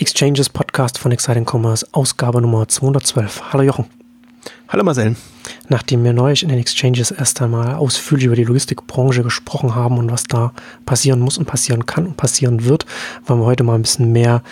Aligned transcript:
Exchanges 0.00 0.48
Podcast 0.48 0.96
von 0.96 1.12
Exciting 1.12 1.44
Commerce, 1.44 1.86
Ausgabe 1.92 2.40
Nummer 2.40 2.66
212. 2.66 3.52
Hallo 3.52 3.62
Jochen. 3.62 3.84
Hallo 4.70 4.82
Marcel. 4.82 5.14
Nachdem 5.68 6.04
wir 6.04 6.14
neulich 6.14 6.42
in 6.42 6.48
den 6.48 6.58
Exchanges 6.58 7.10
erst 7.10 7.42
einmal 7.42 7.74
ausführlich 7.74 8.24
über 8.24 8.34
die 8.34 8.44
Logistikbranche 8.44 9.22
gesprochen 9.22 9.74
haben 9.74 9.98
und 9.98 10.10
was 10.10 10.24
da 10.24 10.54
passieren 10.86 11.20
muss 11.20 11.36
und 11.36 11.44
passieren 11.44 11.84
kann 11.84 12.06
und 12.06 12.16
passieren 12.16 12.64
wird, 12.64 12.86
wollen 13.26 13.40
wir 13.40 13.44
heute 13.44 13.62
mal 13.62 13.74
ein 13.74 13.82
bisschen 13.82 14.10
mehr 14.10 14.42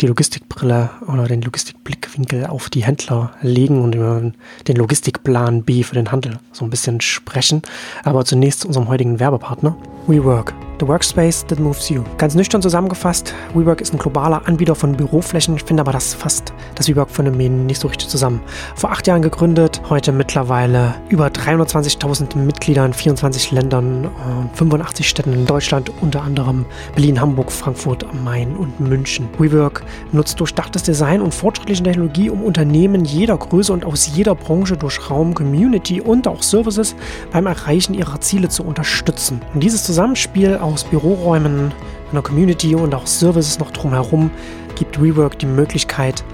die 0.00 0.06
Logistikbrille 0.06 0.90
oder 1.06 1.26
den 1.26 1.42
Logistikblickwinkel 1.42 2.46
auf 2.46 2.70
die 2.70 2.84
Händler 2.84 3.32
legen 3.42 3.82
und 3.82 3.94
über 3.94 4.32
den 4.66 4.76
Logistikplan 4.76 5.62
B 5.62 5.82
für 5.82 5.94
den 5.94 6.10
Handel 6.10 6.38
so 6.52 6.64
ein 6.64 6.70
bisschen 6.70 7.00
sprechen. 7.00 7.62
Aber 8.02 8.24
zunächst 8.24 8.60
zu 8.60 8.68
unserem 8.68 8.88
heutigen 8.88 9.20
Werbepartner 9.20 9.76
WeWork. 10.06 10.52
The 10.80 10.88
Workspace 10.88 11.46
that 11.46 11.60
moves 11.60 11.88
you. 11.88 12.02
Ganz 12.18 12.34
nüchtern 12.34 12.60
zusammengefasst, 12.60 13.32
WeWork 13.54 13.80
ist 13.80 13.94
ein 13.94 13.98
globaler 13.98 14.42
Anbieter 14.46 14.74
von 14.74 14.96
Büroflächen. 14.96 15.56
Ich 15.56 15.62
finde 15.62 15.82
aber 15.82 15.92
das 15.92 16.12
fasst 16.12 16.52
das 16.74 16.88
WeWork-Phänomen 16.88 17.64
nicht 17.64 17.80
so 17.80 17.88
richtig 17.88 18.08
zusammen. 18.08 18.42
Vor 18.74 18.90
acht 18.90 19.06
Jahren 19.06 19.22
gegründet, 19.22 19.80
heute 19.88 20.10
mittlerweile 20.10 20.96
über 21.08 21.28
320.000 21.28 22.36
Mitglieder 22.36 22.84
in 22.84 22.92
24 22.92 23.52
Ländern, 23.52 24.10
85 24.54 25.08
Städten 25.08 25.32
in 25.32 25.46
Deutschland, 25.46 25.90
unter 26.02 26.22
anderem 26.22 26.66
Berlin, 26.94 27.20
Hamburg, 27.20 27.52
Frankfurt 27.52 28.04
Main 28.24 28.56
und 28.56 28.78
München. 28.80 29.28
WeWork 29.38 29.83
nutzt 30.12 30.40
durchdachtes 30.40 30.82
Design 30.82 31.20
und 31.20 31.34
fortschrittliche 31.34 31.82
Technologie, 31.82 32.30
um 32.30 32.42
Unternehmen 32.42 33.04
jeder 33.04 33.36
Größe 33.36 33.72
und 33.72 33.84
aus 33.84 34.10
jeder 34.14 34.34
Branche 34.34 34.76
durch 34.76 35.10
Raum, 35.10 35.34
Community 35.34 36.00
und 36.00 36.28
auch 36.28 36.42
Services 36.42 36.94
beim 37.32 37.46
Erreichen 37.46 37.94
ihrer 37.94 38.20
Ziele 38.20 38.48
zu 38.48 38.64
unterstützen. 38.64 39.40
Und 39.52 39.62
dieses 39.62 39.84
Zusammenspiel 39.84 40.56
aus 40.56 40.84
Büroräumen, 40.84 41.72
einer 42.10 42.22
Community 42.22 42.74
und 42.74 42.94
auch 42.94 43.06
Services 43.06 43.58
noch 43.58 43.70
drumherum 43.70 44.30
gibt 44.76 45.00
WeWork 45.02 45.38
die 45.38 45.46
Möglichkeit, 45.46 46.24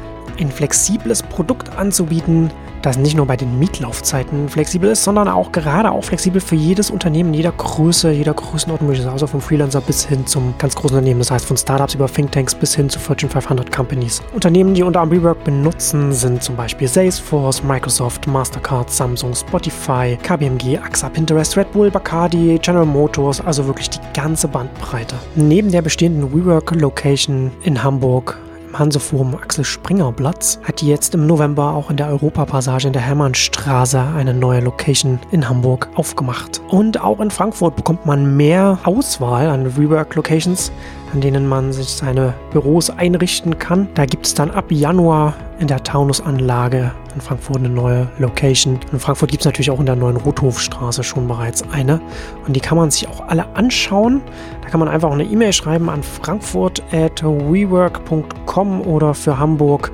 ein 0.40 0.50
flexibles 0.50 1.22
Produkt 1.22 1.76
anzubieten, 1.76 2.50
das 2.82 2.96
nicht 2.96 3.16
nur 3.16 3.26
bei 3.26 3.36
den 3.36 3.58
Mietlaufzeiten 3.58 4.48
flexibel 4.48 4.90
ist, 4.90 5.04
sondern 5.04 5.28
auch 5.28 5.52
gerade 5.52 5.90
auch 5.90 6.04
flexibel 6.04 6.40
für 6.40 6.54
jedes 6.54 6.90
Unternehmen, 6.90 7.34
jeder 7.34 7.52
Größe, 7.52 8.10
jeder 8.10 8.34
Größenordnung, 8.34 8.90
also 9.08 9.26
vom 9.26 9.40
Freelancer 9.40 9.80
bis 9.80 10.06
hin 10.06 10.26
zum 10.26 10.54
ganz 10.58 10.74
großen 10.74 10.96
Unternehmen, 10.96 11.20
das 11.20 11.30
heißt 11.30 11.44
von 11.44 11.56
Startups 11.56 11.94
über 11.94 12.06
Thinktanks 12.06 12.54
bis 12.54 12.74
hin 12.74 12.88
zu 12.88 12.98
Fortune 12.98 13.30
500 13.30 13.70
Companies. 13.70 14.22
Unternehmen, 14.32 14.74
die 14.74 14.82
unter 14.82 15.02
Rework 15.10 15.44
benutzen, 15.44 16.12
sind 16.12 16.42
zum 16.42 16.56
Beispiel 16.56 16.88
Salesforce, 16.88 17.62
Microsoft, 17.62 18.26
Mastercard, 18.26 18.90
Samsung, 18.90 19.34
Spotify, 19.34 20.16
KBMG, 20.22 20.78
AXA, 20.78 21.08
Pinterest, 21.08 21.56
Red 21.56 21.72
Bull, 21.72 21.90
Bacardi, 21.90 22.58
General 22.62 22.86
Motors, 22.86 23.40
also 23.40 23.66
wirklich 23.66 23.90
die 23.90 24.00
ganze 24.14 24.48
Bandbreite. 24.48 25.16
Neben 25.34 25.70
der 25.70 25.82
bestehenden 25.82 26.32
WeWork-Location 26.32 27.50
in 27.62 27.82
Hamburg 27.82 28.38
Hanseforum 28.72 29.34
Axel 29.34 29.64
Springer 29.64 30.12
Platz 30.12 30.58
hat 30.62 30.82
jetzt 30.82 31.14
im 31.14 31.26
November 31.26 31.74
auch 31.74 31.90
in 31.90 31.96
der 31.96 32.08
Europapassage 32.08 32.86
in 32.86 32.92
der 32.92 33.02
Hermannstraße 33.02 34.00
eine 34.16 34.32
neue 34.32 34.60
Location 34.60 35.18
in 35.30 35.48
Hamburg 35.48 35.88
aufgemacht. 35.96 36.60
Und 36.68 37.00
auch 37.00 37.20
in 37.20 37.30
Frankfurt 37.30 37.76
bekommt 37.76 38.06
man 38.06 38.36
mehr 38.36 38.78
Auswahl 38.84 39.48
an 39.48 39.66
Rework 39.66 40.14
Locations, 40.14 40.70
an 41.12 41.20
denen 41.20 41.48
man 41.48 41.72
sich 41.72 41.88
seine 41.88 42.34
Büros 42.52 42.90
einrichten 42.90 43.58
kann. 43.58 43.88
Da 43.94 44.06
gibt 44.06 44.26
es 44.26 44.34
dann 44.34 44.50
ab 44.50 44.70
Januar 44.70 45.34
in 45.58 45.66
der 45.66 45.82
Taunusanlage 45.82 46.92
in 47.14 47.20
Frankfurt 47.20 47.58
eine 47.58 47.68
neue 47.68 48.08
Location. 48.18 48.78
In 48.92 49.00
Frankfurt 49.00 49.30
gibt 49.30 49.42
es 49.42 49.44
natürlich 49.44 49.70
auch 49.70 49.80
in 49.80 49.86
der 49.86 49.96
neuen 49.96 50.16
Rothofstraße 50.16 51.02
schon 51.02 51.26
bereits 51.26 51.64
eine. 51.72 52.00
Und 52.46 52.54
die 52.54 52.60
kann 52.60 52.78
man 52.78 52.90
sich 52.90 53.08
auch 53.08 53.26
alle 53.28 53.46
anschauen. 53.54 54.22
Da 54.70 54.74
kann 54.74 54.86
man 54.86 54.88
einfach 54.88 55.10
eine 55.10 55.24
E-Mail 55.24 55.52
schreiben 55.52 55.90
an 55.90 56.00
frankfurt 56.00 56.80
at 56.92 57.24
wework.com 57.24 58.82
oder 58.82 59.14
für 59.14 59.36
Hamburg 59.36 59.90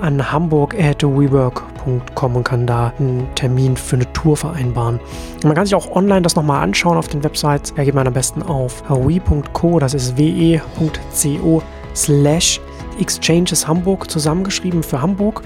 an 0.00 0.32
hamburg 0.32 0.74
at 0.74 1.04
wework.com 1.04 2.34
und 2.34 2.42
kann 2.42 2.66
da 2.66 2.92
einen 2.98 3.32
Termin 3.36 3.76
für 3.76 3.94
eine 3.94 4.12
Tour 4.14 4.36
vereinbaren. 4.36 4.98
Man 5.44 5.54
kann 5.54 5.64
sich 5.64 5.76
auch 5.76 5.94
online 5.94 6.22
das 6.22 6.34
nochmal 6.34 6.60
anschauen 6.60 6.98
auf 6.98 7.06
den 7.06 7.22
Websites. 7.22 7.72
Da 7.76 7.84
geht 7.84 7.94
man 7.94 8.08
am 8.08 8.14
besten 8.14 8.42
auf 8.42 8.82
we.co, 8.90 9.78
das 9.78 9.94
ist 9.94 10.18
we.co 10.18 11.62
slash 11.94 12.60
Exchanges 12.98 13.68
Hamburg 13.68 14.10
zusammengeschrieben 14.10 14.82
für 14.82 15.00
Hamburg 15.00 15.42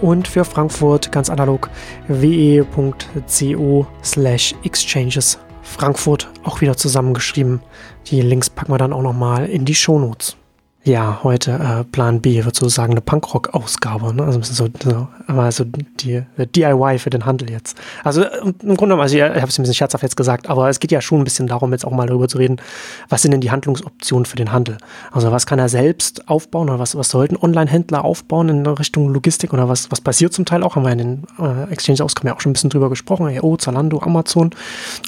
und 0.00 0.26
für 0.26 0.46
Frankfurt 0.46 1.12
ganz 1.12 1.28
analog 1.28 1.68
we.co 2.08 3.86
slash 4.02 4.54
exchanges 4.64 5.38
Frankfurt 5.72 6.30
auch 6.44 6.60
wieder 6.60 6.76
zusammengeschrieben. 6.76 7.60
Die 8.06 8.20
Links 8.20 8.50
packen 8.50 8.72
wir 8.72 8.78
dann 8.78 8.92
auch 8.92 9.02
nochmal 9.02 9.46
in 9.46 9.64
die 9.64 9.74
Shownotes. 9.74 10.36
Ja, 10.84 11.20
heute 11.22 11.52
äh, 11.52 11.84
Plan 11.84 12.20
B 12.20 12.44
wird 12.44 12.56
sozusagen 12.56 12.90
eine 12.90 13.00
Punkrock-Ausgabe, 13.00 14.12
ne? 14.12 14.24
Also 14.24 14.42
so, 14.42 14.66
so 14.82 15.06
aber 15.28 15.52
so 15.52 15.62
die, 15.62 15.86
die 16.00 16.24
DIY 16.36 16.98
für 16.98 17.10
den 17.10 17.24
Handel 17.24 17.50
jetzt. 17.50 17.76
Also 18.02 18.22
äh, 18.22 18.40
im 18.40 18.54
Grunde 18.58 18.76
genommen, 18.76 19.02
also 19.02 19.14
ich, 19.14 19.22
ich 19.22 19.28
habe 19.28 19.46
es 19.46 19.56
ein 19.60 19.62
bisschen 19.62 19.76
scherzhaft 19.76 20.02
jetzt 20.02 20.16
gesagt, 20.16 20.50
aber 20.50 20.68
es 20.68 20.80
geht 20.80 20.90
ja 20.90 21.00
schon 21.00 21.20
ein 21.20 21.24
bisschen 21.24 21.46
darum, 21.46 21.70
jetzt 21.70 21.86
auch 21.86 21.92
mal 21.92 22.08
darüber 22.08 22.26
zu 22.26 22.38
reden, 22.38 22.56
was 23.08 23.22
sind 23.22 23.30
denn 23.30 23.40
die 23.40 23.52
Handlungsoptionen 23.52 24.26
für 24.26 24.34
den 24.34 24.50
Handel? 24.50 24.76
Also 25.12 25.30
was 25.30 25.46
kann 25.46 25.60
er 25.60 25.68
selbst 25.68 26.28
aufbauen 26.28 26.68
oder 26.68 26.80
was, 26.80 26.96
was 26.96 27.10
sollten 27.10 27.36
Online-Händler 27.36 28.04
aufbauen 28.04 28.48
in 28.48 28.66
Richtung 28.66 29.08
Logistik 29.08 29.52
oder 29.52 29.68
was, 29.68 29.88
was 29.92 30.00
passiert 30.00 30.32
zum 30.32 30.46
Teil 30.46 30.64
auch? 30.64 30.74
Haben 30.74 30.84
wir 30.84 30.90
in 30.90 30.98
den 30.98 31.22
äh, 31.38 31.70
Exchange-Ausgaben 31.72 32.26
ja 32.26 32.34
auch 32.34 32.40
schon 32.40 32.50
ein 32.50 32.54
bisschen 32.54 32.70
drüber 32.70 32.88
gesprochen, 32.88 33.28
EO, 33.28 33.56
Zalando, 33.56 34.02
Amazon. 34.02 34.50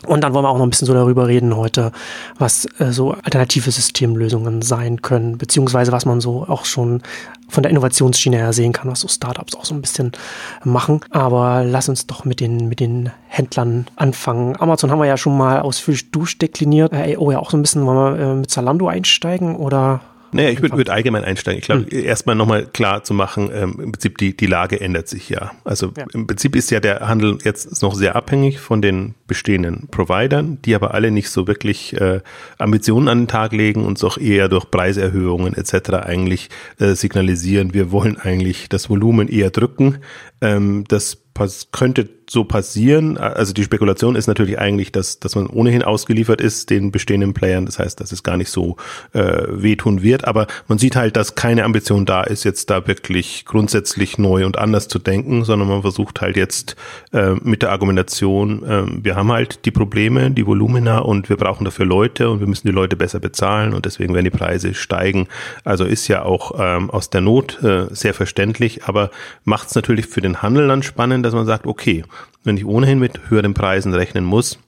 Und 0.07 0.21
dann 0.21 0.35
wollen 0.35 0.45
wir 0.45 0.51
auch 0.51 0.59
noch 0.59 0.67
ein 0.67 0.71
bisschen 0.71 0.87
so 0.87 0.95
darüber 0.95 1.27
reden 1.27 1.57
heute, 1.57 1.91
was 2.39 2.65
äh, 2.79 2.93
so 2.93 3.11
alternative 3.11 3.73
Systemlösungen 3.73 4.63
sein 4.63 5.03
können, 5.03 5.37
beziehungsweise 5.37 5.64
beziehungsweise 5.65 5.93
was 5.93 6.05
man 6.05 6.21
so 6.21 6.45
auch 6.47 6.65
schon 6.65 7.03
von 7.49 7.63
der 7.63 7.71
Innovationsschiene 7.71 8.37
her 8.37 8.53
sehen 8.53 8.73
kann, 8.73 8.91
was 8.91 9.01
so 9.01 9.09
Startups 9.09 9.55
auch 9.55 9.65
so 9.65 9.75
ein 9.75 9.81
bisschen 9.81 10.13
machen. 10.65 11.01
Aber 11.11 11.65
lass 11.65 11.89
uns 11.89 12.07
doch 12.07 12.25
mit 12.25 12.41
den, 12.41 12.69
mit 12.69 12.81
den 12.81 13.11
Händlern 13.29 13.87
anfangen. 13.97 14.57
Amazon 14.61 14.91
haben 14.91 14.99
wir 14.99 15.07
ja 15.07 15.17
schon 15.17 15.37
mal 15.37 15.61
ausführlich 15.61 16.11
durchdekliniert. 16.11 16.93
Äh, 16.93 17.17
oh 17.19 17.31
ja, 17.31 17.39
auch 17.39 17.51
so 17.51 17.57
ein 17.57 17.63
bisschen, 17.63 17.87
wollen 17.87 18.19
wir 18.19 18.25
äh, 18.25 18.35
mit 18.35 18.51
Zalando 18.51 18.89
einsteigen 18.89 19.57
oder 19.57 20.01
naja, 20.35 20.51
ich 20.51 20.61
würde 20.61 20.77
würd 20.77 20.91
allgemein 20.91 21.25
einsteigen. 21.25 21.61
Ich 21.61 21.67
glaube, 21.67 21.87
hm. 21.89 22.05
erstmal 22.05 22.35
nochmal 22.35 22.67
klar 22.67 23.05
zu 23.05 23.15
machen, 23.15 23.51
ähm, 23.55 23.79
im 23.81 23.93
Prinzip 23.93 24.19
die, 24.19 24.37
die 24.37 24.47
Lage 24.47 24.81
ändert 24.81 25.09
sich 25.09 25.29
ja. 25.29 25.53
Also 25.65 25.93
ja. 25.97 26.05
im 26.13 26.27
Prinzip 26.27 26.57
ist 26.57 26.71
ja 26.71 26.81
der 26.81 27.07
Handel 27.07 27.39
jetzt 27.45 27.83
noch 27.83 27.95
sehr 27.95 28.17
abhängig 28.17 28.59
von 28.59 28.83
den 28.83 29.15
bestehenden 29.29 29.87
Providern, 29.91 30.59
die 30.65 30.75
aber 30.75 30.93
alle 30.93 31.13
nicht 31.13 31.31
so 31.31 31.47
wirklich 31.47 31.99
äh, 32.01 32.21
Ambitionen 32.59 33.09
an 33.09 33.21
den 33.21 33.29
Tag 33.29 33.53
legen 33.53 33.85
und 33.85 34.03
auch 34.03 34.19
eher 34.19 34.49
durch 34.49 34.71
Preiserhöhungen 34.71 35.55
etc. 35.55 35.91
eigentlich 36.03 36.51
äh, 36.81 36.95
signalisieren, 36.95 37.73
wir 37.73 37.93
wollen 37.93 38.19
eigentlich 38.19 38.69
das 38.69 38.91
Volumen 38.91 39.29
eher 39.29 39.51
drücken. 39.51 39.99
Ähm, 40.41 40.85
das 40.89 41.19
könnte 41.73 42.09
so 42.35 42.45
passieren. 42.45 43.17
Also 43.17 43.55
die 43.55 43.65
Spekulation 43.65 44.17
ist 44.17 44.27
natürlich 44.27 44.59
eigentlich, 44.59 44.93
dass, 44.93 45.19
dass 45.19 45.35
man 45.35 45.47
ohnehin 45.47 45.83
ausgeliefert 45.83 46.43
ist 46.43 46.69
den 46.69 46.93
bestehenden 46.93 47.33
Playern. 47.33 47.65
Das 47.65 47.79
heißt, 47.79 47.99
dass 48.01 48.13
es 48.13 48.23
gar 48.23 48.37
nicht 48.37 48.51
so 48.51 48.77
äh, 49.15 49.45
wehtun 49.49 50.03
wird. 50.03 50.27
Aber 50.27 50.47
man 50.69 50.77
sieht 50.77 50.97
halt, 50.97 51.17
dass 51.17 51.35
keine 51.35 51.65
Ambition 51.65 52.05
da 52.05 52.23
ist, 52.23 52.45
jetzt 52.45 52.69
da 52.69 52.87
wirklich 52.87 53.47
grundsätzlich 53.47 54.19
neu 54.19 54.45
und 54.45 54.59
anders 54.59 54.89
zu 54.89 54.99
denken, 54.99 55.45
sondern 55.45 55.69
man 55.69 55.81
versucht 55.81 56.21
halt 56.21 56.37
jetzt 56.37 56.77
äh, 57.13 57.35
mit 57.43 57.63
der 57.63 57.71
Argumentation, 57.71 58.63
äh, 58.65 58.85
wir 59.03 59.17
haben 59.17 59.33
halt 59.33 59.65
die 59.65 59.71
Probleme, 59.71 60.31
die 60.31 60.47
Volumina 60.47 60.99
und 60.99 61.29
wir 61.29 61.37
brauchen 61.37 61.65
dafür 61.65 61.87
Leute 61.87 62.29
und 62.29 62.41
wir 62.41 62.47
müssen 62.47 62.67
die 62.67 62.73
Leute 62.73 62.97
besser 62.97 63.21
bezahlen 63.21 63.73
und 63.73 63.87
deswegen 63.87 64.13
werden 64.13 64.25
die 64.25 64.31
Preise 64.31 64.75
steigen. 64.75 65.29
Also 65.65 65.85
ist 65.85 66.09
ja 66.09 66.25
auch 66.25 66.53
ähm, 66.59 66.91
aus 66.91 67.11
der 67.11 67.21
Not 67.21 67.63
äh, 67.63 67.87
sehr 67.91 68.13
verständlich, 68.13 68.85
aber 68.85 69.11
macht 69.45 69.69
es 69.69 69.75
natürlich 69.75 70.07
für 70.07 70.21
den 70.21 70.43
Handel 70.43 70.69
dann 70.69 70.83
spannend, 70.83 71.25
dass 71.25 71.35
man 71.35 71.47
sagt, 71.47 71.67
okay, 71.67 72.05
wenn 72.43 72.57
ich 72.57 72.65
ohnehin 72.65 72.99
mit 72.99 73.31
höheren 73.31 73.55
Preisen 73.55 73.95
rechnen 73.95 74.25
muss, 74.25 74.59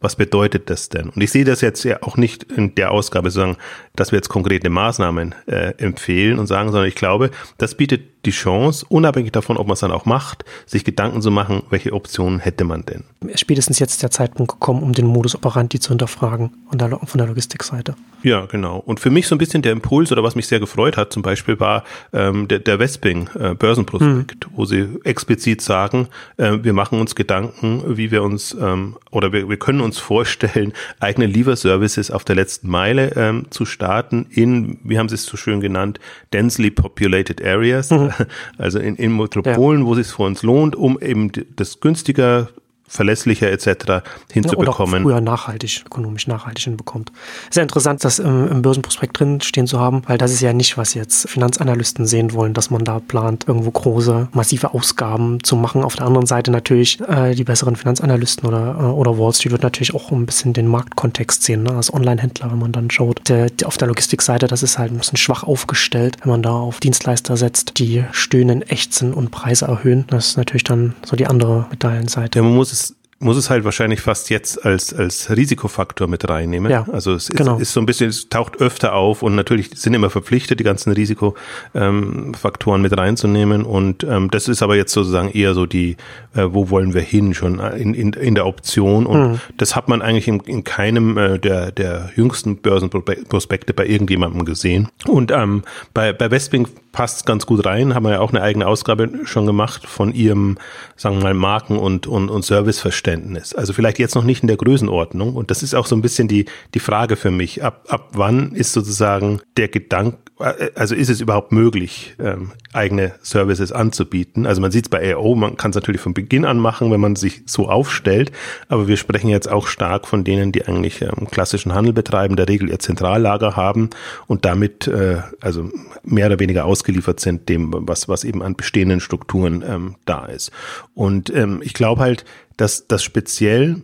was 0.00 0.16
bedeutet 0.16 0.68
das 0.68 0.90
denn? 0.90 1.08
Und 1.08 1.22
ich 1.22 1.30
sehe 1.30 1.44
das 1.46 1.62
jetzt 1.62 1.82
ja 1.84 2.02
auch 2.02 2.16
nicht 2.16 2.44
in 2.44 2.74
der 2.74 2.90
Ausgabe 2.90 3.30
sagen, 3.30 3.56
dass 3.96 4.12
wir 4.12 4.18
jetzt 4.18 4.28
konkrete 4.28 4.68
Maßnahmen 4.68 5.34
äh, 5.46 5.72
empfehlen 5.78 6.38
und 6.38 6.46
sagen, 6.46 6.70
sondern 6.70 6.88
ich 6.88 6.94
glaube, 6.94 7.30
das 7.56 7.74
bietet 7.74 8.02
die 8.26 8.30
Chance, 8.30 8.86
unabhängig 8.88 9.32
davon, 9.32 9.56
ob 9.56 9.66
man 9.66 9.74
es 9.74 9.80
dann 9.80 9.92
auch 9.92 10.04
macht, 10.04 10.44
sich 10.66 10.84
Gedanken 10.84 11.22
zu 11.22 11.30
machen, 11.30 11.62
welche 11.70 11.92
Optionen 11.92 12.40
hätte 12.40 12.64
man 12.64 12.84
denn. 12.84 13.04
Spätestens 13.34 13.78
jetzt 13.78 14.02
der 14.02 14.10
Zeitpunkt 14.10 14.52
gekommen, 14.52 14.82
um 14.82 14.92
den 14.92 15.06
Modus 15.06 15.34
operandi 15.34 15.78
zu 15.78 15.90
hinterfragen 15.90 16.50
von 16.68 16.78
der, 16.78 16.90
von 16.90 17.18
der 17.18 17.26
Logistikseite. 17.26 17.94
Ja, 18.22 18.46
genau. 18.46 18.78
Und 18.78 19.00
für 19.00 19.10
mich 19.10 19.28
so 19.28 19.34
ein 19.34 19.38
bisschen 19.38 19.60
der 19.60 19.72
Impuls 19.72 20.10
oder 20.10 20.22
was 20.22 20.34
mich 20.34 20.46
sehr 20.46 20.58
gefreut 20.58 20.96
hat, 20.96 21.12
zum 21.12 21.22
Beispiel 21.22 21.60
war 21.60 21.84
ähm, 22.14 22.48
der, 22.48 22.58
der 22.58 22.78
Westping 22.78 23.28
äh, 23.38 23.54
Börsenprospekt, 23.54 24.46
hm. 24.46 24.52
wo 24.54 24.64
sie 24.64 24.88
explizit 25.04 25.60
sagen, 25.60 26.08
äh, 26.38 26.58
wir 26.62 26.72
machen 26.72 26.98
uns 27.00 27.14
Gedanken, 27.14 27.82
wie 27.98 28.10
wir 28.10 28.22
uns 28.22 28.56
ähm, 28.58 28.96
oder 29.10 29.32
wir, 29.32 29.50
wir 29.50 29.58
können 29.58 29.82
uns 29.82 29.98
vorstellen, 29.98 30.72
eigene 31.00 31.26
Lieferservices 31.26 32.10
auf 32.10 32.24
der 32.24 32.36
letzten 32.36 32.68
Meile 32.68 33.12
ähm, 33.14 33.46
zu 33.50 33.66
starten 33.66 34.26
in, 34.30 34.78
wie 34.84 34.98
haben 34.98 35.10
sie 35.10 35.16
es 35.16 35.26
so 35.26 35.36
schön 35.36 35.60
genannt, 35.60 36.00
densely 36.32 36.70
populated 36.70 37.44
areas. 37.44 37.90
Mhm. 37.90 38.10
also 38.58 38.78
in, 38.78 38.96
in 38.96 39.16
Metropolen, 39.16 39.82
ja. 39.82 39.86
wo 39.86 39.94
es 39.94 40.06
sich 40.08 40.16
für 40.16 40.24
uns 40.24 40.42
lohnt, 40.42 40.76
um 40.76 40.98
eben 41.00 41.30
das 41.56 41.80
günstiger 41.80 42.48
verlässlicher 42.86 43.50
etc. 43.50 44.04
hinzubekommen. 44.32 45.04
Oder 45.04 45.14
früher 45.14 45.20
nachhaltig, 45.20 45.84
ökonomisch 45.86 46.26
nachhaltig 46.26 46.64
hinbekommt. 46.64 47.10
Sehr 47.50 47.62
interessant, 47.62 48.04
das 48.04 48.18
im, 48.18 48.48
im 48.48 48.62
Börsenprospekt 48.62 49.18
drin 49.18 49.40
stehen 49.40 49.66
zu 49.66 49.80
haben, 49.80 50.02
weil 50.06 50.18
das 50.18 50.32
ist 50.32 50.40
ja 50.40 50.52
nicht, 50.52 50.76
was 50.76 50.94
jetzt 50.94 51.28
Finanzanalysten 51.28 52.06
sehen 52.06 52.32
wollen, 52.34 52.54
dass 52.54 52.70
man 52.70 52.84
da 52.84 53.00
plant, 53.00 53.46
irgendwo 53.48 53.70
große, 53.70 54.28
massive 54.32 54.74
Ausgaben 54.74 55.42
zu 55.42 55.56
machen. 55.56 55.82
Auf 55.82 55.96
der 55.96 56.06
anderen 56.06 56.26
Seite 56.26 56.50
natürlich 56.50 57.00
äh, 57.08 57.34
die 57.34 57.44
besseren 57.44 57.76
Finanzanalysten 57.76 58.48
oder, 58.48 58.76
äh, 58.78 58.82
oder 58.82 59.18
Wall 59.18 59.32
Street 59.32 59.52
wird 59.52 59.62
natürlich 59.62 59.94
auch 59.94 60.12
ein 60.12 60.26
bisschen 60.26 60.52
den 60.52 60.66
Marktkontext 60.66 61.42
sehen, 61.42 61.62
ne? 61.64 61.74
als 61.74 61.92
Online-Händler, 61.92 62.50
wenn 62.50 62.58
man 62.58 62.72
dann 62.72 62.90
schaut. 62.90 63.20
Der, 63.28 63.50
der, 63.50 63.66
auf 63.66 63.78
der 63.78 63.88
Logistikseite, 63.88 64.46
das 64.46 64.62
ist 64.62 64.78
halt 64.78 64.92
ein 64.92 64.98
bisschen 64.98 65.16
schwach 65.16 65.42
aufgestellt, 65.42 66.18
wenn 66.22 66.30
man 66.30 66.42
da 66.42 66.52
auf 66.52 66.80
Dienstleister 66.80 67.36
setzt, 67.36 67.78
die 67.78 68.04
stöhnen, 68.12 68.62
ächzen 68.62 69.14
und 69.14 69.30
Preise 69.30 69.64
erhöhen. 69.66 70.04
Das 70.08 70.28
ist 70.28 70.36
natürlich 70.36 70.64
dann 70.64 70.94
so 71.04 71.16
die 71.16 71.26
andere 71.26 71.66
Medaillenseite. 71.70 72.38
Ja, 72.38 72.42
man 72.42 72.54
muss 72.54 72.72
es 72.72 72.83
muss 73.18 73.36
es 73.36 73.48
halt 73.50 73.64
wahrscheinlich 73.64 74.00
fast 74.00 74.30
jetzt 74.30 74.64
als, 74.64 74.92
als 74.92 75.30
Risikofaktor 75.34 76.08
mit 76.08 76.28
reinnehmen. 76.28 76.70
Ja, 76.70 76.86
also 76.92 77.14
es 77.14 77.28
genau. 77.28 77.56
ist, 77.56 77.62
ist, 77.62 77.72
so 77.72 77.80
ein 77.80 77.86
bisschen, 77.86 78.10
es 78.10 78.28
taucht 78.28 78.60
öfter 78.60 78.94
auf 78.94 79.22
und 79.22 79.34
natürlich 79.34 79.70
sind 79.74 79.94
immer 79.94 80.10
verpflichtet, 80.10 80.60
die 80.60 80.64
ganzen 80.64 80.92
Risikofaktoren 80.92 82.82
mit 82.82 82.96
reinzunehmen. 82.96 83.64
Und 83.64 84.04
ähm, 84.04 84.30
das 84.30 84.48
ist 84.48 84.62
aber 84.62 84.76
jetzt 84.76 84.92
sozusagen 84.92 85.30
eher 85.30 85.54
so 85.54 85.66
die, 85.66 85.96
äh, 86.34 86.44
wo 86.48 86.70
wollen 86.70 86.94
wir 86.94 87.02
hin 87.02 87.34
schon 87.34 87.60
in, 87.60 87.94
in, 87.94 88.12
in 88.12 88.34
der 88.34 88.46
Option. 88.46 89.06
Und 89.06 89.32
mhm. 89.32 89.40
das 89.56 89.76
hat 89.76 89.88
man 89.88 90.02
eigentlich 90.02 90.28
in, 90.28 90.40
in 90.40 90.64
keinem 90.64 91.16
äh, 91.16 91.38
der, 91.38 91.72
der 91.72 92.10
jüngsten 92.16 92.56
Börsenprospekte 92.56 93.74
bei 93.74 93.86
irgendjemandem 93.86 94.44
gesehen. 94.44 94.88
Und 95.06 95.30
ähm, 95.30 95.62
bei, 95.92 96.12
bei 96.12 96.30
Westwing 96.30 96.68
passt 96.94 97.26
ganz 97.26 97.44
gut 97.44 97.66
rein, 97.66 97.94
haben 97.94 98.04
wir 98.04 98.12
ja 98.12 98.20
auch 98.20 98.30
eine 98.30 98.40
eigene 98.40 98.66
Ausgabe 98.66 99.10
schon 99.24 99.46
gemacht 99.46 99.86
von 99.86 100.14
ihrem, 100.14 100.56
sagen 100.96 101.16
wir 101.16 101.24
mal, 101.24 101.34
Marken- 101.34 101.78
und, 101.78 102.06
und, 102.06 102.30
und 102.30 102.44
Serviceverständnis. 102.44 103.52
Also 103.52 103.72
vielleicht 103.72 103.98
jetzt 103.98 104.14
noch 104.14 104.22
nicht 104.22 104.42
in 104.42 104.46
der 104.46 104.56
Größenordnung. 104.56 105.34
Und 105.34 105.50
das 105.50 105.62
ist 105.62 105.74
auch 105.74 105.86
so 105.86 105.96
ein 105.96 106.02
bisschen 106.02 106.28
die, 106.28 106.46
die 106.72 106.78
Frage 106.78 107.16
für 107.16 107.32
mich. 107.32 107.64
Ab, 107.64 107.84
ab 107.88 108.10
wann 108.12 108.52
ist 108.52 108.72
sozusagen 108.72 109.40
der 109.56 109.68
Gedanke, 109.68 110.18
also 110.38 110.96
ist 110.96 111.10
es 111.10 111.20
überhaupt 111.20 111.52
möglich, 111.52 112.16
ähm, 112.18 112.50
eigene 112.72 113.12
Services 113.22 113.70
anzubieten? 113.70 114.46
Also 114.46 114.60
man 114.60 114.72
sieht 114.72 114.86
es 114.86 114.88
bei 114.88 115.14
AO, 115.14 115.36
man 115.36 115.56
kann 115.56 115.70
es 115.70 115.76
natürlich 115.76 116.00
von 116.00 116.12
Beginn 116.12 116.44
an 116.44 116.58
machen, 116.58 116.90
wenn 116.90 117.00
man 117.00 117.14
sich 117.14 117.42
so 117.46 117.68
aufstellt, 117.68 118.32
aber 118.68 118.88
wir 118.88 118.96
sprechen 118.96 119.28
jetzt 119.28 119.48
auch 119.48 119.68
stark 119.68 120.08
von 120.08 120.24
denen, 120.24 120.50
die 120.50 120.66
eigentlich 120.66 121.02
ähm, 121.02 121.28
klassischen 121.30 121.72
Handel 121.72 121.92
betreiben, 121.92 122.34
der 122.34 122.48
Regel 122.48 122.68
ihr 122.68 122.80
Zentrallager 122.80 123.54
haben 123.54 123.90
und 124.26 124.44
damit 124.44 124.88
äh, 124.88 125.18
also 125.40 125.70
mehr 126.02 126.26
oder 126.26 126.40
weniger 126.40 126.64
ausgeliefert 126.64 127.20
sind 127.20 127.48
dem, 127.48 127.72
was, 127.72 128.08
was 128.08 128.24
eben 128.24 128.42
an 128.42 128.56
bestehenden 128.56 129.00
Strukturen 129.00 129.62
ähm, 129.66 129.94
da 130.04 130.26
ist. 130.26 130.50
Und 130.94 131.30
ähm, 131.30 131.60
ich 131.62 131.74
glaube 131.74 132.00
halt, 132.00 132.24
dass 132.56 132.88
das 132.88 133.04
speziell 133.04 133.82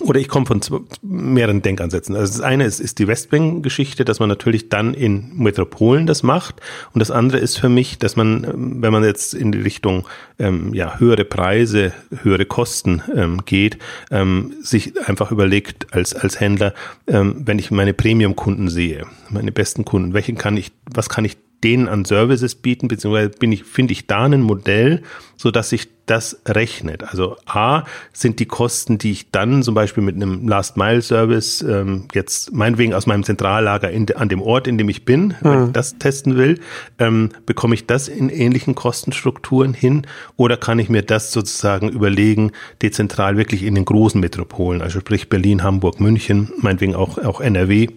oder 0.00 0.20
ich 0.20 0.28
komme 0.28 0.46
von 0.46 0.60
mehreren 1.02 1.62
Denkansätzen. 1.62 2.16
Also 2.16 2.32
das 2.32 2.40
eine 2.40 2.64
ist, 2.64 2.80
ist 2.80 2.98
die 2.98 3.06
Westwing-Geschichte, 3.06 4.04
dass 4.04 4.18
man 4.18 4.28
natürlich 4.28 4.68
dann 4.68 4.94
in 4.94 5.32
Metropolen 5.36 6.06
das 6.06 6.22
macht. 6.22 6.60
Und 6.92 7.00
das 7.00 7.10
andere 7.10 7.38
ist 7.38 7.58
für 7.58 7.68
mich, 7.68 7.98
dass 7.98 8.16
man, 8.16 8.44
ähm, 8.44 8.82
wenn 8.82 8.92
man 8.92 9.04
jetzt 9.04 9.34
in 9.34 9.52
die 9.52 9.60
Richtung 9.60 10.06
ähm, 10.38 10.74
ja, 10.74 10.98
höhere 10.98 11.24
Preise, 11.24 11.92
höhere 12.22 12.44
Kosten 12.44 13.02
ähm, 13.14 13.42
geht, 13.44 13.78
ähm, 14.10 14.54
sich 14.62 14.94
einfach 15.06 15.30
überlegt 15.30 15.92
als, 15.92 16.14
als 16.14 16.40
Händler, 16.40 16.74
ähm, 17.06 17.42
wenn 17.44 17.58
ich 17.58 17.70
meine 17.70 17.94
Premium-Kunden 17.94 18.68
sehe, 18.68 19.06
meine 19.30 19.52
besten 19.52 19.84
Kunden, 19.84 20.12
welchen 20.12 20.36
kann 20.36 20.56
ich, 20.56 20.72
was 20.92 21.08
kann 21.08 21.24
ich 21.24 21.36
denen 21.64 21.88
an 21.88 22.04
Services 22.04 22.54
bieten, 22.54 22.88
beziehungsweise 22.88 23.30
bin 23.30 23.50
ich, 23.50 23.64
finde 23.64 23.92
ich 23.92 24.06
da 24.06 24.24
ein 24.24 24.42
Modell, 24.42 25.02
so 25.36 25.50
dass 25.50 25.70
sich 25.70 25.88
das 26.06 26.42
rechnet. 26.46 27.02
Also 27.02 27.36
A 27.46 27.84
sind 28.12 28.38
die 28.38 28.46
Kosten, 28.46 28.98
die 28.98 29.10
ich 29.10 29.30
dann 29.30 29.62
zum 29.62 29.74
Beispiel 29.74 30.02
mit 30.02 30.16
einem 30.16 30.46
Last-Mile-Service 30.46 31.62
ähm, 31.62 32.08
jetzt 32.12 32.52
meinetwegen 32.52 32.92
aus 32.92 33.06
meinem 33.06 33.24
Zentrallager 33.24 33.90
in, 33.90 34.14
an 34.14 34.28
dem 34.28 34.42
Ort, 34.42 34.66
in 34.66 34.76
dem 34.76 34.88
ich 34.90 35.04
bin, 35.04 35.28
mhm. 35.28 35.34
wenn 35.40 35.66
ich 35.66 35.72
das 35.72 35.98
testen 35.98 36.36
will, 36.36 36.60
ähm, 36.98 37.30
bekomme 37.46 37.74
ich 37.74 37.86
das 37.86 38.08
in 38.08 38.28
ähnlichen 38.28 38.74
Kostenstrukturen 38.74 39.72
hin 39.72 40.06
oder 40.36 40.58
kann 40.58 40.78
ich 40.78 40.90
mir 40.90 41.02
das 41.02 41.32
sozusagen 41.32 41.88
überlegen, 41.88 42.52
dezentral 42.82 43.38
wirklich 43.38 43.62
in 43.62 43.74
den 43.74 43.86
großen 43.86 44.20
Metropolen, 44.20 44.82
also 44.82 45.00
sprich 45.00 45.30
Berlin, 45.30 45.62
Hamburg, 45.62 46.00
München, 46.00 46.52
meinetwegen 46.58 46.94
auch, 46.94 47.16
auch 47.18 47.40
NRW, 47.40 47.88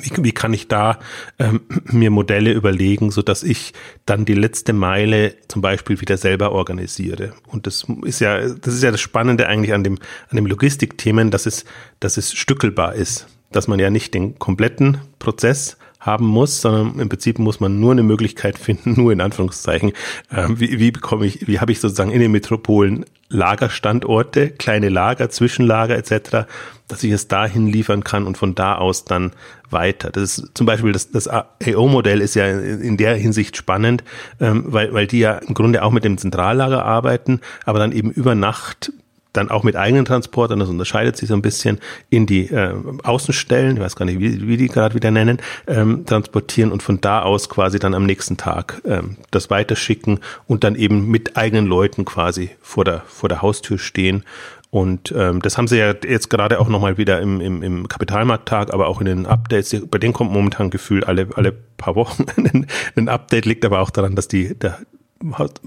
wie, 0.00 0.10
wie 0.22 0.32
kann 0.32 0.52
ich 0.52 0.68
da 0.68 0.98
ähm, 1.38 1.62
mir 1.84 2.10
Modelle 2.10 2.52
überlegen, 2.52 3.10
so 3.10 3.22
dass 3.22 3.42
ich 3.42 3.72
dann 4.04 4.24
die 4.24 4.34
letzte 4.34 4.72
Meile 4.72 5.34
zum 5.48 5.62
Beispiel 5.62 6.00
wieder 6.00 6.16
selber 6.16 6.52
organisiere? 6.52 7.32
Und 7.46 7.66
das 7.66 7.86
ist 8.02 8.20
ja, 8.20 8.48
das 8.48 8.74
ist 8.74 8.82
ja 8.82 8.90
das 8.90 9.00
Spannende 9.00 9.48
eigentlich 9.48 9.72
an 9.72 9.84
dem, 9.84 9.98
an 10.28 10.36
dem 10.36 10.46
Logistikthemen, 10.46 11.30
dass 11.30 11.46
es, 11.46 11.64
dass 12.00 12.16
es 12.16 12.34
stückelbar 12.34 12.94
ist, 12.94 13.26
dass 13.50 13.66
man 13.66 13.78
ja 13.78 13.88
nicht 13.88 14.12
den 14.12 14.38
kompletten 14.38 14.98
Prozess 15.18 15.78
haben 16.00 16.26
muss, 16.26 16.60
sondern 16.60 17.00
im 17.00 17.08
Prinzip 17.08 17.38
muss 17.38 17.60
man 17.60 17.80
nur 17.80 17.92
eine 17.92 18.02
Möglichkeit 18.02 18.58
finden, 18.58 18.94
nur 18.96 19.12
in 19.12 19.20
Anführungszeichen, 19.20 19.92
äh, 20.30 20.46
wie, 20.48 20.78
wie 20.78 20.90
bekomme 20.90 21.26
ich, 21.26 21.46
wie 21.46 21.60
habe 21.60 21.72
ich 21.72 21.80
sozusagen 21.80 22.10
in 22.10 22.20
den 22.20 22.32
Metropolen 22.32 23.04
Lagerstandorte, 23.30 24.50
kleine 24.50 24.88
Lager, 24.88 25.28
Zwischenlager 25.28 25.96
etc., 25.96 26.46
dass 26.86 27.04
ich 27.04 27.12
es 27.12 27.28
dahin 27.28 27.66
liefern 27.66 28.02
kann 28.02 28.26
und 28.26 28.38
von 28.38 28.54
da 28.54 28.76
aus 28.76 29.04
dann 29.04 29.32
weiter. 29.68 30.10
Das 30.10 30.38
ist 30.38 30.50
zum 30.54 30.66
Beispiel 30.66 30.92
das, 30.92 31.10
das 31.10 31.28
AO-Modell 31.28 32.22
ist 32.22 32.34
ja 32.34 32.46
in 32.48 32.96
der 32.96 33.14
Hinsicht 33.16 33.58
spannend, 33.58 34.02
ähm, 34.40 34.64
weil, 34.68 34.94
weil 34.94 35.06
die 35.06 35.18
ja 35.18 35.34
im 35.34 35.52
Grunde 35.52 35.82
auch 35.82 35.92
mit 35.92 36.04
dem 36.04 36.16
Zentrallager 36.16 36.84
arbeiten, 36.84 37.40
aber 37.66 37.78
dann 37.78 37.92
eben 37.92 38.10
über 38.10 38.34
Nacht 38.34 38.92
dann 39.38 39.50
auch 39.50 39.62
mit 39.62 39.76
eigenen 39.76 40.04
Transportern, 40.04 40.58
das 40.58 40.68
unterscheidet 40.68 41.16
sich 41.16 41.28
so 41.28 41.34
ein 41.34 41.42
bisschen, 41.42 41.78
in 42.10 42.26
die 42.26 42.50
äh, 42.50 42.74
Außenstellen, 43.02 43.76
ich 43.76 43.82
weiß 43.82 43.96
gar 43.96 44.04
nicht, 44.04 44.18
wie, 44.18 44.46
wie 44.46 44.56
die 44.56 44.68
gerade 44.68 44.94
wieder 44.94 45.10
nennen, 45.10 45.38
ähm, 45.66 46.04
transportieren 46.04 46.72
und 46.72 46.82
von 46.82 47.00
da 47.00 47.22
aus 47.22 47.48
quasi 47.48 47.78
dann 47.78 47.94
am 47.94 48.04
nächsten 48.04 48.36
Tag 48.36 48.82
ähm, 48.84 49.16
das 49.30 49.48
weiterschicken 49.50 50.20
und 50.46 50.64
dann 50.64 50.74
eben 50.74 51.08
mit 51.08 51.36
eigenen 51.36 51.66
Leuten 51.66 52.04
quasi 52.04 52.50
vor 52.60 52.84
der, 52.84 53.02
vor 53.06 53.28
der 53.28 53.40
Haustür 53.40 53.78
stehen. 53.78 54.24
Und 54.70 55.14
ähm, 55.16 55.40
das 55.40 55.56
haben 55.56 55.66
sie 55.66 55.78
ja 55.78 55.94
jetzt 56.06 56.28
gerade 56.28 56.60
auch 56.60 56.68
nochmal 56.68 56.98
wieder 56.98 57.22
im, 57.22 57.40
im, 57.40 57.62
im 57.62 57.88
Kapitalmarkttag, 57.88 58.74
aber 58.74 58.88
auch 58.88 59.00
in 59.00 59.06
den 59.06 59.26
Updates. 59.26 59.74
Bei 59.90 59.98
denen 59.98 60.12
kommt 60.12 60.30
momentan 60.30 60.68
gefühlt 60.68 61.08
alle, 61.08 61.28
alle 61.36 61.52
paar 61.52 61.94
Wochen 61.94 62.26
ein 62.96 63.08
Update, 63.08 63.46
liegt 63.46 63.64
aber 63.64 63.80
auch 63.80 63.90
daran, 63.90 64.14
dass 64.14 64.28
die, 64.28 64.58
der, 64.58 64.78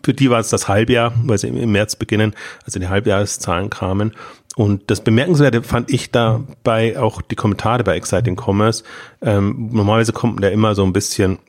für 0.04 0.14
die 0.14 0.30
war 0.30 0.40
es 0.40 0.50
das 0.50 0.68
Halbjahr, 0.68 1.14
weil 1.24 1.38
sie 1.38 1.48
im 1.48 1.72
März 1.72 1.96
beginnen, 1.96 2.34
also 2.66 2.80
die 2.80 2.88
Halbjahreszahlen 2.88 3.70
kamen. 3.70 4.14
Und 4.56 4.90
das 4.90 5.02
Bemerkenswerte 5.02 5.64
fand 5.64 5.92
ich 5.92 6.12
dabei 6.12 7.00
auch 7.00 7.22
die 7.22 7.36
Kommentare 7.36 7.84
bei 7.84 7.96
Exciting 7.96 8.38
Commerce. 8.40 8.84
Ähm, 9.22 9.70
normalerweise 9.72 10.14
kommt 10.14 10.44
da 10.44 10.50
immer 10.50 10.76
so 10.76 10.84
ein 10.84 10.94
bisschen 10.94 11.40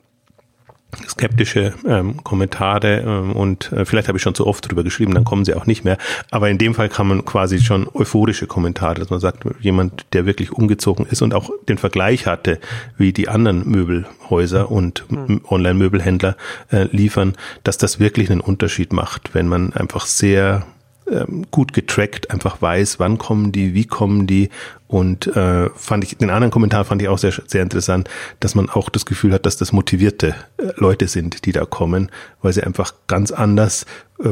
skeptische 1.07 1.73
ähm, 1.85 2.23
Kommentare 2.23 3.01
ähm, 3.01 3.31
und 3.33 3.71
äh, 3.71 3.85
vielleicht 3.85 4.07
habe 4.07 4.17
ich 4.17 4.21
schon 4.21 4.35
zu 4.35 4.47
oft 4.47 4.69
drüber 4.69 4.83
geschrieben, 4.83 5.13
dann 5.13 5.23
kommen 5.23 5.45
sie 5.45 5.53
auch 5.55 5.65
nicht 5.65 5.83
mehr. 5.83 5.97
Aber 6.31 6.49
in 6.49 6.57
dem 6.57 6.75
Fall 6.75 6.89
kann 6.89 7.07
man 7.07 7.25
quasi 7.25 7.59
schon 7.59 7.87
euphorische 7.93 8.47
Kommentare, 8.47 8.95
dass 8.95 9.09
man 9.09 9.19
sagt, 9.19 9.43
jemand, 9.59 10.05
der 10.13 10.25
wirklich 10.25 10.51
umgezogen 10.51 11.05
ist 11.05 11.21
und 11.21 11.33
auch 11.33 11.49
den 11.67 11.77
Vergleich 11.77 12.27
hatte, 12.27 12.59
wie 12.97 13.13
die 13.13 13.29
anderen 13.29 13.69
Möbelhäuser 13.69 14.71
und 14.71 15.05
mhm. 15.09 15.41
Online-Möbelhändler 15.47 16.35
äh, 16.71 16.87
liefern, 16.91 17.33
dass 17.63 17.77
das 17.77 17.99
wirklich 17.99 18.29
einen 18.31 18.41
Unterschied 18.41 18.93
macht, 18.93 19.33
wenn 19.33 19.47
man 19.47 19.73
einfach 19.73 20.05
sehr 20.05 20.65
ähm, 21.11 21.45
gut 21.51 21.73
getrackt, 21.73 22.31
einfach 22.31 22.61
weiß, 22.61 22.99
wann 22.99 23.17
kommen 23.17 23.51
die, 23.51 23.73
wie 23.73 23.85
kommen 23.85 24.27
die. 24.27 24.49
Und 24.87 25.27
äh, 25.35 25.69
fand 25.71 26.03
ich 26.03 26.17
den 26.17 26.29
anderen 26.29 26.51
Kommentar 26.51 26.85
fand 26.85 27.01
ich 27.01 27.07
auch 27.07 27.17
sehr 27.17 27.33
sehr 27.47 27.63
interessant, 27.63 28.09
dass 28.39 28.55
man 28.55 28.69
auch 28.69 28.89
das 28.89 29.05
Gefühl 29.05 29.33
hat, 29.33 29.45
dass 29.45 29.57
das 29.57 29.71
motivierte 29.71 30.35
äh, 30.57 30.71
Leute 30.75 31.07
sind, 31.07 31.45
die 31.45 31.51
da 31.51 31.65
kommen, 31.65 32.11
weil 32.41 32.53
sie 32.53 32.63
einfach 32.63 32.93
ganz 33.07 33.31
anders 33.31 33.85
äh, 34.19 34.29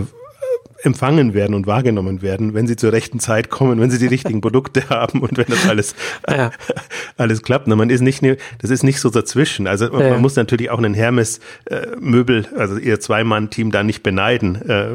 empfangen 0.83 1.33
werden 1.33 1.53
und 1.53 1.67
wahrgenommen 1.67 2.21
werden, 2.21 2.53
wenn 2.53 2.67
sie 2.67 2.75
zur 2.75 2.91
rechten 2.91 3.19
Zeit 3.19 3.49
kommen, 3.49 3.79
wenn 3.79 3.91
sie 3.91 3.99
die 3.99 4.07
richtigen 4.07 4.41
Produkte 4.41 4.89
haben 4.89 5.21
und 5.21 5.37
wenn 5.37 5.45
das 5.47 5.67
alles, 5.67 5.95
ja. 6.29 6.51
alles 7.17 7.41
klappt. 7.41 7.67
man 7.67 7.89
ist 7.89 8.01
nicht, 8.01 8.23
das 8.59 8.69
ist 8.69 8.83
nicht 8.83 8.99
so 8.99 9.09
dazwischen. 9.09 9.67
Also 9.67 9.89
man, 9.91 10.01
ja. 10.01 10.17
muss 10.17 10.35
natürlich 10.35 10.69
auch 10.69 10.77
einen 10.77 10.93
Hermes 10.93 11.39
äh, 11.65 11.87
Möbel, 11.99 12.47
also 12.57 12.77
ihr 12.77 12.99
Zwei-Mann-Team 12.99 13.71
da 13.71 13.83
nicht 13.83 14.03
beneiden, 14.03 14.55
äh, 14.67 14.87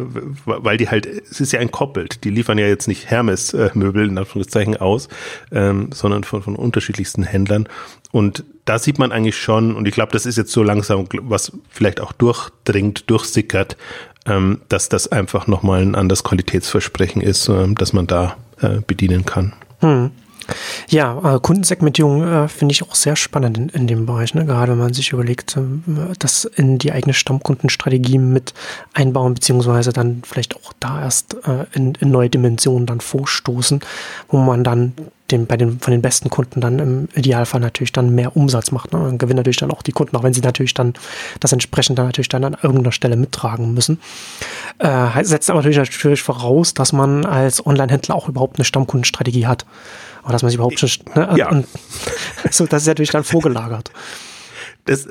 weil 0.44 0.76
die 0.76 0.88
halt, 0.88 1.06
es 1.06 1.40
ist 1.40 1.52
ja 1.52 1.60
entkoppelt. 1.60 2.24
Die 2.24 2.30
liefern 2.30 2.58
ja 2.58 2.66
jetzt 2.66 2.88
nicht 2.88 3.10
Hermes 3.10 3.54
äh, 3.54 3.70
Möbel 3.74 4.08
in 4.08 4.18
Anführungszeichen 4.18 4.76
aus, 4.76 5.08
ähm, 5.52 5.90
sondern 5.92 6.24
von, 6.24 6.42
von 6.42 6.56
unterschiedlichsten 6.56 7.22
Händlern. 7.22 7.68
Und 8.12 8.44
da 8.64 8.78
sieht 8.78 8.98
man 8.98 9.12
eigentlich 9.12 9.36
schon, 9.36 9.74
und 9.76 9.86
ich 9.86 9.94
glaube, 9.94 10.12
das 10.12 10.26
ist 10.26 10.36
jetzt 10.36 10.52
so 10.52 10.62
langsam, 10.62 11.06
was 11.22 11.52
vielleicht 11.70 12.00
auch 12.00 12.12
durchdringt, 12.12 13.08
durchsickert, 13.10 13.76
ähm, 14.26 14.60
dass 14.68 14.88
das 14.88 15.08
einfach 15.08 15.46
nochmal 15.46 15.82
ein 15.82 15.94
anderes 15.94 16.24
Qualitätsversprechen 16.24 17.22
ist, 17.22 17.48
äh, 17.48 17.72
dass 17.74 17.92
man 17.92 18.06
da 18.06 18.36
äh, 18.60 18.80
bedienen 18.86 19.24
kann. 19.24 19.52
Hm. 19.80 20.10
Ja, 20.88 21.36
äh, 21.36 21.40
Kundensegmentierung 21.40 22.22
äh, 22.22 22.48
finde 22.48 22.72
ich 22.72 22.82
auch 22.84 22.94
sehr 22.94 23.16
spannend 23.16 23.58
in, 23.58 23.68
in 23.70 23.86
dem 23.86 24.06
Bereich, 24.06 24.34
ne? 24.34 24.46
gerade 24.46 24.72
wenn 24.72 24.78
man 24.78 24.94
sich 24.94 25.12
überlegt, 25.12 25.56
äh, 25.56 25.60
das 26.18 26.44
in 26.44 26.78
die 26.78 26.92
eigene 26.92 27.14
Stammkundenstrategie 27.14 28.18
mit 28.18 28.54
einbauen, 28.92 29.34
beziehungsweise 29.34 29.92
dann 29.92 30.22
vielleicht 30.24 30.56
auch 30.56 30.72
da 30.78 31.02
erst 31.02 31.34
äh, 31.46 31.66
in, 31.72 31.94
in 31.96 32.10
neue 32.10 32.30
Dimensionen 32.30 32.86
dann 32.86 33.00
vorstoßen, 33.00 33.80
wo 34.28 34.38
man 34.38 34.62
dann 34.62 34.92
den, 35.30 35.46
bei 35.46 35.56
den, 35.56 35.80
von 35.80 35.90
den 35.90 36.02
besten 36.02 36.30
Kunden 36.30 36.60
dann 36.60 36.78
im 36.78 37.08
Idealfall 37.14 37.60
natürlich 37.60 37.92
dann 37.92 38.14
mehr 38.14 38.36
Umsatz 38.36 38.70
macht. 38.70 38.92
Ne? 38.92 39.00
Und 39.00 39.18
gewinnt 39.18 39.36
natürlich 39.36 39.56
dann 39.56 39.70
auch 39.70 39.82
die 39.82 39.92
Kunden, 39.92 40.16
auch 40.16 40.22
wenn 40.22 40.32
sie 40.32 40.40
natürlich 40.40 40.74
dann 40.74 40.94
das 41.40 41.52
entsprechend 41.52 41.98
dann 41.98 42.06
natürlich 42.06 42.28
dann 42.28 42.44
an 42.44 42.56
irgendeiner 42.62 42.92
Stelle 42.92 43.16
mittragen 43.16 43.74
müssen. 43.74 44.00
Äh, 44.78 45.24
setzt 45.24 45.50
aber 45.50 45.60
natürlich, 45.60 45.78
natürlich 45.78 46.22
voraus, 46.22 46.74
dass 46.74 46.92
man 46.92 47.24
als 47.24 47.64
Online-Händler 47.64 48.14
auch 48.14 48.28
überhaupt 48.28 48.58
eine 48.58 48.64
Stammkundenstrategie 48.64 49.46
hat. 49.46 49.66
Aber 50.22 50.32
dass 50.32 50.42
man 50.42 50.50
sich 50.50 50.56
überhaupt 50.56 50.78
schon, 50.78 50.90
ne? 51.14 51.34
Ja. 51.36 51.50
Und, 51.50 51.66
so, 52.50 52.66
das 52.66 52.82
ist 52.82 52.88
natürlich 52.88 53.10
dann 53.10 53.24
vorgelagert. 53.24 53.90
Das, 54.86 55.06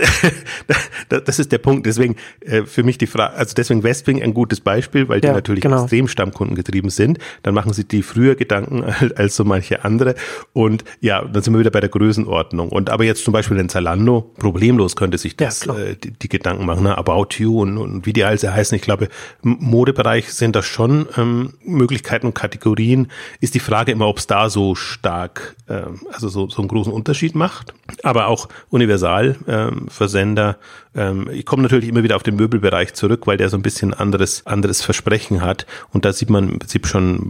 das 1.10 1.39
ist 1.39 1.51
der 1.51 1.58
Punkt. 1.60 1.86
Deswegen 1.86 2.15
äh, 2.41 2.63
für 2.63 2.84
mich 2.84 2.98
die 2.98 3.08
Frage, 3.08 3.34
also 3.36 3.53
deswegen 3.55 3.84
Westwing 3.84 4.22
ein 4.22 4.34
gutes 4.34 4.60
Beispiel, 4.60 5.08
weil 5.10 5.22
die 5.22 5.27
Ja, 5.27 5.34
natürlich 5.34 5.62
genau. 5.62 5.82
extrem 5.84 6.08
stammkundengetrieben 6.08 6.89
sind. 6.89 7.20
Dann 7.44 7.53
machen 7.53 7.74
sie 7.74 7.84
die 7.86 8.01
früher 8.03 8.36
Gedanken 8.36 8.84
als 9.15 9.36
so 9.36 9.44
manche 9.44 9.84
andere. 9.84 10.15
Und 10.53 10.84
ja, 11.01 11.24
dann 11.24 11.44
sind 11.44 11.53
wir 11.53 11.60
wieder 11.60 11.72
bei 11.72 11.79
der 11.82 11.89
Größenordnung. 11.89 12.70
Und 12.70 12.89
aber 12.89 13.03
jetzt 13.03 13.24
zum 13.24 13.34
Beispiel 13.34 13.58
in 13.58 13.70
Zalando, 13.70 14.32
problemlos 14.38 14.96
könnte 14.96 15.17
sich 15.17 15.34
Ja, 15.39 15.48
das 15.48 15.62
klar. 15.62 15.77
äh, 15.79 15.96
die, 15.96 16.12
die 16.12 16.29
Gedanken 16.29 16.65
machen, 16.65 16.84
ne? 16.84 16.98
About 16.98 17.27
You 17.38 17.62
und, 17.62 17.77
und 17.77 18.05
wie 18.05 18.13
die 18.13 18.24
alle 18.24 18.36
heißen. 18.41 18.75
Ich 18.75 18.82
glaube, 18.82 19.10
im 19.44 19.58
Modebereich 19.60 20.34
sind 20.34 20.55
das 20.55 20.65
schon 20.65 21.08
ähm, 21.17 21.53
Möglichkeiten 21.63 22.27
und 22.27 22.34
Kategorien. 22.34 23.08
Ist 23.39 23.55
die 23.55 23.60
Frage 23.60 23.91
immer, 23.91 24.08
ob 24.08 24.17
es 24.17 24.27
da 24.27 24.50
so 24.50 24.75
stark, 24.75 25.55
ähm, 25.70 26.00
also 26.12 26.29
so, 26.29 26.50
so 26.50 26.62
einen 26.62 26.67
großen 26.67 26.91
Unterschied 26.91 27.36
macht. 27.36 27.74
Aber 28.03 28.27
auch 28.27 28.48
universal 28.70 29.36
ähm, 29.67 29.88
Versender. 29.89 30.57
Ähm, 30.95 31.29
ich 31.31 31.45
komme 31.45 31.63
natürlich 31.63 31.89
immer 31.89 32.03
wieder 32.03 32.15
auf 32.15 32.24
den 32.24 32.36
Möbelbereich 32.36 32.93
zurück, 32.93 33.27
weil 33.27 33.38
der 33.38 33.50
so 33.50 33.57
ein 33.57 33.62
bisschen 33.62 33.93
anderes, 33.93 34.45
anderes 34.45 34.81
Versprechen 34.81 35.41
hat. 35.41 35.65
Und 35.91 36.05
da 36.05 36.13
sieht 36.13 36.29
man 36.29 36.50
im 36.50 36.60
Prinzip 36.60 36.88
schon 36.88 37.29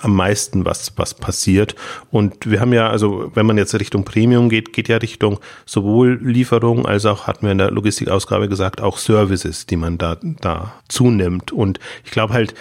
am 0.00 0.14
meisten, 0.14 0.64
was, 0.64 0.92
was 0.96 1.14
passiert. 1.14 1.74
Und 2.10 2.50
wir 2.50 2.60
haben 2.60 2.72
ja, 2.72 2.88
also 2.88 3.30
wenn 3.34 3.46
man 3.46 3.58
jetzt 3.58 3.74
Richtung 3.74 4.04
Premium 4.04 4.48
geht, 4.48 4.72
geht 4.72 4.88
ja 4.88 4.96
Richtung 4.98 5.38
sowohl 5.64 6.18
Lieferung 6.22 6.86
als 6.86 7.06
auch, 7.06 7.26
hatten 7.26 7.46
wir 7.46 7.52
in 7.52 7.58
der 7.58 7.70
Logistikausgabe 7.70 8.48
gesagt, 8.48 8.80
auch 8.80 8.98
Services, 8.98 9.66
die 9.66 9.76
man 9.76 9.98
da, 9.98 10.16
da 10.22 10.74
zunimmt. 10.88 11.52
Und 11.52 11.80
ich 12.04 12.10
glaube 12.10 12.32
halt, 12.32 12.54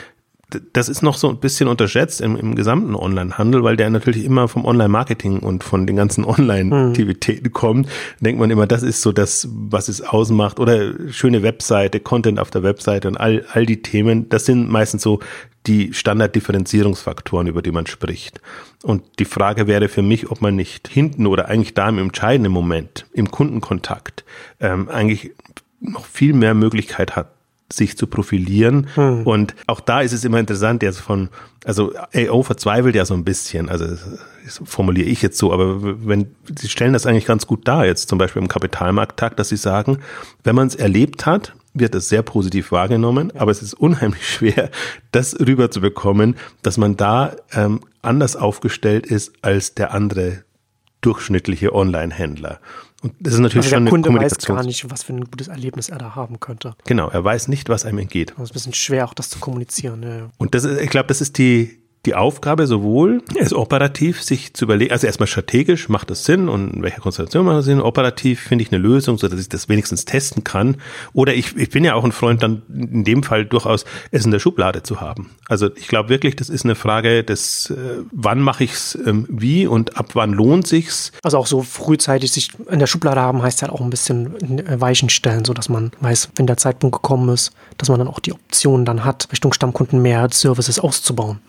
das 0.74 0.90
ist 0.90 1.02
noch 1.02 1.18
so 1.18 1.30
ein 1.30 1.40
bisschen 1.40 1.68
unterschätzt 1.68 2.22
im, 2.22 2.36
im 2.36 2.56
gesamten 2.56 2.96
Online-Handel, 2.96 3.64
weil 3.64 3.76
der 3.76 3.90
natürlich 3.90 4.24
immer 4.24 4.48
vom 4.48 4.66
Online-Marketing 4.66 5.40
und 5.40 5.64
von 5.64 5.88
den 5.88 5.96
ganzen 5.96 6.24
Online-Aktivitäten 6.26 7.52
kommt. 7.52 7.90
Denkt 8.20 8.40
man 8.40 8.52
immer, 8.52 8.68
das 8.68 8.84
ist 8.84 9.02
so 9.02 9.12
das, 9.12 9.48
was 9.52 9.90
es 9.90 10.02
ausmacht. 10.02 10.60
Oder 10.60 10.94
schöne 11.12 11.44
Webseite, 11.44 12.00
Content 12.00 12.40
auf 12.40 12.52
der 12.52 12.64
Webseite 12.64 13.08
und 13.08 13.18
all, 13.18 13.46
all 13.54 13.66
die 13.66 13.82
Themen. 13.82 14.30
Das 14.30 14.46
sind 14.46 14.70
meistens 14.70 15.02
so 15.02 15.20
die 15.68 15.94
Standarddifferenzierungsfaktoren, 15.94 17.48
über 17.48 17.64
die 17.64 17.72
man 17.72 17.88
spricht. 17.88 18.40
Und 18.84 19.04
die 19.18 19.26
Frage 19.26 19.66
wäre 19.66 19.88
für 19.88 20.04
mich, 20.04 20.30
ob 20.30 20.42
man 20.42 20.56
nicht 20.56 20.88
hinten 20.88 21.26
oder 21.26 21.50
eigentlich 21.50 21.74
da 21.74 21.90
im 21.90 21.98
entscheidenden 21.98 22.52
Moment, 22.52 23.08
im 23.14 23.32
Kundenkontakt, 23.32 24.26
ähm, 24.60 24.90
eigentlich 24.90 25.32
noch 25.80 26.06
viel 26.06 26.34
mehr 26.34 26.54
Möglichkeit 26.54 27.16
hat, 27.16 27.35
sich 27.72 27.98
zu 27.98 28.08
profilieren. 28.08 28.88
Und 29.26 29.56
auch 29.68 29.80
da 29.80 30.02
ist 30.02 30.14
es 30.14 30.24
immer 30.24 30.40
interessant, 30.40 30.84
jetzt 30.84 31.00
von, 31.00 31.30
also 31.66 31.94
AO 32.14 32.44
verzweifelt 32.44 32.96
ja 32.96 33.06
so 33.06 33.16
ein 33.16 33.24
bisschen, 33.24 33.70
also 33.70 33.88
das 33.88 34.62
formuliere 34.64 35.08
ich 35.08 35.22
jetzt 35.22 35.38
so, 35.38 35.52
aber 35.52 36.06
wenn, 36.06 36.36
sie 36.60 36.70
stellen 36.70 36.94
das 36.94 37.06
eigentlich 37.06 37.26
ganz 37.26 37.48
gut 37.48 37.68
dar, 37.68 37.86
jetzt 37.86 38.08
zum 38.08 38.20
Beispiel 38.20 38.42
im 38.42 38.48
Kapitalmarkttag, 38.48 39.36
dass 39.36 39.50
sie 39.50 39.58
sagen, 39.58 40.00
wenn 40.44 40.56
man 40.56 40.68
es 40.68 40.76
erlebt 40.76 41.26
hat, 41.26 41.54
wird 41.74 41.96
es 41.96 42.08
sehr 42.08 42.22
positiv 42.22 42.72
wahrgenommen, 42.72 43.32
aber 43.36 43.52
es 43.52 43.62
ist 43.62 43.74
unheimlich 43.74 44.28
schwer, 44.34 44.70
das 45.12 45.40
rüberzubekommen, 45.40 46.36
dass 46.62 46.78
man 46.78 46.96
da 46.98 47.36
ähm, 47.52 47.82
anders 48.02 48.36
aufgestellt 48.36 49.08
ist 49.08 49.34
als 49.42 49.74
der 49.74 49.94
andere 49.94 50.44
durchschnittliche 51.02 51.74
Online-Händler. 51.74 52.60
Und 53.06 53.14
das 53.20 53.36
ist 53.36 53.40
natürlich 53.40 53.66
Also 53.66 53.76
schon 53.76 53.86
der 53.86 53.92
Kunde 53.92 54.14
weiß 54.14 54.38
gar 54.40 54.64
nicht, 54.64 54.90
was 54.90 55.04
für 55.04 55.14
ein 55.14 55.26
gutes 55.26 55.48
Erlebnis 55.48 55.90
er 55.90 56.00
da 56.00 56.16
haben 56.16 56.40
könnte. 56.40 56.76
Genau, 56.86 57.08
er 57.10 57.24
weiß 57.24 57.50
nicht, 57.50 57.70
was 57.70 57.86
einem 57.86 58.00
entgeht. 58.00 58.32
Das 58.32 58.46
ist 58.46 58.50
ein 58.50 58.54
bisschen 58.54 58.74
schwer, 58.74 59.06
auch 59.06 59.14
das 59.14 59.30
zu 59.30 59.38
kommunizieren. 59.38 60.02
Ja. 60.02 60.30
Und 60.38 60.56
das 60.56 60.64
ist, 60.64 60.82
ich 60.82 60.90
glaube, 60.90 61.08
das 61.08 61.22
ist 61.22 61.38
die, 61.38 61.78
die 62.06 62.16
Aufgabe 62.16 62.68
sowohl, 62.68 63.22
es 63.40 63.54
operativ 63.54 64.22
sich 64.22 64.54
zu 64.54 64.66
überlegen, 64.66 64.92
also 64.92 65.08
erstmal 65.08 65.28
strategisch, 65.28 65.90
macht 65.90 66.10
das 66.10 66.26
Sinn 66.26 66.50
und 66.50 66.74
in 66.74 66.84
welcher 66.84 67.02
Konstellation 67.02 67.46
macht 67.46 67.58
das 67.58 67.66
Sinn, 67.66 67.82
operativ 67.82 68.42
finde 68.42 68.64
ich 68.64 68.72
eine 68.72 68.82
Lösung, 68.82 69.18
so 69.18 69.28
dass 69.28 69.40
ich 69.40 69.50
das 69.50 69.70
wenigstens 69.70 70.06
testen 70.06 70.44
kann. 70.44 70.78
Oder 71.14 71.34
ich, 71.34 71.56
ich 71.58 71.70
bin 71.70 71.84
ja 71.84 71.96
auch 71.96 72.04
ein 72.04 72.12
Freund 72.12 72.44
dann 72.44 72.62
in 72.70 73.04
dem 73.04 73.24
Fall 73.24 73.46
durchaus, 73.46 73.86
es 74.12 74.26
in 74.26 74.32
der 74.32 74.40
Schublade 74.40 74.84
zu 74.84 75.02
haben. 75.02 75.32
Also 75.48 75.70
ich 75.76 75.88
glaube 75.88 76.10
wirklich, 76.10 76.36
das 76.36 76.50
ist 76.50 76.66
eine 76.66 76.76
Frage 76.76 77.24
des, 77.24 77.70
äh, 77.70 78.04
wann 78.12 78.42
mache 78.42 78.64
ich's 78.64 78.98
ähm, 79.06 79.26
wie 79.30 79.68
und 79.68 79.98
ab 79.98 80.10
wann 80.14 80.34
lohnt 80.34 80.68
sich's. 80.68 81.12
Also 81.24 81.38
auch 81.38 81.48
so 81.48 81.62
frühzeitig 81.62 82.32
sich 82.32 82.52
in 82.70 82.80
der 82.80 82.88
Schublade 82.88 83.22
haben, 83.22 83.42
heißt 83.42 83.62
halt 83.62 83.72
auch 83.72 83.82
ein 83.82 83.90
bisschen 83.90 84.60
äh, 84.60 84.80
Weichen 84.80 85.10
stellen, 85.10 85.46
so 85.46 85.54
dass 85.54 85.70
man 85.70 85.92
weiß, 86.02 86.30
wenn 86.36 86.48
der 86.48 86.58
Zeitpunkt 86.58 86.96
gekommen 86.96 87.30
ist, 87.30 87.52
dass 87.78 87.90
man 87.90 88.00
dann 88.00 88.08
auch 88.08 88.20
die 88.20 88.34
Option 88.34 88.86
dann 88.86 89.04
hat, 89.04 89.28
Richtung 89.32 89.54
Stammkunden 89.54 90.02
mehr 90.02 90.28
Services 90.32 90.80
auszubauen. 90.80 91.40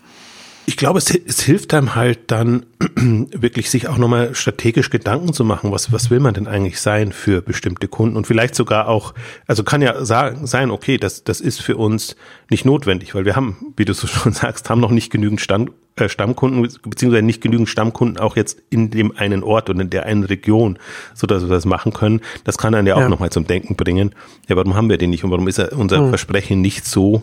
Ich 0.69 0.77
glaube, 0.77 0.99
es, 0.99 1.15
es 1.15 1.41
hilft 1.43 1.73
einem 1.75 1.95
halt 1.95 2.31
dann 2.33 2.67
wirklich 2.97 3.71
sich 3.71 3.87
auch 3.87 3.99
nochmal 3.99 4.35
strategisch 4.35 4.91
Gedanken 4.91 5.33
zu 5.33 5.45
machen, 5.45 5.71
was, 5.71 5.93
was 5.93 6.11
will 6.11 6.19
man 6.19 6.35
denn 6.35 6.49
eigentlich 6.49 6.81
sein 6.81 7.13
für 7.13 7.41
bestimmte 7.41 7.87
Kunden 7.87 8.17
und 8.17 8.27
vielleicht 8.27 8.57
sogar 8.57 8.89
auch, 8.89 9.15
also 9.47 9.63
kann 9.63 9.81
ja 9.81 10.05
sagen, 10.05 10.47
sein, 10.49 10.73
okay, 10.73 10.99
das, 10.99 11.23
das 11.23 11.41
ist 11.41 11.63
für 11.63 11.77
uns 11.77 12.17
nicht 12.51 12.65
notwendig, 12.65 13.15
weil 13.15 13.25
wir 13.25 13.37
haben, 13.37 13.75
wie 13.77 13.85
du 13.85 13.95
so 13.95 14.07
schon 14.09 14.33
sagst, 14.33 14.69
haben 14.69 14.81
noch 14.81 14.91
nicht 14.91 15.13
genügend 15.13 15.41
Stand, 15.41 15.71
äh, 15.95 16.09
Stammkunden, 16.09 16.69
beziehungsweise 16.83 17.25
nicht 17.25 17.41
genügend 17.43 17.69
Stammkunden 17.69 18.19
auch 18.19 18.35
jetzt 18.37 18.61
in 18.69 18.91
dem 18.91 19.17
einen 19.17 19.45
Ort 19.45 19.71
und 19.71 19.79
in 19.79 19.89
der 19.91 20.05
einen 20.07 20.25
Region, 20.25 20.81
so 21.15 21.29
dass 21.29 21.43
wir 21.43 21.49
das 21.49 21.65
machen 21.65 21.93
können. 21.93 22.21
Das 22.43 22.59
kann 22.59 22.75
einen 22.75 22.89
ja 22.89 22.97
auch 22.97 23.01
Ja. 23.03 23.09
nochmal 23.09 23.31
zum 23.31 23.47
Denken 23.47 23.77
bringen. 23.77 24.17
Ja, 24.49 24.57
warum 24.57 24.75
haben 24.75 24.91
wir 24.91 24.99
den 24.99 25.11
nicht 25.11 25.23
und 25.23 25.31
warum 25.31 25.47
ist 25.47 25.59
er, 25.59 25.73
unser 25.79 26.09
Versprechen 26.09 26.61
nicht 26.61 26.85
so, 26.87 27.23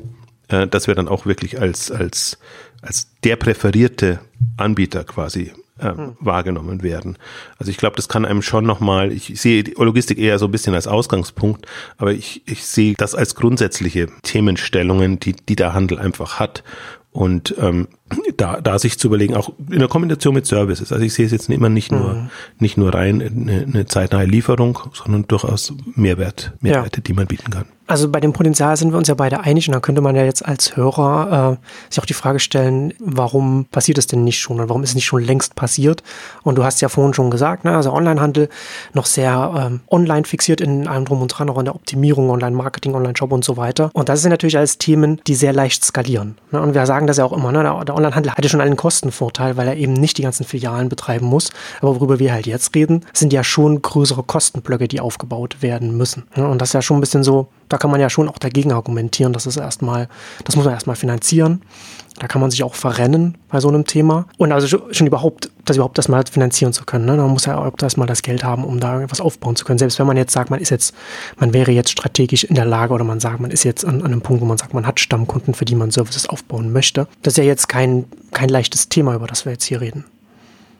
äh, 0.49 0.67
dass 0.67 0.87
wir 0.87 0.95
dann 0.95 1.07
auch 1.07 1.25
wirklich 1.25 1.59
als, 1.59 1.91
als, 1.91 2.37
als 2.81 3.07
der 3.23 3.35
präferierte 3.35 4.19
Anbieter 4.57 5.03
quasi 5.03 5.51
äh, 5.79 5.93
wahrgenommen 6.19 6.83
werden. 6.83 7.17
Also 7.57 7.71
ich 7.71 7.77
glaube, 7.77 7.95
das 7.95 8.07
kann 8.07 8.25
einem 8.25 8.41
schon 8.41 8.65
nochmal, 8.65 9.11
ich 9.11 9.39
sehe 9.39 9.63
die 9.63 9.73
Logistik 9.77 10.17
eher 10.17 10.39
so 10.39 10.45
ein 10.45 10.51
bisschen 10.51 10.75
als 10.75 10.87
Ausgangspunkt, 10.87 11.65
aber 11.97 12.13
ich, 12.13 12.43
ich 12.45 12.65
sehe 12.65 12.93
das 12.97 13.15
als 13.15 13.35
grundsätzliche 13.35 14.07
Themenstellungen, 14.21 15.19
die, 15.19 15.33
die 15.33 15.55
der 15.55 15.73
Handel 15.73 15.99
einfach 15.99 16.39
hat. 16.39 16.63
Und 17.11 17.55
ähm, 17.59 17.87
da, 18.37 18.61
da 18.61 18.79
sich 18.79 18.97
zu 18.99 19.07
überlegen, 19.07 19.35
auch 19.35 19.51
in 19.69 19.79
der 19.79 19.87
Kombination 19.87 20.33
mit 20.33 20.45
Services. 20.45 20.91
Also 20.91 21.03
ich 21.03 21.13
sehe 21.13 21.25
es 21.25 21.31
jetzt 21.31 21.49
immer 21.49 21.69
nicht 21.69 21.91
nur, 21.91 22.29
nicht 22.59 22.77
nur 22.77 22.93
rein 22.93 23.21
eine, 23.21 23.63
eine 23.63 23.85
zeitnahe 23.85 24.25
Lieferung, 24.25 24.79
sondern 24.93 25.27
durchaus 25.27 25.73
Mehrwert, 25.95 26.53
Mehrwerte, 26.61 27.01
die 27.01 27.13
man 27.13 27.27
bieten 27.27 27.51
kann. 27.51 27.65
Also 27.85 28.09
bei 28.09 28.21
dem 28.21 28.31
Potenzial 28.31 28.77
sind 28.77 28.93
wir 28.93 28.97
uns 28.97 29.09
ja 29.09 29.13
beide 29.13 29.41
einig 29.41 29.67
und 29.67 29.73
da 29.73 29.81
könnte 29.81 29.99
man 29.99 30.15
ja 30.15 30.23
jetzt 30.23 30.45
als 30.45 30.77
Hörer 30.77 31.59
äh, 31.59 31.91
sich 31.91 32.01
auch 32.01 32.05
die 32.05 32.13
Frage 32.13 32.39
stellen, 32.39 32.93
warum 32.99 33.65
passiert 33.65 33.97
es 33.97 34.07
denn 34.07 34.23
nicht 34.23 34.39
schon 34.39 34.61
und 34.61 34.69
warum 34.69 34.83
ist 34.83 34.91
es 34.91 34.95
nicht 34.95 35.05
schon 35.05 35.21
längst 35.21 35.55
passiert? 35.55 36.01
Und 36.43 36.57
du 36.57 36.63
hast 36.63 36.79
ja 36.81 36.87
vorhin 36.87 37.13
schon 37.13 37.29
gesagt, 37.29 37.65
ne, 37.65 37.75
also 37.75 37.91
Onlinehandel 37.91 38.47
noch 38.93 39.05
sehr 39.05 39.53
ähm, 39.57 39.81
online 39.91 40.23
fixiert 40.23 40.61
in 40.61 40.87
allem 40.87 41.03
drum 41.03 41.21
und 41.21 41.27
dran, 41.27 41.49
auch 41.49 41.57
in 41.57 41.65
der 41.65 41.75
Optimierung, 41.75 42.29
Online-Marketing, 42.29 42.95
Online-Shop 42.95 43.33
und 43.33 43.43
so 43.43 43.57
weiter. 43.57 43.89
Und 43.93 44.07
das 44.07 44.21
sind 44.21 44.31
natürlich 44.31 44.57
alles 44.57 44.77
Themen, 44.77 45.19
die 45.27 45.35
sehr 45.35 45.51
leicht 45.51 45.83
skalieren. 45.83 46.37
Ne? 46.51 46.61
Und 46.61 46.73
wir 46.73 46.85
sagen 46.85 47.05
das 47.05 47.17
ja 47.17 47.25
auch 47.25 47.33
immer, 47.33 47.51
ne? 47.51 47.63
der, 47.63 47.83
der 47.83 47.95
Onlinehandel 48.03 48.31
hat 48.33 48.43
ja 48.43 48.49
schon 48.49 48.61
einen 48.61 48.77
Kostenvorteil, 48.77 49.57
weil 49.57 49.67
er 49.67 49.75
eben 49.75 49.93
nicht 49.93 50.17
die 50.17 50.23
ganzen 50.23 50.45
Filialen 50.45 50.89
betreiben 50.89 51.25
muss. 51.25 51.51
Aber 51.81 51.95
worüber 51.95 52.19
wir 52.19 52.33
halt 52.33 52.45
jetzt 52.45 52.75
reden, 52.75 53.05
sind 53.13 53.33
ja 53.33 53.43
schon 53.43 53.81
größere 53.81 54.23
Kostenblöcke, 54.23 54.87
die 54.87 54.99
aufgebaut 54.99 55.61
werden 55.61 55.95
müssen. 55.97 56.23
Und 56.35 56.61
das 56.61 56.69
ist 56.69 56.73
ja 56.73 56.81
schon 56.81 56.97
ein 56.97 57.01
bisschen 57.01 57.23
so, 57.23 57.47
da 57.73 57.79
kann 57.79 57.89
man 57.89 57.99
ja 57.99 58.07
schon 58.11 58.29
auch 58.29 58.37
dagegen 58.37 58.71
argumentieren, 58.71 59.33
dass 59.33 59.47
es 59.47 59.57
erstmal, 59.57 60.07
das 60.45 60.55
muss 60.55 60.63
man 60.63 60.75
erstmal 60.75 60.95
finanzieren. 60.95 61.63
Da 62.19 62.27
kann 62.27 62.39
man 62.39 62.51
sich 62.51 62.63
auch 62.63 62.75
verrennen 62.75 63.35
bei 63.49 63.59
so 63.59 63.67
einem 63.67 63.85
Thema. 63.85 64.27
Und 64.37 64.51
also 64.51 64.67
schon- 64.91 65.07
überhaupt, 65.07 65.49
das 65.65 65.77
überhaupt 65.77 65.97
erstmal 65.97 66.23
finanzieren 66.31 66.71
zu 66.71 66.85
können. 66.85 67.05
Ne? 67.05 67.17
Man 67.17 67.31
muss 67.31 67.45
ja 67.47 67.57
auch 67.57 67.73
erstmal 67.81 68.05
das 68.05 68.21
Geld 68.21 68.43
haben, 68.43 68.63
um 68.63 68.79
da 68.79 69.09
was 69.09 69.19
aufbauen 69.19 69.55
zu 69.55 69.65
können. 69.65 69.79
Selbst 69.79 69.97
wenn 69.97 70.05
man 70.05 70.17
jetzt 70.17 70.33
sagt, 70.33 70.51
man 70.51 70.59
ist 70.59 70.69
jetzt, 70.69 70.93
man 71.37 71.51
wäre 71.51 71.71
jetzt 71.71 71.89
strategisch 71.89 72.43
in 72.43 72.53
der 72.53 72.65
Lage 72.65 72.93
oder 72.93 73.03
man 73.03 73.19
sagt, 73.19 73.39
man 73.39 73.49
ist 73.49 73.63
jetzt 73.63 73.83
an, 73.85 74.01
an 74.01 74.05
einem 74.11 74.21
Punkt, 74.21 74.43
wo 74.43 74.45
man 74.45 74.59
sagt, 74.59 74.75
man 74.75 74.85
hat 74.85 74.99
Stammkunden, 74.99 75.55
für 75.55 75.65
die 75.65 75.73
man 75.73 75.89
Services 75.89 76.29
aufbauen 76.29 76.71
möchte. 76.71 77.07
Das 77.23 77.33
ist 77.33 77.37
ja 77.37 77.43
jetzt 77.43 77.67
kein, 77.69 78.05
kein 78.29 78.49
leichtes 78.49 78.87
Thema, 78.87 79.15
über 79.15 79.25
das 79.25 79.45
wir 79.45 79.51
jetzt 79.51 79.65
hier 79.65 79.81
reden. 79.81 80.05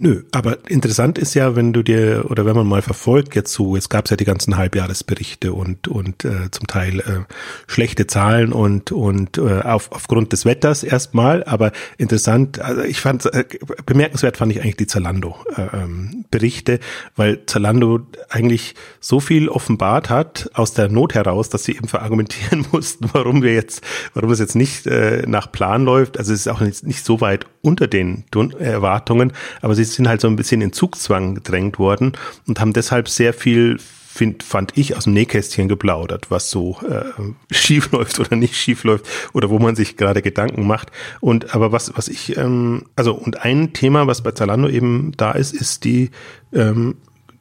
Nö, 0.03 0.24
aber 0.33 0.57
interessant 0.69 1.17
ist 1.17 1.33
ja, 1.33 1.55
wenn 1.55 1.72
du 1.72 1.81
dir 1.81 2.25
oder 2.29 2.45
wenn 2.45 2.57
man 2.57 2.67
mal 2.67 2.81
verfolgt 2.81 3.36
jetzt 3.36 3.53
so, 3.53 3.77
es 3.77 3.88
gab 3.88 4.10
ja 4.10 4.17
die 4.17 4.25
ganzen 4.25 4.57
Halbjahresberichte 4.57 5.53
und 5.53 5.88
und 5.88 6.25
äh, 6.25 6.51
zum 6.51 6.67
Teil 6.67 7.00
äh, 7.00 7.33
schlechte 7.67 8.05
Zahlen 8.05 8.51
und 8.51 8.91
und 8.91 9.38
äh, 9.38 9.62
auf, 9.62 9.93
aufgrund 9.93 10.33
des 10.33 10.43
Wetters 10.43 10.83
erstmal, 10.83 11.45
aber 11.45 11.72
interessant, 11.98 12.60
also 12.60 12.81
ich 12.81 13.00
fand 13.00 13.27
äh, 13.27 13.45
bemerkenswert 13.86 14.36
fand 14.36 14.51
ich 14.51 14.60
eigentlich 14.60 14.75
die 14.75 14.88
Zalando 14.88 15.38
äh, 15.55 15.74
ähm, 15.74 16.25
Berichte, 16.29 16.81
weil 17.15 17.45
Zalando 17.45 18.01
eigentlich 18.27 18.75
so 19.00 19.22
viel 19.22 19.48
offenbart 19.48 20.10
hat 20.10 20.50
aus 20.53 20.74
der 20.74 20.89
Not 20.89 21.13
heraus, 21.13 21.48
dass 21.48 21.63
sie 21.63 21.77
eben 21.77 21.88
verargumentieren 21.88 22.65
mussten, 22.74 23.10
warum 23.13 23.41
wir 23.41 23.53
jetzt, 23.53 23.81
warum 24.13 24.31
es 24.31 24.39
jetzt 24.39 24.57
nicht 24.57 24.86
äh, 24.86 25.24
nach 25.27 25.50
Plan 25.50 25.86
läuft. 25.86 26.17
Also 26.17 26.33
es 26.33 26.41
ist 26.41 26.48
auch 26.50 26.60
nicht, 26.60 26.86
nicht 26.86 27.05
so 27.05 27.22
weit 27.22 27.45
unter 27.63 27.88
den 27.88 28.25
Erwartungen, 28.60 29.32
aber 29.62 29.74
sie 29.74 29.86
sind 29.86 30.08
halt 30.08 30.22
so 30.22 30.27
ein 30.27 30.36
bisschen 30.36 30.62
in 30.62 30.74
Zugzwang 30.74 31.36
gedrängt 31.36 31.79
worden 31.79 32.13
und 32.46 32.60
haben 32.60 32.74
deshalb 32.74 33.10
sehr 33.10 33.34
viel 33.34 33.79
find, 33.79 34.43
fand 34.43 34.77
ich 34.77 34.96
aus 34.96 35.05
dem 35.05 35.13
Nähkästchen 35.13 35.67
geplaudert, 35.67 36.29
was 36.29 36.51
so 36.51 36.77
äh, 36.88 37.05
schief 37.53 37.91
läuft 37.91 38.20
oder 38.20 38.36
nicht 38.36 38.55
schief 38.55 38.84
läuft 38.84 39.05
oder 39.34 39.50
wo 39.50 39.60
man 39.60 39.75
sich 39.75 39.98
gerade 39.98 40.22
Gedanken 40.22 40.67
macht. 40.67 40.91
Und 41.22 41.55
aber 41.55 41.72
was 41.72 41.93
was 41.96 42.10
ich 42.10 42.38
ähm, 42.38 42.86
also 42.96 43.13
und 43.13 43.41
ein 43.41 43.74
Thema, 43.74 44.05
was 44.08 44.22
bei 44.22 44.32
Zalando 44.32 44.67
eben 44.67 45.13
da 45.17 45.32
ist, 45.32 45.53
ist 45.53 45.86
die 45.86 46.12
ähm, 46.53 46.98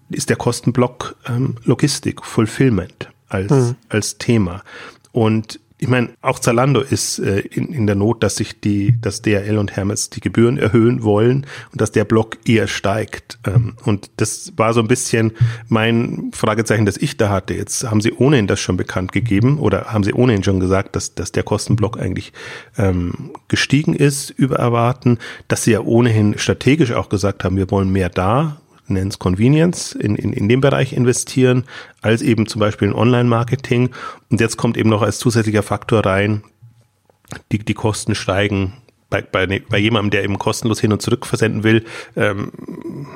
ist 0.09 0.31
der 0.31 0.37
Kostenblock 0.37 1.17
ähm, 1.27 1.57
Logistik, 1.65 2.25
Fulfillment 2.25 3.11
als 3.29 3.51
mhm. 3.51 3.77
als 3.89 4.19
Thema. 4.19 4.63
Und 5.11 5.61
ich 5.83 5.89
meine, 5.89 6.11
auch 6.23 6.39
Zalando 6.39 6.81
ist 6.81 7.19
äh, 7.19 7.41
in, 7.41 7.73
in 7.73 7.89
der 7.89 7.97
Not, 7.97 8.23
dass 8.23 8.37
sich 8.37 8.61
die, 8.61 9.01
dass 9.01 9.21
DRL 9.21 9.59
und 9.59 9.75
Hermes 9.75 10.11
die 10.11 10.21
Gebühren 10.21 10.57
erhöhen 10.57 11.03
wollen 11.03 11.45
und 11.73 11.81
dass 11.81 11.91
der 11.91 12.05
Block 12.05 12.39
eher 12.47 12.69
steigt. 12.69 13.41
Ähm, 13.45 13.75
und 13.85 14.09
das 14.19 14.53
war 14.57 14.75
so 14.75 14.81
ein 14.81 14.87
bisschen 14.87 15.33
mein 15.67 16.31
Fragezeichen, 16.35 16.87
das 16.87 16.99
ich 16.99 17.17
da 17.17 17.31
hatte. 17.31 17.55
Jetzt 17.55 17.83
haben 17.83 18.01
sie 18.01 18.13
ohnehin 18.13 18.47
das 18.47 18.61
schon 18.61 18.77
bekannt 18.77 19.11
gegeben 19.11 19.59
oder 19.59 19.87
haben 19.87 20.05
sie 20.05 20.13
ohnehin 20.13 20.45
schon 20.45 20.61
gesagt, 20.61 20.95
dass, 20.95 21.17
dass 21.17 21.33
der 21.33 21.43
Kostenblock 21.43 21.99
eigentlich 21.99 22.33
ähm, 22.79 23.33
gestiegen 23.49 23.95
ist 23.95 24.31
über 24.31 24.61
Erwarten, 24.61 25.19
dass 25.49 25.65
sie 25.65 25.73
ja 25.73 25.81
ohnehin 25.81 26.39
strategisch 26.39 26.93
auch 26.93 27.09
gesagt 27.09 27.43
haben, 27.43 27.57
wir 27.57 27.73
wollen 27.73 27.91
mehr 27.91 28.09
da 28.09 28.62
nennen 28.87 29.09
es 29.09 29.19
Convenience, 29.19 29.99
in, 29.99 30.17
in, 30.17 30.33
in 30.33 30.49
dem 30.49 30.61
Bereich 30.61 30.93
investieren, 30.93 31.65
als 32.01 32.23
eben 32.23 32.47
zum 32.47 32.61
Beispiel 32.61 32.89
in 32.89 32.95
Online-Marketing. 32.95 33.91
Und 34.31 34.41
jetzt 34.41 34.57
kommt 34.57 34.77
eben 34.77 34.91
noch 34.91 35.03
als 35.03 35.19
zusätzlicher 35.19 35.63
Faktor 35.63 36.05
rein, 36.05 36.43
die, 37.51 37.59
die 37.59 37.75
Kosten 37.75 38.15
steigen 38.15 38.75
bei, 39.13 39.21
bei, 39.21 39.45
ne, 39.45 39.61
bei 39.69 39.77
jemandem, 39.77 40.11
der 40.11 40.25
eben 40.25 40.39
kostenlos 40.39 40.81
hin 40.81 40.91
und 40.91 41.03
zurück 41.03 41.27
versenden 41.27 41.65
will, 41.65 41.85
ähm, 42.17 42.51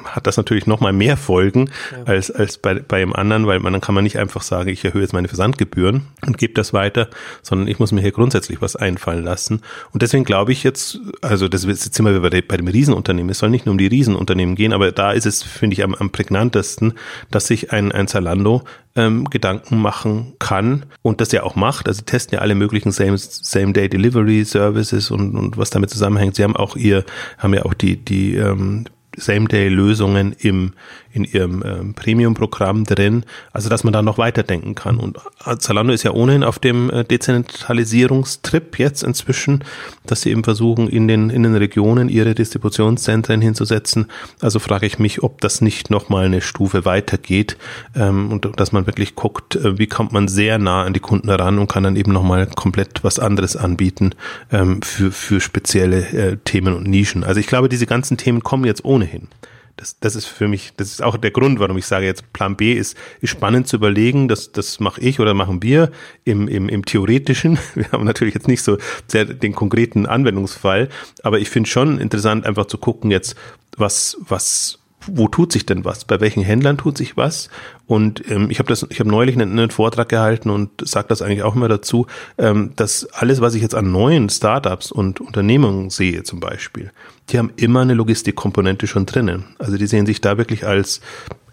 hat 0.05 0.27
das 0.27 0.37
natürlich 0.37 0.67
noch 0.67 0.81
mal 0.81 0.93
mehr 0.93 1.17
Folgen 1.17 1.71
ja. 1.91 2.05
als, 2.05 2.31
als 2.31 2.59
bei, 2.59 2.75
bei 2.75 3.01
dem 3.01 3.17
anderen, 3.17 3.47
weil 3.47 3.61
man 3.61 3.73
dann 3.73 3.81
kann 3.81 3.95
man 3.95 4.05
nicht 4.05 4.19
einfach 4.19 4.43
sagen, 4.43 4.69
ich 4.69 4.85
erhöhe 4.85 5.01
jetzt 5.01 5.15
meine 5.15 5.29
Versandgebühren 5.29 6.03
und 6.27 6.37
gebe 6.37 6.53
das 6.53 6.75
weiter, 6.75 7.09
sondern 7.43 7.67
ich 7.67 7.79
muss 7.79 7.93
mir 7.93 8.03
hier 8.03 8.13
grundsätzlich 8.13 8.61
was 8.61 8.77
einfallen 8.77 9.25
lassen. 9.25 9.63
Und 9.93 10.03
deswegen 10.03 10.25
glaube 10.25 10.53
ich 10.53 10.63
jetzt, 10.63 11.01
also 11.23 11.49
das 11.49 11.65
ist 11.65 11.87
jetzt 11.87 11.99
immer 11.99 12.21
bei, 12.21 12.43
bei 12.43 12.57
dem 12.59 12.69
Riesenunternehmen, 12.69 13.31
es 13.31 13.39
soll 13.39 13.49
nicht 13.49 13.65
nur 13.65 13.73
um 13.73 13.79
die 13.79 13.87
Riesenunternehmen 13.87 14.55
gehen, 14.55 14.75
aber 14.75 14.93
da 14.93 15.13
ist 15.13 15.25
es, 15.25 15.43
finde 15.43 15.75
ich, 15.75 15.83
am, 15.83 15.95
am 15.95 16.11
prägnantesten, 16.11 16.93
dass 17.31 17.47
sich 17.47 17.73
ein, 17.73 17.91
ein 17.91 18.07
Zalando 18.07 18.65
ähm, 18.97 19.27
Gedanken 19.27 19.81
machen 19.81 20.33
kann 20.39 20.87
und 21.03 21.21
das 21.21 21.33
ja 21.33 21.43
auch 21.43 21.55
macht. 21.55 21.89
Also 21.89 22.03
testen 22.03 22.37
ja 22.37 22.41
alle 22.41 22.55
möglichen 22.55 22.93
Same-Day-Delivery-Services 22.93 25.11
und, 25.11 25.37
und 25.37 25.57
was 25.57 25.71
damit 25.71 25.91
zusammenhängt. 25.91 26.37
Sie 26.37 26.43
haben 26.43 26.57
auch 26.57 26.77
ihr, 26.77 27.05
haben 27.39 27.55
ja 27.55 27.65
auch 27.65 27.75
die, 27.75 27.97
die 27.97 28.37
ähm, 28.37 28.85
Same-Day-Lösungen 29.17 30.33
im 30.33 30.73
in 31.17 31.25
ihrem 31.25 31.63
ähm, 31.65 31.95
Premium-Programm 31.95 32.85
drin, 32.85 33.25
also 33.53 33.69
dass 33.69 33.85
man 33.85 33.93
da 33.93 34.03
noch 34.03 34.19
weiterdenken 34.19 34.75
kann. 34.75 34.99
Und 34.99 35.19
Zalando 35.59 35.93
ist 35.93 36.03
ja 36.03 36.13
ohnehin 36.13 36.45
auf 36.45 36.59
dem 36.59 36.91
äh, 36.91 37.05
Dezentralisierungstrip 37.05 38.79
jetzt 38.79 39.03
inzwischen, 39.03 39.65
dass 40.05 40.21
sie 40.21 40.31
eben 40.31 40.45
versuchen, 40.45 40.89
in 40.89 41.09
den, 41.09 41.31
in 41.31 41.43
den 41.43 41.57
Regionen 41.57 42.09
ihre 42.09 42.35
Distributionszentren 42.35 43.41
hinzusetzen. 43.41 44.07
Also 44.41 44.59
frage 44.59 44.87
ich 44.87 44.99
mich, 44.99 45.23
ob 45.23 45.41
das 45.41 45.61
nicht 45.61 45.91
nochmal 45.91 46.27
eine 46.27 46.43
Stufe 46.43 46.85
weitergeht 46.85 47.57
ähm, 47.95 48.31
und 48.31 48.49
dass 48.61 48.73
man 48.73 48.87
wirklich 48.87 49.15
guckt, 49.15 49.57
äh, 49.57 49.79
wie 49.79 49.87
kommt 49.87 50.13
man 50.13 50.29
sehr 50.29 50.59
nah 50.59 50.85
an 50.85 50.93
die 50.93 51.01
Kunden 51.01 51.29
heran 51.29 51.59
und 51.59 51.69
kann 51.69 51.83
dann 51.83 51.97
eben 51.97 52.13
nochmal 52.13 52.47
komplett 52.47 53.03
was 53.03 53.19
anderes 53.19 53.57
anbieten 53.57 54.11
ähm, 54.53 54.83
für, 54.83 55.11
für 55.11 55.41
spezielle 55.41 56.07
äh, 56.09 56.37
Themen 56.45 56.75
und 56.75 56.87
Nischen. 56.87 57.25
Also 57.25 57.41
ich 57.41 57.47
glaube, 57.47 57.71
diese 57.71 57.87
ganzen 57.87 58.19
Themen 58.19 58.43
kommen 58.43 58.67
jetzt 58.67 58.85
ohnehin. 58.85 59.29
Das, 59.77 59.99
das 60.01 60.17
ist 60.17 60.27
für 60.27 60.49
mich, 60.49 60.73
das 60.77 60.89
ist 60.89 61.03
auch 61.03 61.19
der 61.19 61.31
Grund, 61.31 61.61
warum 61.61 61.77
ich 61.77 61.87
sage 61.87 62.07
jetzt, 62.07 62.33
Plan 62.33 62.57
B 62.57 62.73
ist, 62.73 62.97
ist 63.21 63.31
spannend 63.31 63.69
zu 63.69 63.77
überlegen, 63.77 64.27
das, 64.27 64.51
das 64.53 64.81
mache 64.81 65.01
ich 65.03 65.21
oder 65.21 65.35
machen 65.35 65.63
wir 65.63 65.91
im, 66.25 66.49
im, 66.49 66.69
im 66.71 66.85
Theoretischen. 66.85 67.59
Wir 67.75 67.93
haben 67.93 68.05
natürlich 68.05 68.35
jetzt 68.35 68.49
nicht 68.49 68.63
so 68.63 68.79
sehr 69.07 69.27
den 69.27 69.55
konkreten 69.55 70.07
Anwendungsfall, 70.07 70.89
aber 71.23 71.39
ich 71.41 71.51
finde 71.51 71.69
schon 71.69 71.99
interessant, 71.99 72.47
einfach 72.47 72.67
zu 72.67 72.79
gucken 72.79 73.11
jetzt, 73.11 73.37
was, 73.77 74.17
was, 74.27 74.79
wo 75.07 75.29
tut 75.29 75.53
sich 75.53 75.67
denn 75.67 75.85
was? 75.85 76.05
Bei 76.05 76.21
welchen 76.21 76.43
Händlern 76.43 76.79
tut 76.79 76.97
sich 76.97 77.17
was? 77.17 77.49
Und 77.87 78.29
ähm, 78.31 78.51
ich 78.51 78.59
habe 78.59 78.69
das, 78.69 78.87
ich 78.89 78.99
habe 78.99 79.11
neulich 79.11 79.37
einen, 79.37 79.59
einen, 79.59 79.71
Vortrag 79.71 80.09
gehalten 80.09 80.51
und 80.51 80.71
sage 80.89 81.09
das 81.09 81.23
eigentlich 81.23 81.43
auch 81.43 81.55
immer 81.55 81.69
dazu, 81.69 82.07
ähm, 82.39 82.73
dass 82.77 83.07
alles, 83.13 83.41
was 83.41 83.55
ich 83.55 83.63
jetzt 83.63 83.75
an 83.75 83.93
neuen 83.93 84.29
Startups 84.31 84.91
und 84.91 85.21
Unternehmungen 85.21 85.91
sehe, 85.91 86.23
zum 86.23 86.41
Beispiel, 86.41 86.93
die 87.29 87.39
haben 87.39 87.53
immer 87.57 87.81
eine 87.81 87.95
Logistikkomponente 87.95 88.87
schon 88.87 89.07
drinnen. 89.07 89.45
Also 89.59 89.77
die 89.77 89.87
sehen 89.87 90.07
sich 90.07 90.21
da 90.21 90.39
wirklich 90.39 90.67
als 90.67 91.01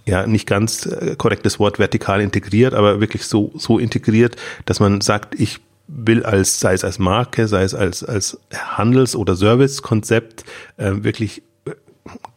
ja 0.05 0.27
nicht 0.27 0.47
ganz 0.47 0.85
äh, 0.85 1.15
korrektes 1.17 1.59
Wort 1.59 1.79
vertikal 1.79 2.21
integriert, 2.21 2.73
aber 2.73 2.99
wirklich 2.99 3.25
so 3.25 3.51
so 3.55 3.79
integriert, 3.79 4.35
dass 4.65 4.79
man 4.79 5.01
sagt, 5.01 5.39
ich 5.39 5.61
will 5.87 6.23
als 6.23 6.59
sei 6.59 6.73
es 6.73 6.83
als 6.83 6.99
Marke, 6.99 7.47
sei 7.47 7.63
es 7.63 7.73
als 7.73 8.03
als 8.03 8.39
Handels- 8.53 9.15
oder 9.15 9.35
Servicekonzept 9.35 10.43
äh, 10.77 10.91
wirklich 10.97 11.41
äh, 11.65 11.71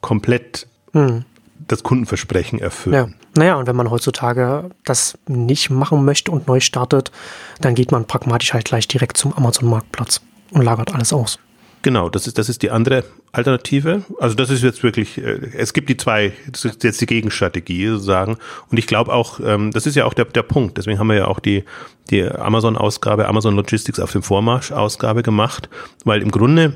komplett 0.00 0.66
hm. 0.92 1.24
das 1.66 1.82
Kundenversprechen 1.82 2.58
erfüllen. 2.60 2.94
Ja. 2.94 3.08
Naja, 3.36 3.56
und 3.56 3.66
wenn 3.66 3.76
man 3.76 3.90
heutzutage 3.90 4.70
das 4.84 5.18
nicht 5.28 5.68
machen 5.68 6.06
möchte 6.06 6.30
und 6.30 6.48
neu 6.48 6.60
startet, 6.60 7.12
dann 7.60 7.74
geht 7.74 7.92
man 7.92 8.06
pragmatisch 8.06 8.54
halt 8.54 8.64
gleich 8.64 8.88
direkt 8.88 9.18
zum 9.18 9.34
Amazon-Marktplatz 9.34 10.22
und 10.52 10.62
lagert 10.62 10.94
alles 10.94 11.12
aus. 11.12 11.38
Genau, 11.86 12.08
das 12.08 12.26
ist, 12.26 12.36
das 12.36 12.48
ist 12.48 12.62
die 12.62 12.72
andere 12.72 13.04
Alternative. 13.30 14.02
Also 14.18 14.34
das 14.34 14.50
ist 14.50 14.64
jetzt 14.64 14.82
wirklich, 14.82 15.18
äh, 15.18 15.38
es 15.56 15.72
gibt 15.72 15.88
die 15.88 15.96
zwei, 15.96 16.32
das 16.50 16.64
ist 16.64 16.82
jetzt 16.82 17.00
die 17.00 17.06
Gegenstrategie 17.06 17.86
sozusagen. 17.86 18.38
Und 18.72 18.78
ich 18.78 18.88
glaube 18.88 19.12
auch, 19.12 19.38
ähm, 19.38 19.70
das 19.70 19.86
ist 19.86 19.94
ja 19.94 20.04
auch 20.04 20.12
der, 20.12 20.24
der 20.24 20.42
Punkt. 20.42 20.78
Deswegen 20.78 20.98
haben 20.98 21.06
wir 21.06 21.14
ja 21.14 21.28
auch 21.28 21.38
die, 21.38 21.62
die 22.10 22.24
Amazon-Ausgabe, 22.24 23.28
Amazon 23.28 23.54
Logistics 23.54 24.00
auf 24.00 24.10
dem 24.10 24.24
Vormarsch-Ausgabe 24.24 25.22
gemacht, 25.22 25.68
weil 26.04 26.22
im 26.22 26.32
Grunde 26.32 26.74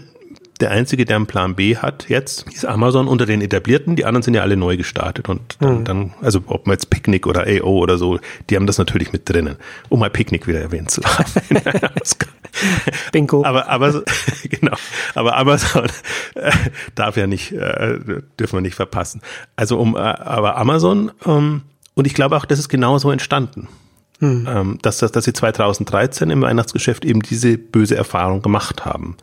der 0.61 0.71
einzige, 0.71 1.05
der 1.05 1.17
einen 1.17 1.27
Plan 1.27 1.55
B 1.55 1.77
hat 1.77 2.09
jetzt, 2.09 2.47
ist 2.53 2.65
Amazon 2.67 3.09
unter 3.09 3.27
den 3.27 3.41
etablierten. 3.41 3.97
Die 3.97 4.05
anderen 4.05 4.23
sind 4.23 4.35
ja 4.35 4.43
alle 4.43 4.57
neu 4.57 4.77
gestartet 4.77 5.29
und 5.29 5.57
dann, 5.61 5.81
mhm. 5.81 5.85
dann 5.85 6.15
also 6.21 6.43
ob 6.47 6.67
man 6.67 6.75
jetzt 6.75 6.91
Picnic 6.91 7.27
oder 7.27 7.47
AO 7.47 7.79
oder 7.79 7.99
so, 7.99 8.19
die 8.49 8.57
haben 8.57 8.67
das 8.67 8.79
natürlich 8.79 9.13
mit 9.13 9.29
drinnen, 9.29 9.57
um 9.89 10.01
mal 10.01 10.11
Picnic 10.11 10.47
wieder 10.47 10.61
erwähnt 10.61 10.91
zu 10.91 11.03
haben. 11.03 11.31
Bingo. 13.13 13.45
Aber, 13.45 13.69
aber, 13.69 14.03
genau. 14.49 14.77
Aber 15.15 15.37
Amazon 15.37 15.87
äh, 16.35 16.53
darf 16.95 17.17
ja 17.17 17.27
nicht, 17.27 17.53
äh, 17.53 17.99
dürfen 18.39 18.57
wir 18.57 18.61
nicht 18.61 18.75
verpassen. 18.75 19.23
Also 19.57 19.79
um, 19.79 19.97
äh, 19.97 20.01
aber 20.01 20.57
Amazon, 20.57 21.13
ähm, 21.27 21.63
und 21.95 22.07
ich 22.07 22.15
glaube 22.15 22.37
auch, 22.37 22.45
das 22.45 22.59
ist 22.59 22.69
genau 22.69 22.99
so 22.99 23.11
entstanden. 23.11 23.69
Hm. 24.21 24.47
Ähm, 24.49 24.79
dass, 24.83 24.99
dass, 24.99 25.13
dass 25.13 25.25
sie 25.25 25.33
2013 25.33 26.29
im 26.29 26.43
Weihnachtsgeschäft 26.43 27.07
eben 27.07 27.21
diese 27.23 27.57
böse 27.57 27.97
Erfahrung 27.97 28.43
gemacht 28.43 28.85
haben. 28.85 29.17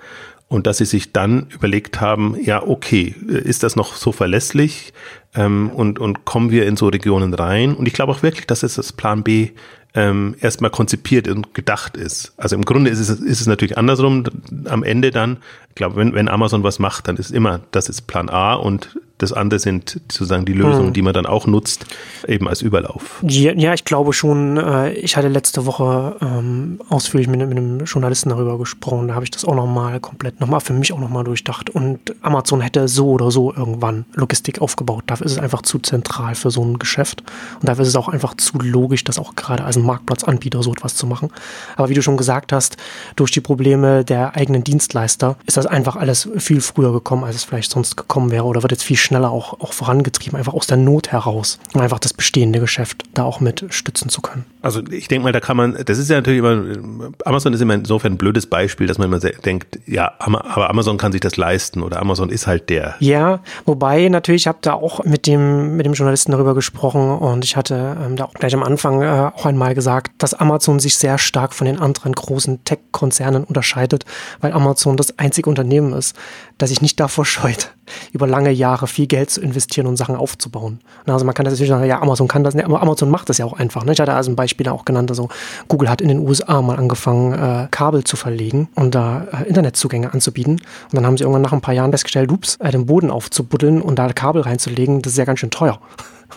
Und 0.50 0.66
dass 0.66 0.78
sie 0.78 0.86
sich 0.86 1.12
dann 1.12 1.48
überlegt 1.50 2.00
haben, 2.00 2.38
ja, 2.42 2.64
okay, 2.64 3.14
ist 3.28 3.64
das 3.64 3.76
noch 3.76 3.96
so 3.96 4.14
verlässlich 4.14 4.94
ähm, 5.36 5.70
und, 5.70 6.00
und 6.00 6.24
kommen 6.24 6.52
wir 6.52 6.66
in 6.66 6.78
so 6.78 6.88
Regionen 6.88 7.34
rein? 7.34 7.76
Und 7.76 7.86
ich 7.86 7.94
glaube 7.94 8.14
auch 8.14 8.24
wirklich, 8.24 8.48
dass 8.48 8.64
es 8.64 8.76
das 8.76 8.94
Plan 8.94 9.24
B 9.24 9.50
ähm, 9.94 10.36
erstmal 10.40 10.72
konzipiert 10.72 11.28
und 11.28 11.54
gedacht 11.54 11.98
ist. 11.98 12.34
Also 12.38 12.56
im 12.56 12.64
Grunde 12.64 12.90
ist 12.90 13.00
es, 13.00 13.10
ist 13.10 13.42
es 13.42 13.48
natürlich 13.48 13.78
andersrum. 13.78 14.24
Am 14.66 14.84
Ende 14.84 15.12
dann, 15.12 15.38
ich 15.70 15.76
glaube, 15.76 15.98
wenn, 15.98 16.14
wenn 16.14 16.30
Amazon 16.30 16.64
was 16.64 16.80
macht, 16.80 17.08
dann 17.08 17.18
ist 17.18 17.32
immer, 17.32 17.62
das 17.72 17.90
ist 17.90 18.08
Plan 18.08 18.30
A 18.30 18.54
und 18.54 18.98
das 19.18 19.34
andere 19.34 19.60
sind 19.60 20.00
sozusagen 20.12 20.46
die 20.46 20.54
Lösungen, 20.54 20.88
hm. 20.88 20.94
die 20.94 21.02
man 21.02 21.14
dann 21.14 21.26
auch 21.26 21.48
nutzt, 21.48 21.86
eben 22.28 22.48
als 22.48 22.62
Überlauf. 22.62 23.24
Ja, 23.24 23.54
ja 23.54 23.74
ich 23.74 23.84
glaube 23.84 24.14
schon. 24.14 24.58
Äh, 24.58 24.94
ich 24.94 25.18
hatte 25.18 25.28
letzte 25.28 25.66
Woche 25.66 26.16
ähm, 26.22 26.80
ausführlich 26.90 27.28
mit, 27.28 27.40
mit, 27.40 27.52
einem 27.52 27.84
Journalisten 27.86 28.30
darüber 28.30 28.58
gesprochen. 28.60 29.08
Da 29.08 29.16
habe 29.16 29.24
ich 29.24 29.32
das 29.32 29.44
auch 29.44 29.56
nochmal 29.56 30.00
komplett, 30.00 30.40
nochmal 30.40 30.60
für 30.60 30.74
mich 30.74 30.94
auch 30.94 31.00
nochmal 31.00 31.24
durchdacht. 31.24 31.70
Und 31.72 32.16
Amazon 32.22 32.62
hätte 32.62 32.88
so 32.88 33.10
oder 33.10 33.32
so 33.32 33.54
irgendwann 33.54 34.06
Logistik 34.14 34.62
aufgebaut. 34.62 35.04
Dafür 35.08 35.26
ist 35.26 35.34
es 35.34 35.40
einfach 35.40 35.64
zu 35.64 35.80
zentral 35.80 36.36
für 36.36 36.52
so 36.52 36.64
ein 36.64 36.78
Geschäft. 36.78 37.24
Und 37.60 37.68
dafür 37.68 37.84
ist 37.84 37.90
es 37.90 37.96
auch 37.96 38.10
einfach 38.10 38.36
zu 38.36 38.60
logisch, 38.60 39.04
das 39.04 39.18
auch 39.18 39.36
gerade 39.36 39.64
als 39.64 39.78
Marktplatzanbieter 39.78 40.62
so 40.62 40.72
etwas 40.72 40.96
zu 40.96 41.08
machen. 41.08 41.30
Aber 41.76 41.90
wie 41.90 41.96
du 41.96 42.04
schon 42.04 42.18
gesagt 42.18 42.54
hast, 42.54 42.78
durch 43.16 43.32
die 43.32 43.42
Probleme 43.42 44.06
der 44.06 44.36
eigenen 44.36 44.64
Dienstleister 44.64 45.38
ist 45.48 45.58
das 45.58 45.66
einfach 45.66 45.96
alles 45.96 46.30
viel 46.38 46.62
früher 46.62 46.92
gekommen, 46.92 47.24
als 47.24 47.36
es 47.36 47.44
vielleicht 47.44 47.72
sonst 47.72 47.98
gekommen 47.98 48.30
wäre 48.30 48.46
oder 48.46 48.62
wird 48.62 48.74
jetzt 48.74 48.84
viel 48.84 48.98
schneller 49.08 49.32
auch, 49.32 49.60
auch 49.60 49.74
vorangetrieben, 49.74 50.38
einfach 50.38 50.54
aus 50.54 50.68
der 50.68 50.78
Not 50.78 51.12
heraus, 51.12 51.60
um 51.74 51.82
einfach 51.82 52.00
das 52.00 52.14
bestehende 52.14 52.60
Geschäft 52.60 53.04
da 53.14 53.24
auch 53.24 53.40
mit 53.40 53.66
stützen 53.70 54.10
zu 54.10 54.22
können. 54.22 54.46
Also 54.62 54.82
ich 54.92 55.08
denke 55.08 55.24
mal, 55.24 55.32
da 55.32 55.40
kann 55.40 55.58
man, 55.58 55.78
das 55.86 55.98
ist 55.98 56.10
ja 56.10 56.18
natürlich 56.18 56.40
immer, 56.40 57.16
Amazon 57.26 57.54
ist 57.54 57.62
immer 57.62 57.74
insofern 57.74 58.14
ein 58.14 58.18
blödes 58.18 58.48
Beispiel, 58.48 58.86
dass 58.86 58.98
man 58.98 59.08
immer 59.08 59.20
denkt, 59.20 59.80
ja, 59.86 60.12
aber 60.20 60.70
Amazon 60.70 60.98
kann 60.98 61.12
sich 61.12 61.22
das 61.22 61.38
leisten 61.38 61.82
oder 61.82 62.00
Amazon 62.00 62.30
ist 62.30 62.48
halt 62.48 62.70
der. 62.70 62.96
Ja, 63.00 63.40
wobei 63.66 64.10
natürlich, 64.10 64.44
ich 64.44 64.48
habe 64.48 64.60
da 64.62 64.74
auch 64.74 65.04
mit 65.06 65.26
dem, 65.26 65.78
mit 65.78 65.86
dem 65.86 65.94
Journalisten 65.94 66.32
darüber 66.34 66.54
gesprochen 66.54 67.10
und 67.10 67.46
ich 67.46 67.56
hatte 67.56 67.98
ähm, 68.04 68.18
da 68.18 68.26
auch 68.26 68.34
gleich 68.34 68.54
am 68.54 68.64
Anfang 68.64 69.02
äh, 69.02 69.32
auch 69.34 69.46
einmal 69.46 69.74
gesagt, 69.74 70.12
dass 70.18 70.34
Amazon 70.34 70.80
sich 70.80 70.98
sehr 70.98 71.18
stark 71.18 71.54
von 71.54 71.66
den 71.66 71.80
anderen 71.80 72.14
großen 72.14 72.64
Tech-Konzernen 72.64 73.44
unterscheidet, 73.44 74.06
weil 74.42 74.52
Amazon 74.52 74.98
das 74.98 75.18
einzige 75.18 75.50
Unternehmen 75.50 75.94
ist, 75.94 76.16
das 76.58 76.70
sich 76.70 76.82
nicht 76.82 77.00
davor 77.00 77.26
scheut, 77.38 77.74
über 78.12 78.28
lange 78.28 78.52
Jahre 78.52 78.88
viel 78.88 79.08
Geld 79.08 79.30
zu 79.30 79.42
investieren 79.42 79.88
und 79.88 79.98
Sachen 79.98 80.16
aufzubauen. 80.16 80.80
Also 81.06 81.26
man 81.26 81.34
kann 81.34 81.46
das 81.46 81.54
natürlich 81.54 81.70
sagen, 81.70 81.86
ja, 81.86 82.02
Amazon 82.02 82.28
kann 82.28 82.44
das 82.44 82.56
aber 82.56 82.82
Amazon 82.82 83.10
macht 83.10 83.30
das 83.30 83.38
ja 83.38 83.46
auch 83.46 83.54
einfach. 83.54 83.86
Ne? 83.86 83.94
Ich 83.94 84.00
hatte 84.00 84.14
also 84.14 84.32
ein 84.32 84.36
Beispiel 84.36 84.68
auch 84.70 84.86
genannt, 84.86 85.10
also 85.10 85.30
Google 85.68 85.90
hat 85.90 86.02
in 86.02 86.10
den 86.10 86.20
USA 86.20 86.62
mal 86.62 86.78
angefangen, 86.78 87.34
äh, 87.34 87.68
Kabel 87.72 88.04
zu 88.04 88.16
verlegen 88.16 88.68
und 88.76 88.96
da 88.96 89.28
äh, 89.32 89.48
Internetzugänge 89.48 90.14
anzubieten. 90.14 90.54
Und 90.54 90.94
dann 90.94 91.06
haben 91.06 91.18
sie 91.18 91.24
irgendwann 91.24 91.44
nach 91.44 91.54
ein 91.54 91.62
paar 91.62 91.74
Jahren 91.74 91.92
festgestellt, 91.92 92.32
ups, 92.32 92.58
äh, 92.58 92.72
den 92.72 92.86
Boden 92.86 93.12
aufzubuddeln 93.12 93.82
und 93.82 93.98
da 93.98 94.08
Kabel 94.14 94.42
reinzulegen, 94.42 95.02
das 95.02 95.14
ist 95.14 95.18
ja 95.18 95.26
ganz 95.26 95.40
schön 95.40 95.52
teuer. 95.52 95.80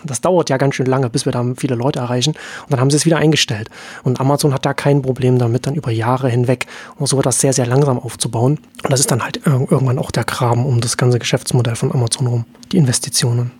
Das 0.03 0.21
dauert 0.21 0.49
ja 0.49 0.57
ganz 0.57 0.75
schön 0.75 0.85
lange, 0.85 1.09
bis 1.09 1.25
wir 1.25 1.31
da 1.31 1.45
viele 1.57 1.75
Leute 1.75 1.99
erreichen. 1.99 2.31
Und 2.63 2.71
dann 2.71 2.79
haben 2.79 2.89
sie 2.89 2.97
es 2.97 3.05
wieder 3.05 3.17
eingestellt. 3.17 3.69
Und 4.03 4.19
Amazon 4.19 4.53
hat 4.53 4.65
da 4.65 4.73
kein 4.73 5.01
Problem 5.01 5.37
damit, 5.37 5.67
dann 5.67 5.75
über 5.75 5.91
Jahre 5.91 6.29
hinweg 6.29 6.67
und 6.97 7.07
so 7.07 7.21
das 7.21 7.39
sehr, 7.39 7.53
sehr 7.53 7.65
langsam 7.65 7.99
aufzubauen. 7.99 8.59
Und 8.83 8.91
das 8.91 8.99
ist 8.99 9.11
dann 9.11 9.23
halt 9.23 9.41
irgendwann 9.45 9.99
auch 9.99 10.11
der 10.11 10.23
Kram 10.23 10.65
um 10.65 10.81
das 10.81 10.97
ganze 10.97 11.19
Geschäftsmodell 11.19 11.75
von 11.75 11.91
Amazon 11.91 12.27
rum, 12.27 12.45
die 12.71 12.77
Investitionen. 12.77 13.51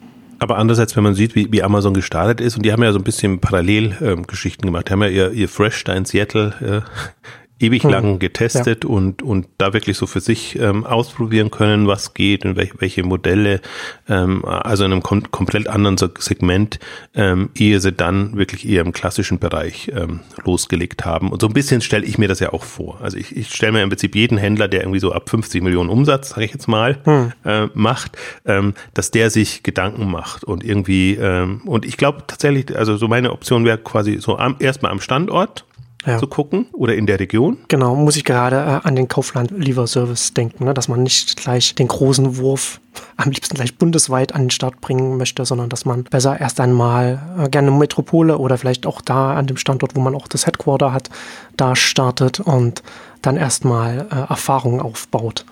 Aber 0.42 0.58
andererseits, 0.58 0.96
wenn 0.96 1.04
man 1.04 1.14
sieht, 1.14 1.36
wie, 1.36 1.52
wie 1.52 1.62
Amazon 1.62 1.94
gestartet 1.94 2.42
ist, 2.42 2.58
und 2.58 2.66
die 2.66 2.72
haben 2.72 2.82
ja 2.82 2.92
so 2.92 2.98
ein 2.98 3.04
bisschen 3.04 3.40
Parallelgeschichten 3.40 4.66
ähm, 4.66 4.74
gemacht, 4.74 4.90
die 4.90 4.94
haben 4.94 5.04
ja 5.04 5.08
ihr, 5.08 5.32
ihr 5.34 5.48
Fresh 5.48 5.84
da 5.84 5.94
in 5.94 6.06
Seattle 6.06 6.84
äh, 6.84 7.41
ewig 7.62 7.84
lang 7.84 8.04
hm. 8.04 8.20
getestet 8.20 8.84
ja. 8.84 8.90
und, 8.90 9.22
und 9.22 9.48
da 9.58 9.74
wirklich 9.74 9.98
so 9.98 10.08
für 10.08 10.20
sich 10.20 10.58
ähm, 10.60 10.86
ausprobieren 10.86 11.52
können, 11.52 11.88
was 11.88 12.14
geht 12.14 12.46
und 12.46 12.56
welche, 12.56 12.74
welche 12.80 13.04
Modelle, 13.04 13.62
ähm, 14.10 14.44
also 14.46 14.86
in 14.86 14.92
einem 14.92 15.04
kom 15.04 15.32
komplett 15.32 15.68
anderen 15.68 15.98
Segment, 15.98 16.80
ähm, 17.14 17.50
ehe 17.56 17.80
sie 17.80 17.92
dann 17.92 18.38
wirklich 18.38 18.68
eher 18.68 18.82
im 18.82 18.92
klassischen 18.92 19.40
Bereich 19.40 19.92
ähm, 19.96 20.22
losgelegt 20.44 21.06
haben. 21.06 21.32
Und 21.32 21.42
so 21.42 21.48
ein 21.48 21.54
bisschen 21.54 21.82
stelle 21.82 22.06
ich 22.06 22.18
mir 22.18 22.28
das 22.28 22.40
ja 22.40 22.54
auch 22.54 22.64
vor. 22.64 23.00
Also 23.02 23.18
ich, 23.18 23.36
ich 23.36 23.54
stelle 23.54 23.74
mir 23.74 23.84
im 23.84 23.90
Prinzip 23.90 24.16
jeden 24.16 24.38
Händler, 24.38 24.68
der 24.68 24.82
irgendwie 24.82 25.00
so 25.00 25.12
ab 25.12 25.30
50 25.30 25.62
Millionen 25.64 25.90
Umsatz, 25.90 26.30
sage 26.30 26.46
ich 26.46 26.54
jetzt 26.54 26.68
mal, 26.68 27.00
hm. 27.04 27.32
äh, 27.46 27.68
macht, 27.74 28.18
ähm, 28.46 28.74
dass 28.94 29.12
der 29.12 29.30
sich 29.30 29.64
Gedanken 29.64 30.10
macht 30.10 30.44
und 30.44 30.64
irgendwie, 30.64 31.16
ähm, 31.16 31.62
und 31.66 31.86
ich 31.86 31.98
glaube 31.98 32.24
tatsächlich, 32.28 32.76
also 32.76 32.98
so 32.98 33.08
meine 33.08 33.32
Option 33.32 33.66
wäre 33.66 33.78
quasi 33.78 34.18
so 34.20 34.38
am, 34.38 34.56
erstmal 34.60 34.92
am 34.92 35.02
Standort 35.02 35.66
ja. 36.06 36.18
zu 36.18 36.28
gucken 36.28 36.68
oder 36.74 36.96
in 36.96 37.06
der 37.06 37.20
Region. 37.20 37.58
Genau, 37.68 37.96
muss 37.96 38.16
ich 38.16 38.24
gerade 38.24 38.56
äh, 38.56 38.88
an 38.88 38.96
den 38.96 39.08
Kaufland-Lieferservice 39.08 40.34
denken, 40.34 40.66
ne? 40.66 40.74
dass 40.74 40.88
man 40.88 41.04
nicht 41.04 41.38
gleich 41.38 41.76
den 41.76 41.88
großen 41.88 42.38
Wurf 42.38 42.80
am 43.18 43.32
liebsten 43.32 43.56
gleich 43.56 43.78
bundesweit 43.78 44.34
an 44.34 44.44
den 44.44 44.52
Start 44.52 44.82
bringen 44.82 45.18
möchte, 45.18 45.46
sondern 45.46 45.70
dass 45.70 45.86
man 45.86 46.04
besser 46.04 46.40
erst 46.40 46.60
einmal 46.60 47.22
äh, 47.40 47.50
gerne 47.50 47.72
Metropole 47.72 48.38
oder 48.38 48.58
vielleicht 48.58 48.86
auch 48.86 49.02
da 49.02 49.34
an 49.36 49.48
dem 49.48 49.58
Standort, 49.58 49.96
wo 49.96 50.02
man 50.02 50.16
auch 50.16 50.28
das 50.28 50.46
Headquarter 50.46 50.94
hat, 50.94 51.10
da 51.58 51.76
startet 51.76 52.40
und 52.40 52.84
dann 53.22 53.38
erstmal 53.38 54.08
äh, 54.12 54.30
Erfahrungen 54.30 54.82
aufbaut. 54.82 55.46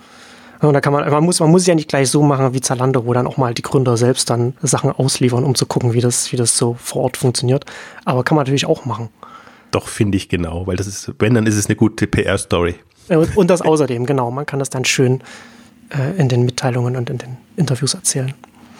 Und 0.61 0.73
da 0.73 0.81
kann 0.81 0.91
man, 0.91 1.09
man 1.09 1.23
muss, 1.23 1.39
man 1.39 1.49
muss 1.51 1.61
es 1.61 1.67
ja 1.67 1.75
nicht 1.75 1.87
gleich 1.87 2.09
so 2.09 2.21
machen 2.21 2.53
wie 2.53 2.59
Zalando, 2.59 3.05
wo 3.05 3.13
dann 3.13 3.27
auch 3.27 3.37
mal 3.37 3.53
die 3.53 3.61
Gründer 3.61 3.95
selbst 3.95 4.29
dann 4.29 4.55
Sachen 4.61 4.91
ausliefern, 4.91 5.45
um 5.45 5.55
zu 5.55 5.65
gucken, 5.65 5.93
wie 5.93 6.01
das, 6.01 6.33
wie 6.33 6.37
das 6.37 6.57
so 6.57 6.75
vor 6.77 7.03
Ort 7.03 7.15
funktioniert. 7.15 7.65
Aber 8.03 8.23
kann 8.23 8.35
man 8.35 8.43
natürlich 8.43 8.65
auch 8.65 8.83
machen. 8.83 9.07
Doch, 9.71 9.87
finde 9.87 10.17
ich 10.17 10.29
genau, 10.29 10.67
weil 10.67 10.75
das 10.75 10.87
ist, 10.87 11.13
wenn, 11.19 11.33
dann 11.33 11.45
ist 11.45 11.55
es 11.55 11.67
eine 11.67 11.75
gute 11.75 12.07
PR-Story. 12.07 12.75
Und 13.35 13.49
das 13.49 13.61
außerdem, 13.61 14.05
genau. 14.05 14.31
Man 14.31 14.45
kann 14.45 14.59
das 14.59 14.69
dann 14.69 14.85
schön 14.85 15.21
äh, 15.89 16.17
in 16.17 16.29
den 16.29 16.45
Mitteilungen 16.45 16.95
und 16.95 17.09
in 17.09 17.17
den 17.17 17.37
Interviews 17.55 17.93
erzählen. 17.93 18.33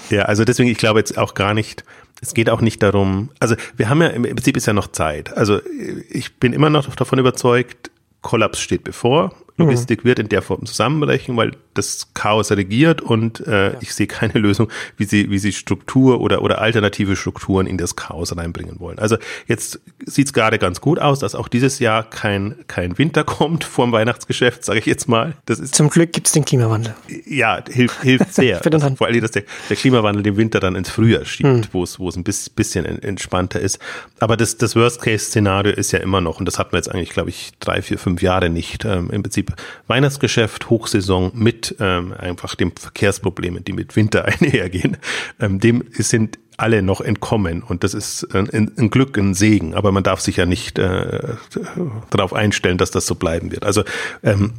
Ja, 0.09 0.23
also 0.23 0.45
deswegen, 0.45 0.69
ich 0.69 0.77
glaube 0.77 0.99
jetzt 0.99 1.17
auch 1.17 1.33
gar 1.33 1.53
nicht, 1.53 1.83
es 2.21 2.33
geht 2.33 2.49
auch 2.49 2.61
nicht 2.61 2.81
darum, 2.81 3.29
also 3.39 3.55
wir 3.77 3.89
haben 3.89 4.01
ja, 4.01 4.07
im 4.07 4.23
Prinzip 4.23 4.57
ist 4.57 4.65
ja 4.65 4.73
noch 4.73 4.87
Zeit. 4.87 5.35
Also 5.35 5.59
ich 6.09 6.35
bin 6.37 6.53
immer 6.53 6.69
noch 6.69 6.95
davon 6.95 7.19
überzeugt, 7.19 7.91
Kollaps 8.21 8.59
steht 8.59 8.83
bevor. 8.83 9.33
Logistik 9.57 10.03
mhm. 10.03 10.09
wird 10.09 10.19
in 10.19 10.29
der 10.29 10.41
Form 10.41 10.65
zusammenbrechen, 10.65 11.35
weil 11.37 11.51
das 11.73 12.07
Chaos 12.13 12.51
regiert 12.51 13.01
und 13.01 13.45
äh, 13.47 13.73
ja. 13.73 13.77
ich 13.81 13.93
sehe 13.93 14.07
keine 14.07 14.33
Lösung, 14.39 14.69
wie 14.97 15.05
sie, 15.05 15.29
wie 15.29 15.39
sie 15.39 15.53
Struktur 15.53 16.21
oder, 16.21 16.41
oder 16.41 16.59
alternative 16.61 17.15
Strukturen 17.15 17.67
in 17.67 17.77
das 17.77 17.95
Chaos 17.95 18.35
reinbringen 18.35 18.79
wollen. 18.79 18.99
Also 18.99 19.17
jetzt 19.47 19.79
sieht 20.05 20.27
es 20.27 20.33
gerade 20.33 20.59
ganz 20.59 20.81
gut 20.81 20.99
aus, 20.99 21.19
dass 21.19 21.35
auch 21.35 21.47
dieses 21.47 21.79
Jahr 21.79 22.03
kein, 22.03 22.55
kein 22.67 22.97
Winter 22.97 23.23
kommt 23.29 23.63
vor 23.63 23.85
dem 23.85 23.91
Weihnachtsgeschäft, 23.91 24.65
sage 24.65 24.79
ich 24.79 24.85
jetzt 24.85 25.07
mal. 25.07 25.33
Das 25.45 25.59
ist, 25.59 25.75
Zum 25.75 25.89
Glück 25.89 26.13
gibt 26.13 26.27
es 26.27 26.33
den 26.33 26.45
Klimawandel. 26.45 26.95
Ja, 27.25 27.63
hilft, 27.69 28.01
hilft 28.01 28.33
sehr. 28.33 28.61
also, 28.71 28.95
vor 28.95 29.07
allem, 29.07 29.21
dass 29.21 29.31
der, 29.31 29.43
der 29.69 29.77
Klimawandel 29.77 30.23
den 30.23 30.37
Winter 30.37 30.59
dann 30.59 30.75
ins 30.75 30.89
Frühjahr 30.89 31.25
schiebt, 31.25 31.49
mhm. 31.49 31.63
wo 31.71 31.83
es 31.83 31.99
wo 31.99 32.09
es 32.09 32.15
ein 32.15 32.23
bisschen 32.23 32.85
entspannter 32.85 33.59
ist. 33.59 33.79
Aber 34.19 34.37
das, 34.37 34.57
das 34.57 34.75
Worst-Case-Szenario 34.75 35.73
ist 35.73 35.91
ja 35.91 35.99
immer 35.99 36.21
noch, 36.21 36.39
und 36.39 36.45
das 36.45 36.59
hatten 36.59 36.73
wir 36.73 36.77
jetzt 36.77 36.89
eigentlich, 36.89 37.11
glaube 37.11 37.29
ich, 37.29 37.51
drei, 37.59 37.81
vier, 37.81 37.97
fünf 37.97 38.21
Jahre 38.21 38.49
nicht. 38.49 38.85
Ähm, 38.85 39.09
Im 39.11 39.23
Prinzip 39.23 39.53
Weihnachtsgeschäft, 39.87 40.69
Hochsaison 40.69 41.31
mit 41.33 41.68
ähm, 41.79 42.13
einfach 42.13 42.55
den 42.55 42.71
Verkehrsproblemen, 42.71 43.63
die 43.63 43.73
mit 43.73 43.95
Winter 43.95 44.25
einhergehen, 44.25 44.97
ähm, 45.39 45.59
dem 45.59 45.83
sind 45.91 46.39
alle 46.57 46.81
noch 46.81 46.99
entkommen 46.99 47.63
und 47.63 47.85
das 47.85 47.93
ist 47.93 48.35
ein, 48.35 48.49
ein, 48.77 48.89
Glück, 48.89 49.17
ein 49.17 49.33
Segen, 49.33 49.75
aber 49.75 49.93
man 49.93 50.03
darf 50.03 50.19
sich 50.19 50.37
ja 50.37 50.45
nicht 50.45 50.77
äh, 50.77 51.35
darauf 52.09 52.33
einstellen, 52.33 52.77
dass 52.77 52.91
das 52.91 53.05
so 53.05 53.15
bleiben 53.15 53.51
wird. 53.51 53.63
Also 53.63 53.83
ähm, 54.23 54.53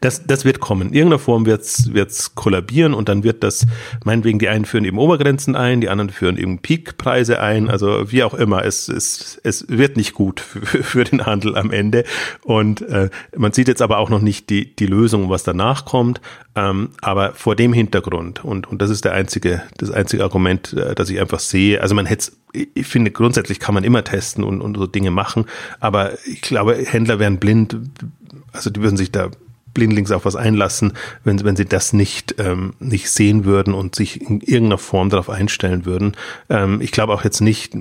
das, 0.00 0.26
das 0.26 0.44
wird 0.44 0.60
kommen. 0.60 0.88
In 0.88 0.94
irgendeiner 0.94 1.18
Form 1.18 1.44
wird's 1.44 1.92
wird's 1.92 2.34
kollabieren 2.34 2.94
und 2.94 3.08
dann 3.08 3.24
wird 3.24 3.42
das, 3.42 3.66
meinetwegen, 4.04 4.38
die 4.38 4.48
einen 4.48 4.64
führen 4.64 4.84
eben 4.84 4.98
Obergrenzen 4.98 5.56
ein, 5.56 5.80
die 5.80 5.88
anderen 5.88 6.10
führen 6.10 6.36
eben 6.36 6.58
Peakpreise 6.58 7.40
ein, 7.40 7.68
also 7.68 8.12
wie 8.12 8.22
auch 8.22 8.34
immer. 8.34 8.64
Es, 8.64 8.88
es, 8.88 9.40
es 9.42 9.68
wird 9.68 9.96
nicht 9.96 10.14
gut 10.14 10.40
für, 10.40 10.60
für 10.82 11.04
den 11.04 11.26
Handel 11.26 11.56
am 11.56 11.70
Ende. 11.70 12.04
Und 12.42 12.82
äh, 12.82 13.10
man 13.36 13.52
sieht 13.52 13.68
jetzt 13.68 13.82
aber 13.82 13.98
auch 13.98 14.08
noch 14.08 14.20
nicht 14.20 14.50
die, 14.50 14.74
die 14.74 14.86
Lösung, 14.86 15.30
was 15.30 15.42
danach 15.42 15.84
kommt. 15.84 16.20
Ähm, 16.54 16.90
aber 17.00 17.32
vor 17.32 17.56
dem 17.56 17.72
Hintergrund, 17.72 18.44
und, 18.44 18.68
und 18.68 18.82
das 18.82 18.90
ist 18.90 19.04
der 19.04 19.14
einzige, 19.14 19.62
das 19.78 19.90
einzige 19.90 20.22
Argument, 20.22 20.74
äh, 20.74 20.94
das 20.94 21.08
ich 21.10 21.18
einfach 21.18 21.40
sehe, 21.40 21.80
also 21.80 21.94
man 21.94 22.06
hätte 22.06 22.30
ich 22.52 22.86
finde, 22.86 23.10
grundsätzlich 23.10 23.58
kann 23.60 23.74
man 23.74 23.82
immer 23.82 24.04
testen 24.04 24.44
und, 24.44 24.60
und 24.60 24.76
so 24.76 24.86
Dinge 24.86 25.10
machen, 25.10 25.46
aber 25.80 26.12
ich 26.26 26.42
glaube, 26.42 26.74
Händler 26.74 27.18
wären 27.18 27.38
blind, 27.38 27.78
also 28.52 28.68
die 28.68 28.82
würden 28.82 28.98
sich 28.98 29.10
da 29.10 29.30
blindlings 29.74 30.10
auf 30.10 30.24
was 30.24 30.36
einlassen, 30.36 30.92
wenn, 31.24 31.42
wenn 31.44 31.56
sie 31.56 31.64
das 31.64 31.92
nicht, 31.92 32.36
ähm, 32.38 32.74
nicht 32.78 33.10
sehen 33.10 33.44
würden 33.44 33.74
und 33.74 33.94
sich 33.94 34.20
in 34.20 34.40
irgendeiner 34.40 34.78
Form 34.78 35.10
darauf 35.10 35.30
einstellen 35.30 35.84
würden. 35.84 36.16
Ähm, 36.48 36.80
ich 36.80 36.92
glaube 36.92 37.12
auch 37.12 37.24
jetzt 37.24 37.40
nicht, 37.40 37.74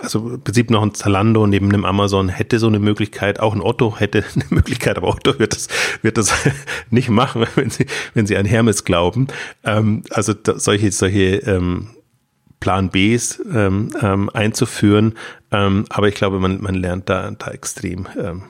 also 0.00 0.30
im 0.30 0.40
Prinzip 0.40 0.70
noch 0.70 0.82
ein 0.82 0.94
Zalando 0.94 1.46
neben 1.46 1.68
einem 1.68 1.84
Amazon 1.84 2.28
hätte 2.28 2.58
so 2.58 2.66
eine 2.66 2.78
Möglichkeit, 2.78 3.40
auch 3.40 3.54
ein 3.54 3.60
Otto 3.60 3.98
hätte 3.98 4.24
eine 4.34 4.44
Möglichkeit, 4.50 4.96
aber 4.96 5.08
Otto 5.08 5.38
wird 5.38 5.54
das, 5.54 5.68
wird 6.02 6.18
das 6.18 6.32
nicht 6.90 7.08
machen, 7.08 7.46
wenn 7.54 7.70
sie, 7.70 7.86
wenn 8.14 8.26
sie 8.26 8.36
an 8.36 8.46
Hermes 8.46 8.84
glauben. 8.84 9.28
Ähm, 9.64 10.02
also 10.10 10.34
da, 10.34 10.58
solche, 10.58 10.90
solche 10.92 11.36
ähm, 11.46 11.88
Plan 12.60 12.88
Bs 12.88 13.42
ähm, 13.52 13.90
ähm, 14.00 14.30
einzuführen. 14.30 15.14
Ähm, 15.50 15.84
aber 15.90 16.08
ich 16.08 16.14
glaube, 16.14 16.40
man, 16.40 16.62
man 16.62 16.74
lernt 16.74 17.10
da, 17.10 17.30
da 17.30 17.50
extrem 17.50 18.06
ähm, 18.18 18.44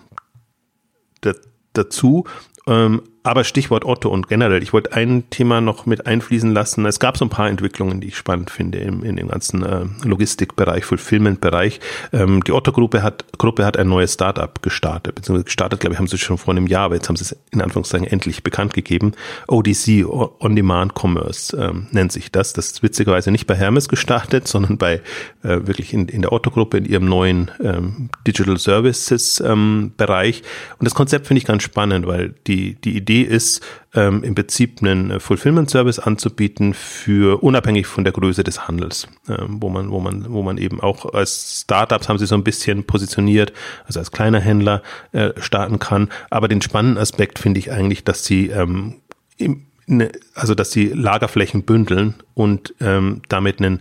dazu. 1.72 2.24
Ähm, 2.66 3.02
aber 3.26 3.42
Stichwort 3.42 3.86
Otto 3.86 4.10
und 4.10 4.28
generell, 4.28 4.62
ich 4.62 4.74
wollte 4.74 4.92
ein 4.92 5.30
Thema 5.30 5.62
noch 5.62 5.86
mit 5.86 6.06
einfließen 6.06 6.52
lassen. 6.52 6.84
Es 6.84 7.00
gab 7.00 7.16
so 7.16 7.24
ein 7.24 7.30
paar 7.30 7.48
Entwicklungen, 7.48 8.02
die 8.02 8.08
ich 8.08 8.18
spannend 8.18 8.50
finde 8.50 8.78
im, 8.78 9.02
in 9.02 9.16
dem 9.16 9.28
ganzen 9.28 9.62
äh, 9.64 9.86
Logistikbereich, 10.04 10.84
Fulfillment-Bereich. 10.84 11.80
Ähm, 12.12 12.44
die 12.44 12.52
Otto-Gruppe 12.52 13.02
hat, 13.02 13.24
Gruppe 13.38 13.64
hat 13.64 13.78
ein 13.78 13.88
neues 13.88 14.12
Startup 14.12 14.62
gestartet, 14.62 15.14
beziehungsweise 15.14 15.46
gestartet, 15.46 15.80
glaube 15.80 15.94
ich, 15.94 15.98
haben 15.98 16.06
sie 16.06 16.18
schon 16.18 16.36
vor 16.36 16.52
einem 16.52 16.66
Jahr, 16.66 16.84
aber 16.84 16.96
jetzt 16.96 17.08
haben 17.08 17.16
sie 17.16 17.24
es 17.24 17.36
in 17.50 17.62
Anführungszeichen 17.62 18.06
endlich 18.06 18.42
bekannt 18.42 18.74
gegeben. 18.74 19.12
ODC, 19.48 20.04
On-Demand 20.04 20.92
Commerce, 20.94 21.56
ähm, 21.56 21.86
nennt 21.92 22.12
sich 22.12 22.30
das. 22.30 22.52
Das 22.52 22.66
ist 22.66 22.82
witzigerweise 22.82 23.30
nicht 23.30 23.46
bei 23.46 23.54
Hermes 23.54 23.88
gestartet, 23.88 24.48
sondern 24.54 24.76
bei 24.76 25.00
äh, 25.42 25.66
wirklich 25.66 25.94
in, 25.94 26.08
in 26.08 26.20
der 26.20 26.32
Otto-Gruppe 26.32 26.76
in 26.76 26.84
ihrem 26.84 27.06
neuen 27.06 27.50
ähm, 27.62 28.10
Digital 28.26 28.58
Services-Bereich. 28.58 30.38
Ähm, 30.40 30.76
und 30.78 30.84
das 30.84 30.94
Konzept 30.94 31.26
finde 31.26 31.38
ich 31.38 31.46
ganz 31.46 31.62
spannend, 31.62 32.06
weil 32.06 32.34
die, 32.46 32.74
die 32.74 32.98
Idee 32.98 33.13
Idee 33.14 33.22
ist, 33.22 33.62
ähm, 33.94 34.24
im 34.24 34.34
Prinzip 34.34 34.82
einen 34.82 35.12
äh, 35.12 35.20
Fulfillment-Service 35.20 36.00
anzubieten 36.00 36.74
für 36.74 37.42
unabhängig 37.42 37.86
von 37.86 38.04
der 38.04 38.12
Größe 38.12 38.42
des 38.42 38.66
Handels, 38.66 39.06
ähm, 39.28 39.58
wo 39.60 39.68
man, 39.68 39.90
wo 39.90 40.00
man, 40.00 40.32
wo 40.32 40.42
man 40.42 40.58
eben 40.58 40.80
auch 40.80 41.14
als 41.14 41.60
Startups 41.62 42.08
haben 42.08 42.18
sie 42.18 42.26
so 42.26 42.34
ein 42.34 42.44
bisschen 42.44 42.84
positioniert, 42.84 43.52
also 43.86 44.00
als 44.00 44.10
kleiner 44.10 44.40
Händler 44.40 44.82
äh, 45.12 45.30
starten 45.38 45.78
kann. 45.78 46.08
Aber 46.30 46.48
den 46.48 46.62
spannenden 46.62 46.98
Aspekt 47.00 47.38
finde 47.38 47.60
ich 47.60 47.70
eigentlich, 47.70 48.04
dass 48.04 48.24
sie 48.24 48.48
ähm, 48.48 48.96
im, 49.36 49.66
ne, 49.86 50.10
also 50.34 50.54
dass 50.54 50.72
sie 50.72 50.88
Lagerflächen 50.88 51.62
bündeln 51.62 52.14
und 52.34 52.74
ähm, 52.80 53.22
damit 53.28 53.60
einen 53.60 53.80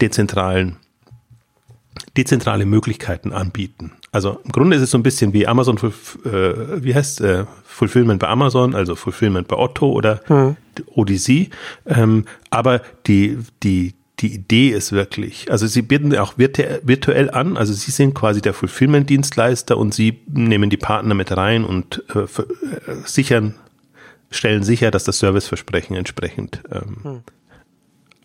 dezentralen 0.00 0.76
dezentrale 2.20 2.66
Möglichkeiten 2.66 3.32
anbieten. 3.32 3.92
Also 4.12 4.40
im 4.44 4.52
Grunde 4.52 4.76
ist 4.76 4.82
es 4.82 4.90
so 4.90 4.98
ein 4.98 5.02
bisschen 5.02 5.32
wie 5.32 5.46
Amazon, 5.46 5.78
äh, 5.78 6.82
wie 6.84 6.94
heißt 6.94 7.22
äh, 7.22 7.44
Fulfillment 7.64 8.20
bei 8.20 8.28
Amazon, 8.28 8.74
also 8.74 8.94
Fulfillment 8.94 9.48
bei 9.48 9.56
Otto 9.56 9.90
oder 9.90 10.20
mhm. 10.28 10.56
Odyssey. 10.94 11.48
Ähm, 11.86 12.26
aber 12.50 12.82
die, 13.06 13.38
die, 13.62 13.94
die 14.18 14.34
Idee 14.34 14.68
ist 14.68 14.92
wirklich, 14.92 15.50
also 15.50 15.66
sie 15.66 15.80
bieten 15.80 16.14
auch 16.16 16.34
virtuell 16.36 17.30
an, 17.30 17.56
also 17.56 17.72
sie 17.72 17.90
sind 17.90 18.14
quasi 18.14 18.42
der 18.42 18.52
Fulfillment-Dienstleister 18.52 19.78
und 19.78 19.94
sie 19.94 20.20
nehmen 20.26 20.68
die 20.68 20.76
Partner 20.76 21.14
mit 21.14 21.34
rein 21.34 21.64
und 21.64 22.02
äh, 22.14 22.18
äh, 22.20 22.26
sichern, 23.06 23.54
stellen 24.30 24.62
sicher, 24.62 24.90
dass 24.90 25.04
das 25.04 25.20
Serviceversprechen 25.20 25.96
entsprechend 25.96 26.60
ähm, 26.70 26.96
hm 27.02 27.22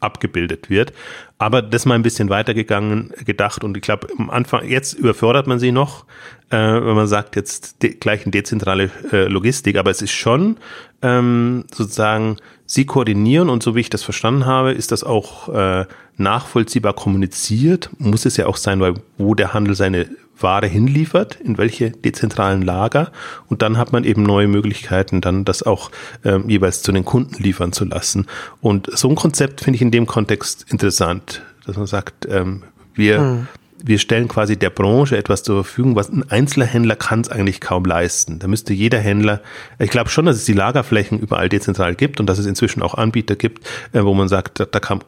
abgebildet 0.06 0.70
wird. 0.70 0.94
Aber 1.38 1.62
das 1.62 1.86
mal 1.86 1.96
ein 1.96 2.04
bisschen 2.04 2.30
weitergegangen, 2.30 3.12
gedacht 3.26 3.64
und 3.64 3.76
ich 3.76 3.84
glaube, 3.84 4.08
am 4.18 4.30
Anfang, 4.30 4.68
jetzt 4.70 4.94
überfordert 4.94 5.48
man 5.48 5.60
sie 5.60 5.72
noch, 5.72 6.06
äh, 6.50 6.58
wenn 6.58 6.96
man 6.96 7.08
sagt, 7.08 7.36
jetzt 7.36 7.84
de, 7.84 7.96
gleich 7.96 8.24
eine 8.24 8.32
dezentrale 8.32 8.90
äh, 9.12 9.26
Logistik, 9.26 9.76
aber 9.78 9.92
es 9.92 10.02
ist 10.02 10.14
schon 10.14 10.58
ähm, 11.02 11.66
sozusagen, 11.74 12.38
sie 12.66 12.86
koordinieren 12.86 13.50
und 13.50 13.64
so 13.64 13.76
wie 13.76 13.82
ich 13.82 13.90
das 13.90 14.04
verstanden 14.04 14.46
habe, 14.46 14.72
ist 14.72 14.92
das 14.92 15.04
auch 15.04 15.50
äh, 15.50 15.86
nachvollziehbar 16.18 16.94
kommuniziert, 16.94 17.90
muss 17.98 18.26
es 18.26 18.38
ja 18.38 18.48
auch 18.48 18.58
sein, 18.58 18.80
weil 18.80 18.94
wo 19.18 19.36
der 19.36 19.54
Handel 19.54 19.76
seine 19.76 20.08
Ware 20.40 20.68
hinliefert, 20.68 21.40
in 21.42 21.58
welche 21.58 21.92
dezentralen 21.92 22.62
Lager. 22.62 23.12
Und 23.48 23.62
dann 23.62 23.78
hat 23.78 23.92
man 23.92 24.04
eben 24.04 24.24
neue 24.24 24.48
Möglichkeiten, 24.48 25.22
dann 25.22 25.46
das 25.46 25.64
auch 25.64 25.92
ähm, 26.24 26.50
jeweils 26.50 26.82
zu 26.82 26.92
den 26.92 27.06
Kunden 27.06 27.42
liefern 27.42 27.72
zu 27.72 27.86
lassen. 27.86 28.28
Und 28.62 28.90
so 28.98 29.10
ein 29.10 29.16
Konzept 29.16 29.62
finde 29.62 29.76
ich 29.76 29.82
in 29.82 29.92
dem 29.92 30.06
Kontext 30.06 30.66
interessant, 30.70 31.42
dass 31.66 31.78
man 31.78 31.88
sagt, 31.88 32.28
ähm, 32.30 32.64
wir 32.94 33.20
hm 33.20 33.48
wir 33.86 34.00
stellen 34.00 34.28
quasi 34.28 34.58
der 34.58 34.72
Branche 34.72 35.16
etwas 35.16 35.44
zur 35.44 35.64
Verfügung, 35.64 35.96
was 35.96 36.10
ein 36.10 36.30
einzelner 36.32 36.66
Händler 36.66 36.96
kann 36.96 37.22
es 37.22 37.30
eigentlich 37.30 37.62
kaum 37.62 37.86
leisten. 37.86 38.40
Da 38.40 38.48
müsste 38.48 38.74
jeder 38.74 39.00
Händler, 39.00 39.42
ich 39.78 39.92
glaube 39.92 40.10
schon, 40.10 40.26
dass 40.26 40.38
es 40.38 40.46
die 40.46 40.54
Lagerflächen 40.54 41.20
überall 41.20 41.50
dezentral 41.50 41.94
gibt 41.94 42.20
und 42.20 42.26
dass 42.26 42.40
es 42.40 42.48
inzwischen 42.48 42.82
auch 42.82 42.96
Anbieter 42.96 43.36
gibt, 43.36 43.68
äh, 43.94 44.04
wo 44.04 44.16
man 44.16 44.28
sagt, 44.28 44.60
da, 44.60 44.66
da 44.66 44.80
kann, 44.80 45.02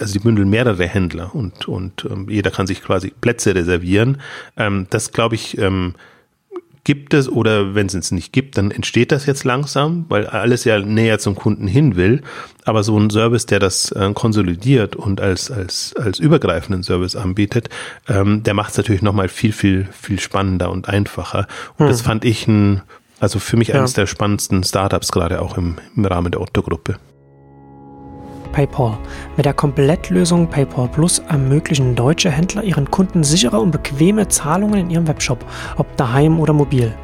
also 0.00 0.12
die 0.14 0.18
bündeln 0.18 0.48
mehrere 0.48 0.86
Händler 0.86 1.34
und, 1.34 1.68
und 1.68 2.06
ähm, 2.10 2.26
jeder 2.30 2.50
kann 2.50 2.66
sich 2.66 2.82
quasi 2.82 3.12
Plätze 3.20 3.54
reservieren. 3.54 4.18
Ähm, 4.56 4.86
das 4.88 5.12
glaube 5.12 5.34
ich, 5.34 5.58
ähm, 5.58 5.94
gibt 6.84 7.14
es 7.14 7.28
oder 7.28 7.74
wenn 7.74 7.86
es 7.86 7.94
es 7.94 8.10
nicht 8.10 8.32
gibt, 8.32 8.58
dann 8.58 8.70
entsteht 8.70 9.12
das 9.12 9.26
jetzt 9.26 9.44
langsam, 9.44 10.06
weil 10.08 10.26
alles 10.26 10.64
ja 10.64 10.78
näher 10.80 11.18
zum 11.18 11.36
Kunden 11.36 11.68
hin 11.68 11.96
will. 11.96 12.22
Aber 12.64 12.82
so 12.82 12.98
ein 12.98 13.10
Service, 13.10 13.46
der 13.46 13.60
das 13.60 13.92
äh, 13.92 14.12
konsolidiert 14.14 14.96
und 14.96 15.20
als, 15.20 15.50
als, 15.50 15.94
als 15.96 16.18
übergreifenden 16.18 16.82
Service 16.82 17.14
anbietet, 17.14 17.68
ähm, 18.08 18.42
der 18.42 18.54
macht 18.54 18.72
es 18.72 18.76
natürlich 18.78 19.02
nochmal 19.02 19.28
viel, 19.28 19.52
viel, 19.52 19.88
viel 19.92 20.18
spannender 20.18 20.70
und 20.70 20.88
einfacher. 20.88 21.46
Und 21.76 21.86
hm. 21.86 21.92
das 21.92 22.02
fand 22.02 22.24
ich 22.24 22.48
ein, 22.48 22.82
also 23.20 23.38
für 23.38 23.56
mich 23.56 23.68
ja. 23.68 23.76
eines 23.76 23.92
der 23.92 24.06
spannendsten 24.06 24.64
Startups, 24.64 25.12
gerade 25.12 25.40
auch 25.40 25.56
im, 25.56 25.76
im 25.96 26.04
Rahmen 26.04 26.32
der 26.32 26.40
Otto-Gruppe. 26.40 26.96
PayPal. 28.52 28.98
Mit 29.36 29.46
der 29.46 29.54
Komplettlösung 29.54 30.46
PayPal 30.46 30.88
Plus 30.88 31.18
ermöglichen 31.18 31.96
deutsche 31.96 32.30
Händler 32.30 32.62
ihren 32.62 32.90
Kunden 32.90 33.24
sichere 33.24 33.58
und 33.58 33.70
bequeme 33.70 34.28
Zahlungen 34.28 34.78
in 34.78 34.90
ihrem 34.90 35.08
Webshop, 35.08 35.44
ob 35.76 35.96
daheim 35.96 36.38
oder 36.38 36.52
mobil. 36.52 36.94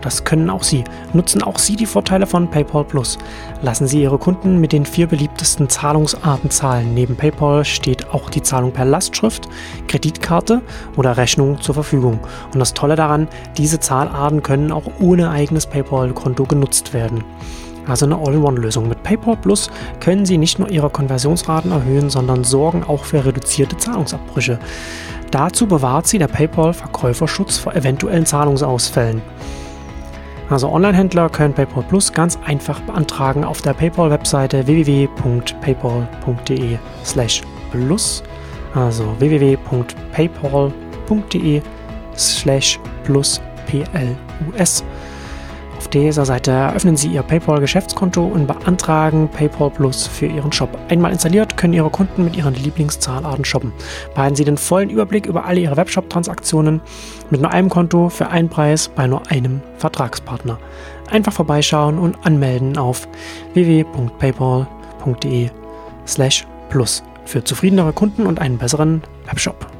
Das 0.00 0.24
können 0.24 0.48
auch 0.48 0.62
Sie. 0.62 0.84
Nutzen 1.12 1.42
auch 1.42 1.58
Sie 1.58 1.74
die 1.74 1.86
Vorteile 1.86 2.26
von 2.26 2.48
PayPal 2.48 2.84
Plus. 2.84 3.18
Lassen 3.62 3.88
Sie 3.88 4.02
Ihre 4.02 4.18
Kunden 4.18 4.60
mit 4.60 4.72
den 4.72 4.86
vier 4.86 5.08
beliebtesten 5.08 5.68
Zahlungsarten 5.68 6.50
zahlen. 6.50 6.94
Neben 6.94 7.16
PayPal 7.16 7.64
steht 7.64 8.10
auch 8.10 8.30
die 8.30 8.42
Zahlung 8.42 8.72
per 8.72 8.84
Lastschrift, 8.84 9.48
Kreditkarte 9.88 10.62
oder 10.96 11.16
Rechnung 11.16 11.60
zur 11.60 11.74
Verfügung. 11.74 12.20
Und 12.52 12.60
das 12.60 12.74
Tolle 12.74 12.94
daran, 12.94 13.26
diese 13.56 13.80
Zahlarten 13.80 14.42
können 14.42 14.70
auch 14.70 14.84
ohne 15.00 15.30
eigenes 15.30 15.66
PayPal-Konto 15.66 16.44
genutzt 16.44 16.94
werden 16.94 17.24
also 17.88 18.06
eine 18.06 18.16
All-in-One-Lösung. 18.16 18.88
Mit 18.88 19.02
PayPal 19.02 19.36
Plus 19.36 19.68
können 20.00 20.26
Sie 20.26 20.38
nicht 20.38 20.58
nur 20.58 20.70
Ihre 20.70 20.90
Konversionsraten 20.90 21.72
erhöhen, 21.72 22.10
sondern 22.10 22.44
sorgen 22.44 22.84
auch 22.84 23.04
für 23.04 23.24
reduzierte 23.24 23.76
Zahlungsabbrüche. 23.76 24.58
Dazu 25.30 25.66
bewahrt 25.66 26.06
Sie 26.06 26.18
der 26.18 26.28
PayPal 26.28 26.72
Verkäuferschutz 26.72 27.58
vor 27.58 27.74
eventuellen 27.74 28.26
Zahlungsausfällen. 28.26 29.20
Also 30.50 30.70
Online-Händler 30.70 31.28
können 31.28 31.52
PayPal 31.52 31.82
Plus 31.82 32.10
ganz 32.12 32.38
einfach 32.46 32.80
beantragen 32.80 33.44
auf 33.44 33.60
der 33.60 33.74
PayPal-Webseite 33.74 34.66
www.paypal.de 34.66 36.78
slash 37.04 37.42
plus. 37.70 38.22
Also 38.74 39.14
www.paypal.de 39.18 41.62
slash 42.16 42.80
plus 43.04 43.42
plus. 43.66 44.82
Auf 45.88 45.92
dieser 45.92 46.26
Seite 46.26 46.50
eröffnen 46.50 46.98
Sie 46.98 47.08
Ihr 47.08 47.22
PayPal-Geschäftskonto 47.22 48.22
und 48.22 48.46
beantragen 48.46 49.26
PayPal 49.30 49.70
Plus 49.70 50.06
für 50.06 50.26
Ihren 50.26 50.52
Shop. 50.52 50.68
Einmal 50.90 51.12
installiert, 51.12 51.56
können 51.56 51.72
Ihre 51.72 51.88
Kunden 51.88 52.24
mit 52.24 52.36
Ihren 52.36 52.52
Lieblingszahlarten 52.52 53.46
shoppen. 53.46 53.72
Behalten 54.14 54.36
Sie 54.36 54.44
den 54.44 54.58
vollen 54.58 54.90
Überblick 54.90 55.24
über 55.24 55.46
alle 55.46 55.60
Ihre 55.60 55.78
Webshop-Transaktionen 55.78 56.82
mit 57.30 57.40
nur 57.40 57.50
einem 57.50 57.70
Konto 57.70 58.10
für 58.10 58.28
einen 58.28 58.50
Preis 58.50 58.88
bei 58.88 59.06
nur 59.06 59.30
einem 59.30 59.62
Vertragspartner. 59.78 60.58
Einfach 61.10 61.32
vorbeischauen 61.32 61.98
und 61.98 62.18
anmelden 62.26 62.76
auf 62.76 63.08
www.paypal.de 63.54 65.48
slash 66.06 66.46
plus 66.68 67.02
für 67.24 67.42
zufriedenere 67.44 67.94
Kunden 67.94 68.26
und 68.26 68.42
einen 68.42 68.58
besseren 68.58 69.00
Webshop. 69.24 69.77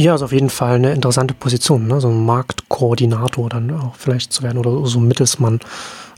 Ja, 0.00 0.14
ist 0.14 0.22
auf 0.22 0.32
jeden 0.32 0.48
Fall 0.48 0.76
eine 0.76 0.94
interessante 0.94 1.34
Position, 1.34 1.86
ne? 1.86 2.00
so 2.00 2.08
ein 2.08 2.24
Marktkoordinator 2.24 3.50
dann 3.50 3.70
auch 3.78 3.96
vielleicht 3.96 4.32
zu 4.32 4.42
werden 4.42 4.56
oder 4.56 4.86
so 4.86 4.98
ein 4.98 5.06
Mittelsmann. 5.06 5.60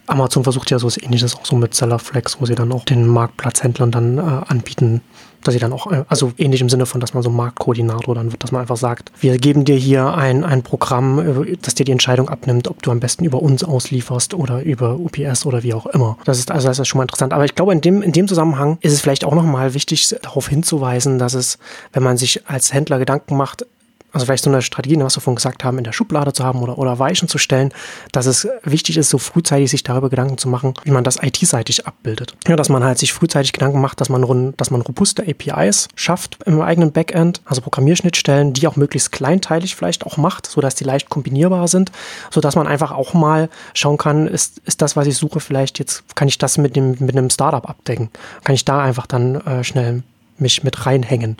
Amazon 0.07 0.45
versucht 0.45 0.71
ja 0.71 0.79
so 0.79 0.87
was 0.87 1.03
ähnliches 1.03 1.35
auch 1.35 1.45
so 1.45 1.57
mit 1.57 1.75
Sellerflex, 1.75 2.40
wo 2.40 2.47
sie 2.47 2.55
dann 2.55 2.71
auch 2.71 2.85
den 2.85 3.09
Marktplatzhändlern 3.09 3.90
dann 3.90 4.18
äh, 4.18 4.21
anbieten, 4.21 5.01
dass 5.42 5.55
sie 5.55 5.61
dann 5.61 5.72
auch, 5.72 5.90
äh, 5.90 6.05
also 6.09 6.33
ähnlich 6.38 6.61
im 6.61 6.68
Sinne 6.68 6.87
von, 6.87 7.00
dass 7.00 7.14
man 7.14 7.22
so 7.22 7.31
Marktkoordinator 7.31 8.14
dann 8.14 8.33
wird, 8.33 8.42
dass 8.42 8.52
man 8.52 8.62
einfach 8.62 8.76
sagt, 8.76 9.12
wir 9.20 9.38
geben 9.38 9.64
dir 9.64 9.76
hier 9.76 10.14
ein, 10.14 10.44
ein 10.44 10.62
Programm, 10.62 11.18
äh, 11.18 11.57
das 11.61 11.74
dir 11.74 11.85
die 11.85 11.92
Entscheidung 11.92 12.28
abnimmt, 12.28 12.68
ob 12.68 12.83
du 12.83 12.90
am 12.90 13.00
besten 13.00 13.24
über 13.24 13.42
uns 13.42 13.64
auslieferst 13.64 14.35
oder 14.35 14.62
über 14.62 14.96
UPS 14.98 15.46
oder 15.46 15.62
wie 15.62 15.74
auch 15.74 15.87
immer. 15.87 16.18
Das 16.24 16.38
ist 16.38 16.50
also 16.50 16.68
das 16.68 16.78
ist 16.78 16.88
schon 16.88 16.98
mal 16.98 17.05
interessant. 17.05 17.33
Aber 17.33 17.44
ich 17.44 17.55
glaube, 17.55 17.72
in 17.72 17.81
dem, 17.81 18.02
in 18.02 18.12
dem 18.12 18.28
Zusammenhang 18.28 18.78
ist 18.81 18.92
es 18.92 19.00
vielleicht 19.00 19.24
auch 19.24 19.35
nochmal 19.35 19.74
wichtig, 19.74 20.14
darauf 20.22 20.48
hinzuweisen, 20.48 21.18
dass 21.18 21.35
es, 21.35 21.59
wenn 21.92 22.02
man 22.02 22.16
sich 22.16 22.48
als 22.48 22.72
Händler 22.72 22.98
Gedanken 22.98 23.37
macht, 23.37 23.66
also 24.12 24.27
vielleicht 24.27 24.44
so 24.44 24.51
eine 24.51 24.62
Strategie, 24.62 24.98
was 25.01 25.16
wir 25.16 25.20
vorhin 25.20 25.37
gesagt 25.37 25.64
haben, 25.64 25.79
in 25.79 25.85
der 25.85 25.92
Schublade 25.92 26.33
zu 26.33 26.44
haben 26.44 26.61
oder, 26.62 26.79
oder 26.79 26.98
Weichen 26.98 27.29
zu 27.29 27.38
stellen, 27.38 27.72
dass 28.12 28.27
es 28.27 28.46
wichtig 28.62 28.96
ist, 28.96 29.11
so 29.11 29.18
frühzeitig 29.18 29.70
sich 29.70 29.83
darüber 29.83 30.11
Gedanken 30.11 30.38
zu 30.38 30.48
machen, 30.48 30.75
wie 30.85 30.90
man 30.90 31.05
das 31.05 31.22
IT-seitig 31.22 31.87
abbildet. 31.87 32.35
Ja, 32.46 32.57
dass 32.57 32.68
man 32.68 32.85
halt 32.85 32.98
sich 32.98 33.12
frühzeitig 33.12 33.53
Gedanken 33.53 33.81
macht, 33.81 34.01
dass 34.01 34.09
man, 34.09 34.55
dass 34.57 34.70
man 34.70 34.83
robuste 34.83 35.25
APIs 35.27 35.88
schafft 35.94 36.38
im 36.44 36.61
eigenen 36.61 36.92
Backend, 36.92 37.40
also 37.44 37.62
Programmierschnittstellen, 37.62 38.53
die 38.53 38.66
auch 38.66 38.77
möglichst 38.77 39.12
kleinteilig 39.12 39.77
vielleicht 39.77 40.05
auch 40.05 40.16
macht, 40.16 40.46
sodass 40.46 40.75
die 40.75 40.85
leicht 40.85 41.09
kombinierbar 41.09 41.68
sind, 41.68 41.90
sodass 42.31 42.55
man 42.55 42.66
einfach 42.66 42.92
auch 42.92 43.14
mal 43.14 43.48
schauen 43.75 43.96
kann, 43.96 44.27
ist, 44.27 44.59
ist 44.64 44.83
das, 44.83 44.96
was 44.96 45.07
ich 45.07 45.16
suche, 45.16 45.40
vielleicht 45.40 45.79
jetzt, 45.79 46.05
kann 46.14 46.29
ich 46.29 46.38
das 46.38 46.59
mit, 46.59 46.77
dem, 46.77 46.96
mit 46.98 47.16
einem 47.16 47.31
Startup 47.31 47.68
abdecken? 47.68 48.11
Kann 48.44 48.55
ich 48.55 48.64
da 48.64 48.83
einfach 48.83 49.07
dann 49.07 49.37
äh, 49.46 49.64
schnell 49.64 50.03
mich 50.38 50.64
mit 50.64 50.87
reinhängen, 50.87 51.37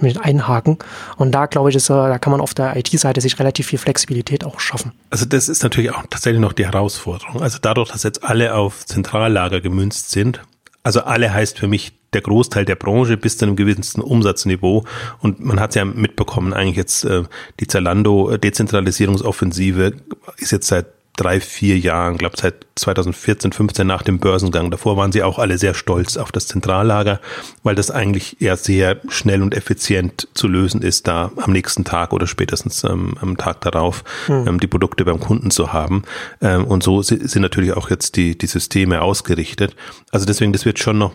mit 0.00 0.20
einhaken. 0.20 0.78
Und 1.16 1.32
da 1.32 1.46
glaube 1.46 1.70
ich, 1.70 1.76
ist, 1.76 1.90
da 1.90 2.18
kann 2.18 2.30
man 2.30 2.40
auf 2.40 2.54
der 2.54 2.76
IT-Seite 2.76 3.20
sich 3.20 3.38
relativ 3.38 3.68
viel 3.68 3.78
Flexibilität 3.78 4.44
auch 4.44 4.60
schaffen. 4.60 4.92
Also 5.10 5.24
das 5.24 5.48
ist 5.48 5.62
natürlich 5.62 5.92
auch 5.92 6.02
tatsächlich 6.08 6.40
noch 6.40 6.52
die 6.52 6.66
Herausforderung. 6.66 7.42
Also 7.42 7.58
dadurch, 7.60 7.90
dass 7.90 8.02
jetzt 8.02 8.24
alle 8.24 8.54
auf 8.54 8.84
Zentrallager 8.86 9.60
gemünzt 9.60 10.10
sind, 10.10 10.42
also 10.82 11.00
alle 11.00 11.32
heißt 11.32 11.58
für 11.58 11.66
mich 11.66 11.92
der 12.12 12.20
Großteil 12.20 12.64
der 12.64 12.76
Branche 12.76 13.16
bis 13.16 13.38
zu 13.38 13.44
einem 13.44 13.56
gewissen 13.56 14.00
Umsatzniveau. 14.00 14.84
Und 15.20 15.40
man 15.40 15.60
hat 15.60 15.74
ja 15.74 15.84
mitbekommen, 15.84 16.52
eigentlich 16.52 16.76
jetzt 16.76 17.04
äh, 17.04 17.24
die 17.60 17.66
Zalando 17.66 18.36
Dezentralisierungsoffensive 18.36 19.94
ist 20.38 20.52
jetzt 20.52 20.68
seit 20.68 20.86
drei, 21.16 21.40
vier 21.40 21.78
Jahren, 21.78 22.18
glaube 22.18 22.36
seit 22.36 22.66
2014, 22.74 23.52
15 23.52 23.86
nach 23.86 24.02
dem 24.02 24.18
Börsengang. 24.18 24.70
Davor 24.70 24.96
waren 24.96 25.12
sie 25.12 25.22
auch 25.22 25.38
alle 25.38 25.58
sehr 25.58 25.74
stolz 25.74 26.16
auf 26.16 26.32
das 26.32 26.48
Zentrallager, 26.48 27.20
weil 27.62 27.74
das 27.76 27.90
eigentlich 27.90 28.40
eher 28.40 28.56
sehr 28.56 29.00
schnell 29.08 29.42
und 29.42 29.54
effizient 29.54 30.28
zu 30.34 30.48
lösen 30.48 30.82
ist, 30.82 31.06
da 31.06 31.30
am 31.36 31.52
nächsten 31.52 31.84
Tag 31.84 32.12
oder 32.12 32.26
spätestens 32.26 32.82
ähm, 32.84 33.14
am 33.20 33.36
Tag 33.36 33.60
darauf 33.60 34.02
hm. 34.26 34.48
ähm, 34.48 34.60
die 34.60 34.66
Produkte 34.66 35.04
beim 35.04 35.20
Kunden 35.20 35.50
zu 35.50 35.72
haben. 35.72 36.02
Ähm, 36.40 36.64
und 36.64 36.82
so 36.82 37.00
sind 37.02 37.36
natürlich 37.36 37.74
auch 37.74 37.90
jetzt 37.90 38.16
die, 38.16 38.36
die 38.36 38.46
Systeme 38.46 39.00
ausgerichtet. 39.00 39.76
Also 40.10 40.26
deswegen, 40.26 40.52
das 40.52 40.64
wird 40.64 40.80
schon 40.80 40.98
noch 40.98 41.12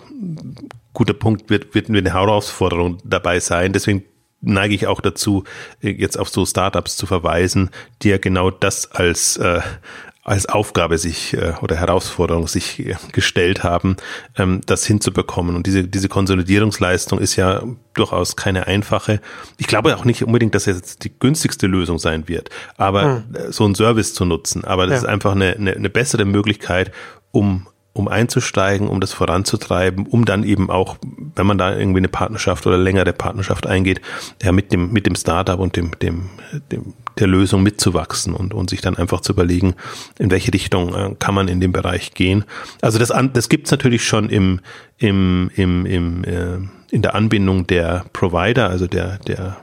guter 0.93 1.13
Punkt, 1.13 1.49
wird, 1.49 1.75
wird 1.75 1.89
eine 1.89 2.13
Herausforderung 2.13 2.99
dabei 3.03 3.39
sein. 3.39 3.73
Deswegen 3.73 4.03
neige 4.41 4.75
ich 4.75 4.87
auch 4.87 5.01
dazu, 5.01 5.43
äh, 5.81 5.89
jetzt 5.89 6.17
auf 6.17 6.29
so 6.29 6.45
Startups 6.45 6.97
zu 6.97 7.05
verweisen, 7.05 7.69
die 8.01 8.09
ja 8.09 8.17
genau 8.17 8.51
das 8.51 8.91
als, 8.91 9.37
äh, 9.37 9.61
als 10.23 10.45
Aufgabe 10.47 10.97
sich 10.97 11.33
äh, 11.33 11.53
oder 11.61 11.75
Herausforderung 11.75 12.47
sich 12.47 12.79
äh, 12.79 12.95
gestellt 13.11 13.63
haben, 13.63 13.97
ähm, 14.37 14.61
das 14.65 14.85
hinzubekommen. 14.85 15.55
Und 15.55 15.65
diese, 15.65 15.85
diese 15.85 16.09
Konsolidierungsleistung 16.09 17.19
ist 17.19 17.35
ja 17.35 17.63
durchaus 17.93 18.35
keine 18.35 18.67
einfache. 18.67 19.21
Ich 19.57 19.67
glaube 19.67 19.95
auch 19.95 20.05
nicht 20.05 20.23
unbedingt, 20.23 20.55
dass 20.55 20.65
jetzt 20.65 21.03
die 21.03 21.17
günstigste 21.17 21.67
Lösung 21.67 21.99
sein 21.99 22.27
wird, 22.27 22.49
aber 22.77 23.23
hm. 23.31 23.51
so 23.51 23.65
einen 23.65 23.75
Service 23.75 24.13
zu 24.13 24.25
nutzen. 24.25 24.63
Aber 24.65 24.85
das 24.85 25.01
ja. 25.01 25.07
ist 25.07 25.13
einfach 25.13 25.31
eine, 25.31 25.55
eine, 25.55 25.73
eine 25.73 25.89
bessere 25.89 26.25
Möglichkeit, 26.25 26.91
um 27.31 27.67
um 27.93 28.07
einzusteigen, 28.07 28.87
um 28.87 29.01
das 29.01 29.13
voranzutreiben, 29.13 30.05
um 30.05 30.25
dann 30.25 30.43
eben 30.43 30.69
auch, 30.69 30.97
wenn 31.35 31.47
man 31.47 31.57
da 31.57 31.75
irgendwie 31.75 31.99
eine 31.99 32.07
Partnerschaft 32.07 32.65
oder 32.67 32.77
längere 32.77 33.13
Partnerschaft 33.13 33.67
eingeht, 33.67 34.01
ja 34.41 34.51
mit 34.51 34.71
dem 34.71 34.91
mit 34.91 35.05
dem 35.05 35.15
Startup 35.15 35.59
und 35.59 35.75
dem 35.75 35.91
dem, 35.99 36.29
dem 36.71 36.93
der 37.17 37.27
Lösung 37.27 37.63
mitzuwachsen 37.63 38.33
und 38.33 38.53
und 38.53 38.69
sich 38.69 38.81
dann 38.81 38.95
einfach 38.95 39.21
zu 39.21 39.33
überlegen, 39.33 39.75
in 40.17 40.31
welche 40.31 40.53
Richtung 40.53 40.93
äh, 40.93 41.15
kann 41.17 41.35
man 41.35 41.47
in 41.47 41.59
dem 41.59 41.71
Bereich 41.71 42.13
gehen. 42.13 42.45
Also 42.81 42.99
das 42.99 43.11
das 43.33 43.49
gibt's 43.49 43.71
natürlich 43.71 44.05
schon 44.05 44.29
im 44.29 44.61
im 44.97 45.49
im 45.55 45.85
im 45.85 46.23
äh, 46.23 46.57
in 46.91 47.01
der 47.01 47.15
Anbindung 47.15 47.67
der 47.67 48.05
Provider, 48.13 48.69
also 48.69 48.87
der 48.87 49.17
der 49.19 49.57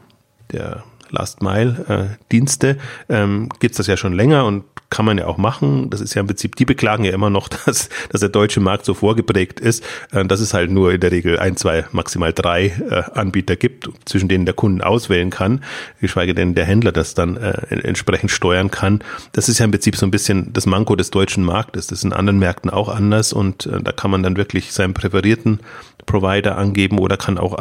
der 0.53 0.85
Last 1.11 1.43
Mile 1.43 1.85
äh, 1.89 2.25
Dienste 2.33 2.79
ähm, 3.09 3.49
gibt 3.61 3.79
das 3.79 3.87
ja 3.87 3.97
schon 3.97 4.13
länger 4.13 4.45
und 4.45 4.65
kann 4.91 5.05
man 5.05 5.19
ja 5.19 5.27
auch 5.27 5.37
machen. 5.37 5.91
Das 5.91 6.01
ist 6.01 6.15
ja 6.15 6.21
im 6.21 6.27
Prinzip, 6.27 6.57
die 6.57 6.65
beklagen 6.65 7.05
ja 7.05 7.13
immer 7.13 7.31
noch, 7.31 7.49
dass, 7.67 7.89
dass 8.11 8.21
der 8.21 8.29
deutsche 8.29 8.61
Markt 8.61 8.85
so 8.85 8.95
vorgeprägt 8.95 9.61
ist, 9.61 9.85
äh, 10.13 10.25
dass 10.25 10.41
es 10.41 10.55
halt 10.55 10.71
nur 10.71 10.93
in 10.93 11.01
der 11.01 11.11
Regel 11.11 11.39
ein, 11.39 11.57
zwei, 11.57 11.87
maximal 11.93 12.33
drei 12.33 12.67
äh, 12.67 13.03
Anbieter 13.19 13.57
gibt, 13.57 13.89
zwischen 14.05 14.29
denen 14.29 14.47
der 14.47 14.55
Kunden 14.55 14.81
auswählen 14.81 15.31
kann, 15.31 15.63
geschweige 16.01 16.35
denn 16.35 16.55
der 16.55 16.65
Händler 16.65 16.93
das 16.93 17.15
dann 17.15 17.37
äh, 17.37 17.53
entsprechend 17.71 18.31
steuern 18.31 18.71
kann. 18.71 19.03
Das 19.33 19.49
ist 19.49 19.59
ja 19.59 19.65
im 19.65 19.71
Prinzip 19.71 19.97
so 19.97 20.07
ein 20.07 20.11
bisschen 20.11 20.53
das 20.53 20.67
Manko 20.67 20.97
des 20.97 21.11
deutschen 21.11 21.45
Marktes. 21.45 21.89
Das 21.89 21.99
ist 21.99 22.05
in 22.05 22.13
anderen 22.13 22.39
Märkten 22.39 22.71
auch 22.71 22.89
anders 22.89 23.33
und 23.33 23.69
da 23.83 23.93
kann 23.93 24.11
man 24.11 24.23
dann 24.23 24.37
wirklich 24.37 24.73
seinen 24.73 24.95
präferierten 24.95 25.61
Provider 26.05 26.57
angeben 26.59 26.99
oder 26.99 27.17
kann 27.17 27.39
auch 27.39 27.57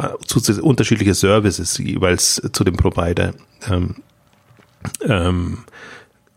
unterschiedliche 0.60 1.14
Services 1.14 1.78
jeweils 1.78 2.42
zu 2.52 2.64
dem 2.64 2.76
Provider 2.76 3.32
ähm, 3.68 3.96
ähm, 5.02 5.58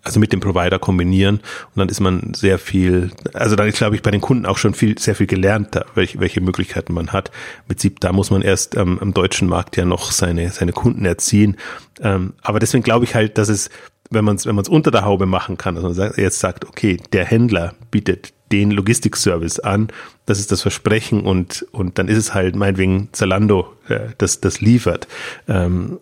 also 0.04 0.20
mit 0.20 0.32
dem 0.32 0.40
Provider 0.40 0.80
kombinieren 0.80 1.38
und 1.38 1.78
dann 1.78 1.90
ist 1.90 2.00
man 2.00 2.34
sehr 2.34 2.58
viel, 2.58 3.12
also 3.34 3.56
dann 3.56 3.70
glaube 3.72 3.96
ich 3.96 4.02
bei 4.02 4.12
den 4.12 4.22
Kunden 4.22 4.46
auch 4.46 4.58
schon 4.58 4.74
viel, 4.74 4.98
sehr 4.98 5.16
viel 5.16 5.28
gelernt, 5.28 5.80
welche, 5.96 6.20
welche 6.20 6.42
Möglichkeiten 6.42 6.94
man 6.94 7.12
hat. 7.12 7.30
Im 7.64 7.68
Prinzip, 7.70 8.00
da 8.00 8.14
muss 8.14 8.32
man 8.32 8.42
erst 8.42 8.76
ähm, 8.76 8.98
am 9.00 9.14
deutschen 9.14 9.50
Markt 9.50 9.78
ja 9.78 9.86
noch 9.86 10.12
seine, 10.12 10.50
seine 10.52 10.72
Kunden 10.72 11.06
erziehen. 11.06 11.58
Ähm, 12.02 12.34
aber 12.42 12.60
deswegen 12.60 12.84
glaube 12.84 13.06
ich 13.06 13.16
halt, 13.16 13.38
dass 13.38 13.50
es, 13.50 13.70
wenn 14.10 14.26
man 14.26 14.38
es 14.38 14.46
wenn 14.46 14.56
man 14.56 14.64
es 14.64 14.70
unter 14.70 14.92
der 14.92 15.06
Haube 15.06 15.26
machen 15.26 15.58
kann, 15.58 15.76
dass 15.76 15.84
man 15.84 16.14
jetzt 16.16 16.40
sagt, 16.40 16.66
okay, 16.66 16.98
der 17.14 17.26
Händler 17.26 17.76
bietet 17.92 18.34
den 18.52 18.72
Logistikservice 18.72 19.60
an, 19.60 19.90
das 20.26 20.40
ist 20.40 20.52
das 20.52 20.62
Versprechen 20.62 21.22
und, 21.22 21.66
und 21.72 22.00
dann 22.00 22.08
ist 22.08 22.18
es 22.18 22.34
halt 22.34 22.56
meinetwegen 22.56 23.10
Zalando, 23.12 23.74
äh, 23.88 24.10
das, 24.18 24.42
das 24.42 24.62
liefert. 24.62 25.08
Ähm, 25.48 26.00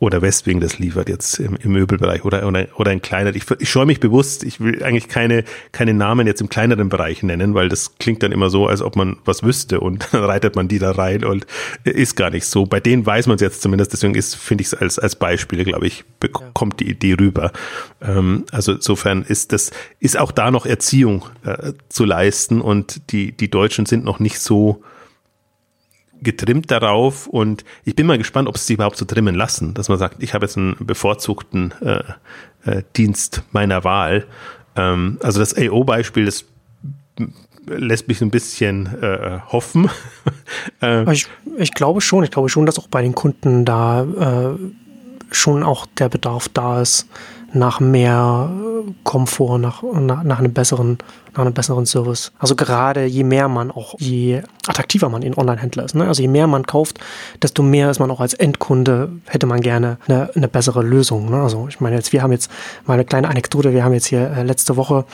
oder 0.00 0.22
Westwing 0.22 0.60
das 0.60 0.78
liefert 0.78 1.10
jetzt 1.10 1.38
im, 1.38 1.56
im 1.56 1.72
Möbelbereich 1.72 2.24
oder, 2.24 2.46
oder, 2.46 2.66
oder 2.76 2.90
ein 2.90 3.02
kleiner. 3.02 3.36
Ich, 3.36 3.44
ich 3.58 3.68
scheue 3.68 3.84
mich 3.84 4.00
bewusst, 4.00 4.42
ich 4.44 4.58
will 4.58 4.82
eigentlich 4.82 5.08
keine, 5.08 5.44
keine 5.72 5.92
Namen 5.92 6.26
jetzt 6.26 6.40
im 6.40 6.48
kleineren 6.48 6.88
Bereich 6.88 7.22
nennen, 7.22 7.54
weil 7.54 7.68
das 7.68 7.98
klingt 7.98 8.22
dann 8.22 8.32
immer 8.32 8.48
so, 8.48 8.66
als 8.66 8.80
ob 8.80 8.96
man 8.96 9.18
was 9.26 9.42
wüsste 9.42 9.78
und 9.78 10.08
dann 10.12 10.24
reitet 10.24 10.56
man 10.56 10.68
die 10.68 10.78
da 10.78 10.92
rein 10.92 11.22
und 11.22 11.46
ist 11.84 12.16
gar 12.16 12.30
nicht 12.30 12.46
so. 12.46 12.64
Bei 12.64 12.80
denen 12.80 13.04
weiß 13.04 13.26
man 13.26 13.34
es 13.34 13.42
jetzt 13.42 13.60
zumindest, 13.60 13.92
deswegen 13.92 14.14
ist, 14.14 14.36
finde 14.36 14.62
ich 14.62 14.68
es 14.68 14.74
als, 14.74 14.98
als 14.98 15.16
Beispiele, 15.16 15.64
glaube 15.64 15.86
ich, 15.86 16.04
kommt 16.54 16.80
die 16.80 16.88
Idee 16.88 17.16
rüber. 17.20 17.52
Ähm, 18.00 18.46
also 18.52 18.72
insofern 18.72 19.22
ist 19.22 19.52
das, 19.52 19.70
ist 19.98 20.18
auch 20.18 20.32
da 20.32 20.50
noch 20.50 20.64
Erziehung 20.64 21.26
äh, 21.44 21.74
zu 21.90 22.06
leisten 22.06 22.62
und 22.62 23.12
die, 23.12 23.32
die 23.32 23.50
Deutschen 23.50 23.84
sind 23.84 24.04
noch 24.04 24.18
nicht 24.18 24.40
so, 24.40 24.82
getrimmt 26.22 26.70
darauf 26.70 27.26
und 27.26 27.64
ich 27.84 27.94
bin 27.94 28.06
mal 28.06 28.18
gespannt, 28.18 28.48
ob 28.48 28.58
sie 28.58 28.64
sich 28.64 28.74
überhaupt 28.74 28.96
so 28.96 29.04
trimmen 29.04 29.34
lassen, 29.34 29.74
dass 29.74 29.88
man 29.88 29.98
sagt, 29.98 30.22
ich 30.22 30.34
habe 30.34 30.44
jetzt 30.46 30.56
einen 30.56 30.76
bevorzugten 30.80 31.72
äh, 31.80 32.02
äh, 32.64 32.82
Dienst 32.96 33.42
meiner 33.52 33.84
Wahl. 33.84 34.26
Ähm, 34.76 35.18
also 35.22 35.40
das 35.40 35.56
AO-Beispiel, 35.56 36.26
das 36.26 36.44
lässt 37.66 38.08
mich 38.08 38.20
ein 38.20 38.30
bisschen 38.30 38.86
äh, 39.02 39.40
hoffen. 39.48 39.90
äh, 40.82 41.12
ich, 41.12 41.26
ich 41.56 41.72
glaube 41.72 42.00
schon, 42.00 42.24
ich 42.24 42.30
glaube 42.30 42.48
schon, 42.48 42.66
dass 42.66 42.78
auch 42.78 42.88
bei 42.88 43.02
den 43.02 43.14
Kunden 43.14 43.64
da 43.64 44.02
äh, 44.02 44.58
schon 45.30 45.62
auch 45.62 45.86
der 45.86 46.08
Bedarf 46.08 46.48
da 46.48 46.80
ist, 46.80 47.08
nach 47.52 47.80
mehr 47.80 48.50
Komfort, 49.04 49.58
nach, 49.58 49.82
nach, 49.82 50.22
nach, 50.22 50.38
einem 50.38 50.52
besseren, 50.52 50.98
nach 51.34 51.42
einem 51.42 51.52
besseren 51.52 51.86
Service. 51.86 52.32
Also 52.38 52.54
gerade 52.54 53.04
je 53.04 53.24
mehr 53.24 53.48
man 53.48 53.70
auch, 53.70 53.94
je 53.98 54.42
attraktiver 54.66 55.08
man 55.08 55.22
in 55.22 55.36
Online-Händler 55.36 55.84
ist. 55.84 55.94
Ne? 55.94 56.06
Also 56.06 56.22
je 56.22 56.28
mehr 56.28 56.46
man 56.46 56.66
kauft, 56.66 56.98
desto 57.42 57.62
mehr 57.62 57.90
ist 57.90 57.98
man 57.98 58.10
auch 58.10 58.20
als 58.20 58.34
Endkunde, 58.34 59.10
hätte 59.26 59.46
man 59.46 59.60
gerne 59.60 59.98
eine, 60.06 60.30
eine 60.34 60.48
bessere 60.48 60.82
Lösung. 60.82 61.30
Ne? 61.30 61.42
Also 61.42 61.66
ich 61.68 61.80
meine 61.80 61.96
jetzt, 61.96 62.12
wir 62.12 62.22
haben 62.22 62.32
jetzt 62.32 62.50
mal 62.86 62.94
eine 62.94 63.04
kleine 63.04 63.28
Anekdote, 63.28 63.72
wir 63.72 63.84
haben 63.84 63.94
jetzt 63.94 64.06
hier 64.06 64.30
äh, 64.30 64.42
letzte 64.42 64.76
Woche 64.76 65.04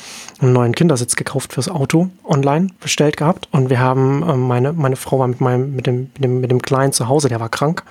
einen 0.41 0.53
neuen 0.53 0.75
Kindersitz 0.75 1.17
gekauft 1.17 1.53
fürs 1.53 1.69
Auto 1.69 2.11
online 2.25 2.69
bestellt 2.81 3.17
gehabt 3.17 3.49
und 3.51 3.71
wir 3.71 3.81
haben, 3.81 4.23
äh, 4.23 4.37
meine, 4.37 4.73
meine 4.73 4.97
Frau 4.97 5.19
war 5.19 5.29
mit 5.29 5.41
meinem, 5.41 5.75
mit 5.75 5.87
dem, 5.87 6.11
mit 6.15 6.25
dem, 6.25 6.41
mit 6.41 6.51
dem 6.51 6.63
Kleinen 6.63 6.93
zu 6.93 7.09
Hause, 7.09 7.29
der 7.29 7.41
war 7.41 7.49
krank 7.49 7.83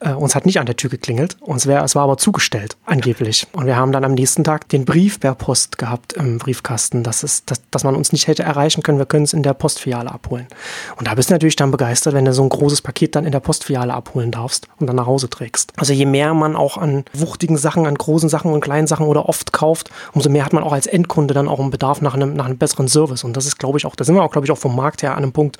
äh, 0.00 0.12
uns 0.12 0.34
hat 0.34 0.46
nicht 0.46 0.60
an 0.60 0.66
der 0.66 0.76
Tür 0.76 0.90
geklingelt. 0.90 1.36
Uns 1.40 1.66
wär, 1.66 1.82
es 1.82 1.94
war 1.94 2.04
aber 2.04 2.16
zugestellt, 2.16 2.76
angeblich. 2.84 3.46
Und 3.52 3.66
wir 3.66 3.76
haben 3.76 3.92
dann 3.92 4.04
am 4.04 4.14
nächsten 4.14 4.44
Tag 4.44 4.68
den 4.68 4.84
Brief 4.84 5.20
per 5.20 5.34
Post 5.34 5.78
gehabt 5.78 6.12
im 6.12 6.38
Briefkasten, 6.38 7.02
dass, 7.02 7.22
es, 7.22 7.44
dass, 7.44 7.62
dass 7.70 7.84
man 7.84 7.96
uns 7.96 8.12
nicht 8.12 8.26
hätte 8.26 8.42
erreichen 8.42 8.82
können. 8.82 8.98
Wir 8.98 9.06
können 9.06 9.24
es 9.24 9.32
in 9.32 9.42
der 9.42 9.54
Postfiliale 9.54 10.10
abholen. 10.10 10.46
Und 10.96 11.08
da 11.08 11.14
bist 11.14 11.30
du 11.30 11.34
natürlich 11.34 11.56
dann 11.56 11.70
begeistert, 11.70 12.14
wenn 12.14 12.24
du 12.24 12.32
so 12.32 12.42
ein 12.42 12.48
großes 12.48 12.82
Paket 12.82 13.16
dann 13.16 13.24
in 13.24 13.32
der 13.32 13.40
Postfiliale 13.40 13.92
abholen 13.92 14.30
darfst 14.30 14.68
und 14.78 14.86
dann 14.86 14.96
nach 14.96 15.06
Hause 15.06 15.28
trägst. 15.28 15.72
Also 15.76 15.92
je 15.92 16.06
mehr 16.06 16.34
man 16.34 16.56
auch 16.56 16.78
an 16.78 17.04
wuchtigen 17.12 17.56
Sachen, 17.56 17.86
an 17.86 17.94
großen 17.94 18.28
Sachen 18.28 18.52
und 18.52 18.60
kleinen 18.60 18.86
Sachen 18.86 19.06
oder 19.06 19.28
oft 19.28 19.52
kauft, 19.52 19.90
umso 20.12 20.30
mehr 20.30 20.44
hat 20.44 20.52
man 20.52 20.62
auch 20.62 20.72
als 20.72 20.86
Endkunde 20.86 21.34
dann 21.34 21.48
auch 21.48 21.60
einen 21.60 21.70
Bedarf 21.70 22.00
nach 22.00 22.14
einem, 22.14 22.34
nach 22.34 22.46
einem 22.46 22.58
besseren 22.58 22.88
Service. 22.88 23.24
Und 23.24 23.36
das 23.36 23.46
ist, 23.46 23.58
glaube 23.58 23.78
ich, 23.78 23.86
auch, 23.86 23.96
da 23.96 24.04
sind 24.04 24.14
wir 24.14 24.22
auch, 24.22 24.30
glaube 24.30 24.46
ich, 24.46 24.52
auch 24.52 24.58
vom 24.58 24.76
Markt 24.76 25.02
her 25.02 25.12
an 25.12 25.22
einem 25.22 25.32
Punkt, 25.32 25.58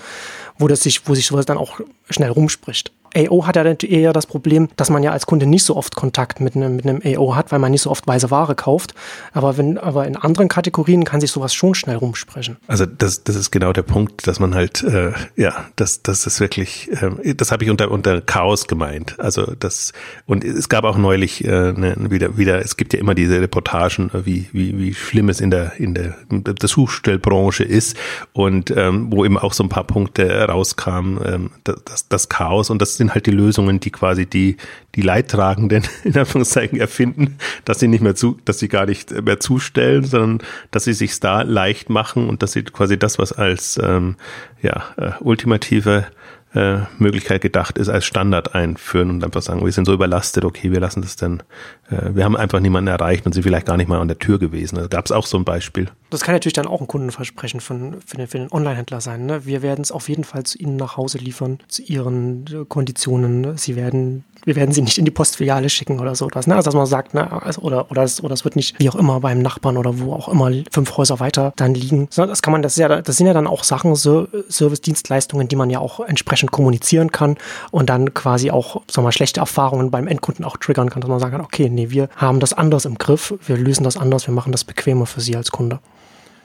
wo 0.59 0.69
das 0.69 0.81
sich, 0.81 1.09
wo 1.09 1.15
sich 1.15 1.27
sowas 1.27 1.47
dann 1.47 1.59
auch 1.59 1.81
schnell 2.11 2.31
rumspricht. 2.31 2.93
AO 3.17 3.47
hat 3.47 3.57
ja 3.57 3.65
eher 3.65 4.13
das 4.13 4.27
Problem, 4.27 4.69
dass 4.77 4.91
man 4.91 5.03
ja 5.03 5.13
als 5.13 5.27
Kunde 5.27 5.47
nicht 5.47 5.65
so 5.65 5.77
oft 5.77 5.97
Kontakt 5.97 6.41
mit 6.41 6.57
einem, 6.57 6.77
mit 6.77 6.87
einem 6.87 7.01
AO 7.05 7.35
hat, 7.35 7.53
weil 7.53 7.59
man 7.59 7.71
nicht 7.71 7.83
so 7.83 7.91
oft 7.91 8.07
weise 8.07 8.31
Ware 8.31 8.55
kauft. 8.55 8.95
Aber 9.33 9.57
wenn, 9.57 9.79
aber 9.79 10.07
in 10.07 10.17
anderen 10.17 10.49
Kategorien 10.49 11.05
kann 11.05 11.21
sich 11.21 11.31
sowas 11.31 11.55
schon 11.55 11.75
schnell 11.75 11.97
rumsprechen. 11.97 12.57
Also 12.67 12.87
das, 12.87 13.25
das 13.25 13.37
ist 13.37 13.51
genau 13.51 13.73
der 13.73 13.83
Punkt, 13.83 14.27
dass 14.27 14.41
man 14.41 14.55
halt, 14.55 14.83
äh, 14.83 15.13
ja, 15.37 15.67
das, 15.77 16.03
das 16.03 16.27
ist 16.27 16.41
wirklich, 16.41 16.91
äh, 16.91 17.35
das 17.35 17.53
habe 17.53 17.65
ich 17.65 17.71
unter, 17.71 17.91
unter 17.91 18.21
Chaos 18.21 18.67
gemeint. 18.67 19.19
Also 19.19 19.55
das, 19.59 19.93
und 20.27 20.45
es 20.45 20.69
gab 20.69 20.85
auch 20.85 20.99
neulich 20.99 21.45
äh, 21.45 21.73
ne, 21.73 21.95
wieder, 22.11 22.37
wieder, 22.37 22.61
es 22.65 22.77
gibt 22.77 22.93
ja 22.93 23.01
immer 23.01 23.15
diese 23.15 23.41
Reportagen, 23.41 24.11
äh, 24.13 24.27
wie, 24.27 24.49
wie, 24.53 24.79
wie 24.79 24.95
schlimm 24.95 25.29
es 25.29 25.41
in 25.41 25.51
der, 25.51 25.73
in 25.79 25.95
der, 25.95 26.17
der 26.31 26.69
Suchstellbranche 26.69 27.65
ist 27.65 27.97
und 28.33 28.71
ähm, 28.77 29.11
wo 29.11 29.25
eben 29.25 29.39
auch 29.39 29.53
so 29.53 29.65
ein 29.65 29.69
paar 29.69 29.85
Punkte 29.85 30.29
rauskamen, 30.47 31.21
ähm, 31.25 31.51
das, 31.65 32.09
das 32.09 32.29
Chaos 32.29 32.71
und 32.71 32.83
das 32.83 32.98
sind 32.99 33.15
halt 33.15 33.27
die 33.27 33.31
Lösungen, 33.31 33.81
die 33.81 33.91
quasi 33.91 34.27
die, 34.27 34.57
die 34.95 35.03
Leidtragenden 35.03 35.85
in 36.05 36.17
Anführungszeichen 36.17 36.79
erfinden, 36.79 37.39
dass 37.65 37.81
sie 37.81 37.89
nicht 37.89 38.03
mehr 38.03 38.15
zu, 38.15 38.39
dass 38.45 38.59
sie 38.59 38.69
gar 38.69 38.87
nicht 38.87 39.11
mehr 39.11 39.41
zustellen, 39.41 40.05
sondern 40.05 40.47
dass 40.71 40.85
sie 40.85 40.93
sich 40.93 41.19
da 41.21 41.43
leicht 41.43 41.89
machen 41.89 42.29
und 42.29 42.43
dass 42.43 42.53
sie 42.53 42.63
quasi 42.63 42.99
das, 42.99 43.19
was 43.19 43.33
als 43.33 43.81
ähm, 43.83 44.17
ja, 44.63 44.85
äh, 44.97 45.13
ultimative 45.21 46.07
äh, 46.55 46.79
Möglichkeit 46.99 47.43
gedacht 47.43 47.79
ist, 47.79 47.89
als 47.89 48.05
Standard 48.05 48.55
einführen 48.55 49.11
und 49.11 49.25
einfach 49.25 49.43
sagen, 49.43 49.65
wir 49.65 49.73
sind 49.73 49.85
so 49.85 49.93
überlastet, 49.93 50.45
okay, 50.45 50.73
wir 50.73 50.81
lassen 50.81 51.03
das 51.03 51.17
dann, 51.17 51.43
äh, 51.91 52.15
wir 52.15 52.25
haben 52.25 52.37
einfach 52.37 52.61
niemanden 52.61 52.89
erreicht 52.89 53.27
und 53.27 53.35
sind 53.35 53.43
vielleicht 53.43 53.67
gar 53.67 53.77
nicht 53.77 53.89
mal 53.89 54.01
an 54.01 54.09
der 54.09 54.19
Tür 54.19 54.39
gewesen. 54.39 54.77
Da 54.77 54.87
gab 54.87 55.05
es 55.05 55.13
auch 55.13 55.27
so 55.27 55.37
ein 55.37 55.45
Beispiel. 55.45 55.91
Das 56.11 56.23
kann 56.23 56.35
natürlich 56.35 56.55
dann 56.55 56.67
auch 56.67 56.81
ein 56.81 56.87
Kundenversprechen 56.87 57.61
von, 57.61 57.97
für 58.07 58.17
den, 58.17 58.27
den 58.27 58.53
Online-Händler 58.53 59.01
sein. 59.01 59.27
Ne? 59.27 59.45
Wir 59.45 59.63
werden 59.63 59.83
es 59.83 59.93
auf 59.93 60.09
jeden 60.09 60.25
Fall 60.25 60.45
zu 60.45 60.59
Ihnen 60.59 60.77
nach 60.77 60.97
Hause 60.97 61.19
liefern, 61.19 61.59
zu 61.69 61.83
Ihren 61.83 62.47
äh, 62.47 62.65
Konditionen. 62.67 63.57
Sie 63.59 63.77
werden 63.77 64.25
wir 64.45 64.57
werden 64.57 64.73
sie 64.73 64.83
nicht 64.83 64.97
in 64.97 65.05
die 65.05 65.11
Postfiliale 65.11 65.69
schicken 65.69 66.01
oder 66.01 66.15
so. 66.15 66.27
Ne? 66.29 66.33
Also 66.37 66.63
dass 66.63 66.75
man 66.75 66.87
sagt, 66.87 67.13
ne, 67.13 67.31
also, 67.43 67.61
oder, 67.61 67.91
oder, 67.91 68.03
es, 68.03 68.23
oder 68.23 68.33
es 68.33 68.45
wird 68.45 68.57
nicht 68.57 68.79
wie 68.79 68.89
auch 68.89 68.95
immer 68.95 69.21
beim 69.21 69.41
Nachbarn 69.43 69.77
oder 69.77 69.99
wo 69.99 70.15
auch 70.15 70.29
immer 70.29 70.51
fünf 70.71 70.97
Häuser 70.97 71.21
weiter 71.21 71.53
dann 71.57 71.75
liegen. 71.75 72.09
Das 72.15 72.41
kann 72.41 72.53
man, 72.53 72.63
das 72.63 72.77
ja, 72.77 73.03
das 73.03 73.17
sind 73.17 73.27
ja 73.27 73.35
dann 73.35 73.47
auch 73.47 73.65
Sachen, 73.65 73.95
so 73.95 74.29
Service-Dienstleistungen, 74.49 75.49
die 75.49 75.57
man 75.57 75.71
ja 75.71 75.81
auch 75.81 76.01
entsprechend 76.01 76.38
kommunizieren 76.47 77.11
kann 77.11 77.37
und 77.71 77.91
dann 77.91 78.15
quasi 78.15 78.51
auch, 78.51 78.83
sag 78.89 79.03
mal, 79.03 79.13
schlechte 79.13 79.41
Erfahrungen 79.41 79.91
beim 79.91 80.07
Endkunden 80.07 80.45
auch 80.45 80.57
triggern 80.57 80.91
kann, 80.91 81.01
dass 81.01 81.11
man 81.11 81.19
sagen 81.19 81.33
kann, 81.33 81.45
okay, 81.45 81.69
nee, 81.69 81.91
wir 81.91 82.09
haben 82.17 82.41
das 82.41 82.53
anders 82.53 82.85
im 82.85 82.97
Griff, 82.97 83.35
wir 83.45 83.57
lösen 83.57 83.85
das 83.85 83.97
anders, 83.97 84.27
wir 84.27 84.35
machen 84.35 84.53
das 84.53 84.65
bequemer 84.65 85.07
für 85.07 85.21
Sie 85.21 85.37
als 85.37 85.51
Kunde. 85.51 85.81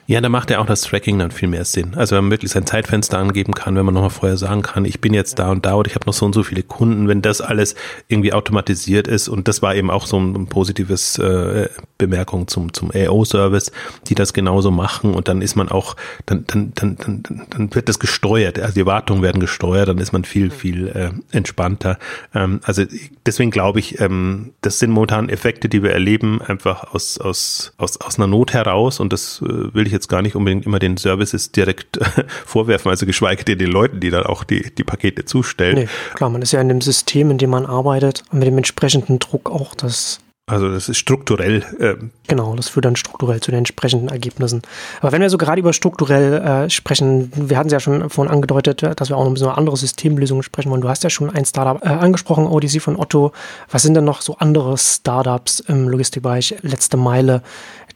Ja, 0.06 0.20
da 0.20 0.28
macht 0.28 0.50
ja 0.50 0.58
auch 0.58 0.66
das 0.66 0.82
Tracking 0.82 1.18
dann 1.18 1.30
viel 1.30 1.48
mehr 1.48 1.64
Sinn. 1.64 1.94
Also 1.94 2.14
wenn 2.14 2.24
man 2.24 2.30
wirklich 2.30 2.50
sein 2.50 2.66
Zeitfenster 2.66 3.18
angeben 3.18 3.54
kann, 3.54 3.74
wenn 3.74 3.86
man 3.86 3.94
nochmal 3.94 4.10
vorher 4.10 4.36
sagen 4.36 4.60
kann, 4.60 4.84
ich 4.84 5.00
bin 5.00 5.14
jetzt 5.14 5.38
da 5.38 5.50
und 5.50 5.64
da 5.64 5.74
und 5.74 5.86
ich 5.86 5.94
habe 5.94 6.04
noch 6.04 6.12
so 6.12 6.26
und 6.26 6.34
so 6.34 6.42
viele 6.42 6.62
Kunden, 6.62 7.08
wenn 7.08 7.22
das 7.22 7.40
alles 7.40 7.74
irgendwie 8.08 8.34
automatisiert 8.34 9.08
ist. 9.08 9.28
Und 9.28 9.48
das 9.48 9.62
war 9.62 9.74
eben 9.74 9.90
auch 9.90 10.04
so 10.04 10.18
ein 10.18 10.46
positives 10.46 11.18
äh, 11.18 11.70
Bemerkung 11.96 12.48
zum, 12.48 12.74
zum 12.74 12.90
AO-Service, 12.94 13.72
die 14.06 14.14
das 14.14 14.34
genauso 14.34 14.70
machen. 14.70 15.14
Und 15.14 15.28
dann 15.28 15.40
ist 15.40 15.56
man 15.56 15.70
auch, 15.70 15.96
dann, 16.26 16.44
dann, 16.48 16.72
dann, 16.74 16.96
dann, 16.96 17.46
dann 17.48 17.74
wird 17.74 17.88
das 17.88 17.98
gesteuert, 17.98 18.58
also 18.58 18.74
die 18.74 18.80
Erwartungen 18.80 19.22
werden 19.22 19.40
gesteuert, 19.40 19.88
dann 19.88 19.98
ist 19.98 20.12
man 20.12 20.24
viel, 20.24 20.50
viel 20.50 20.88
äh, 20.88 21.10
entspannter. 21.34 21.98
Ähm, 22.34 22.60
also 22.64 22.84
deswegen 23.24 23.50
glaube 23.50 23.78
ich, 23.78 24.00
ähm, 24.00 24.52
das 24.60 24.78
sind 24.80 24.90
momentan 24.90 25.30
Effekte, 25.30 25.70
die 25.70 25.82
wir 25.82 25.92
erleben, 25.92 26.42
einfach 26.42 26.92
aus, 26.92 27.16
aus, 27.18 27.72
aus, 27.78 27.98
aus 28.02 28.18
einer 28.18 28.26
Not 28.26 28.52
heraus. 28.52 29.00
Und 29.00 29.14
das 29.14 29.40
äh, 29.40 29.72
will 29.74 29.86
ich 29.86 29.93
jetzt 29.94 30.08
gar 30.08 30.20
nicht 30.20 30.36
unbedingt 30.36 30.66
immer 30.66 30.78
den 30.78 30.98
Services 30.98 31.52
direkt 31.52 31.96
äh, 31.96 32.24
vorwerfen, 32.44 32.90
also 32.90 33.06
geschweige 33.06 33.44
denn 33.44 33.58
den 33.58 33.70
Leuten, 33.70 34.00
die 34.00 34.10
dann 34.10 34.24
auch 34.24 34.44
die, 34.44 34.74
die 34.74 34.84
Pakete 34.84 35.24
zustellen. 35.24 35.76
Nee, 35.76 35.88
klar, 36.14 36.28
man 36.28 36.42
ist 36.42 36.52
ja 36.52 36.60
in 36.60 36.68
dem 36.68 36.82
System, 36.82 37.30
in 37.30 37.38
dem 37.38 37.50
man 37.50 37.64
arbeitet 37.64 38.22
und 38.30 38.40
mit 38.40 38.48
dem 38.48 38.58
entsprechenden 38.58 39.18
Druck 39.18 39.50
auch 39.50 39.74
das 39.74 40.20
also 40.46 40.68
das 40.70 40.90
ist 40.90 40.98
strukturell. 40.98 41.64
Äh 41.78 41.94
genau, 42.28 42.54
das 42.54 42.68
führt 42.68 42.84
dann 42.84 42.96
strukturell 42.96 43.40
zu 43.40 43.50
den 43.50 43.58
entsprechenden 43.58 44.08
Ergebnissen. 44.08 44.60
Aber 45.00 45.12
wenn 45.12 45.22
wir 45.22 45.30
so 45.30 45.38
gerade 45.38 45.60
über 45.60 45.72
strukturell 45.72 46.34
äh, 46.34 46.70
sprechen, 46.70 47.32
wir 47.34 47.56
hatten 47.56 47.68
es 47.68 47.72
ja 47.72 47.80
schon 47.80 48.10
vorhin 48.10 48.32
angedeutet, 48.32 48.82
dass 48.82 49.08
wir 49.08 49.16
auch 49.16 49.22
noch 49.22 49.30
ein 49.30 49.34
bisschen 49.34 49.48
über 49.48 49.56
andere 49.56 49.78
Systemlösungen 49.78 50.42
sprechen 50.42 50.70
wollen. 50.70 50.82
Du 50.82 50.88
hast 50.90 51.02
ja 51.02 51.08
schon 51.08 51.30
ein 51.30 51.46
Startup 51.46 51.82
äh, 51.82 51.88
angesprochen, 51.88 52.46
Odyssey 52.46 52.80
von 52.80 52.96
Otto. 52.96 53.32
Was 53.70 53.82
sind 53.82 53.94
denn 53.94 54.04
noch 54.04 54.20
so 54.20 54.36
andere 54.36 54.76
Startups 54.76 55.60
im 55.60 55.88
Logistikbereich, 55.88 56.56
letzte 56.60 56.98
Meile, 56.98 57.42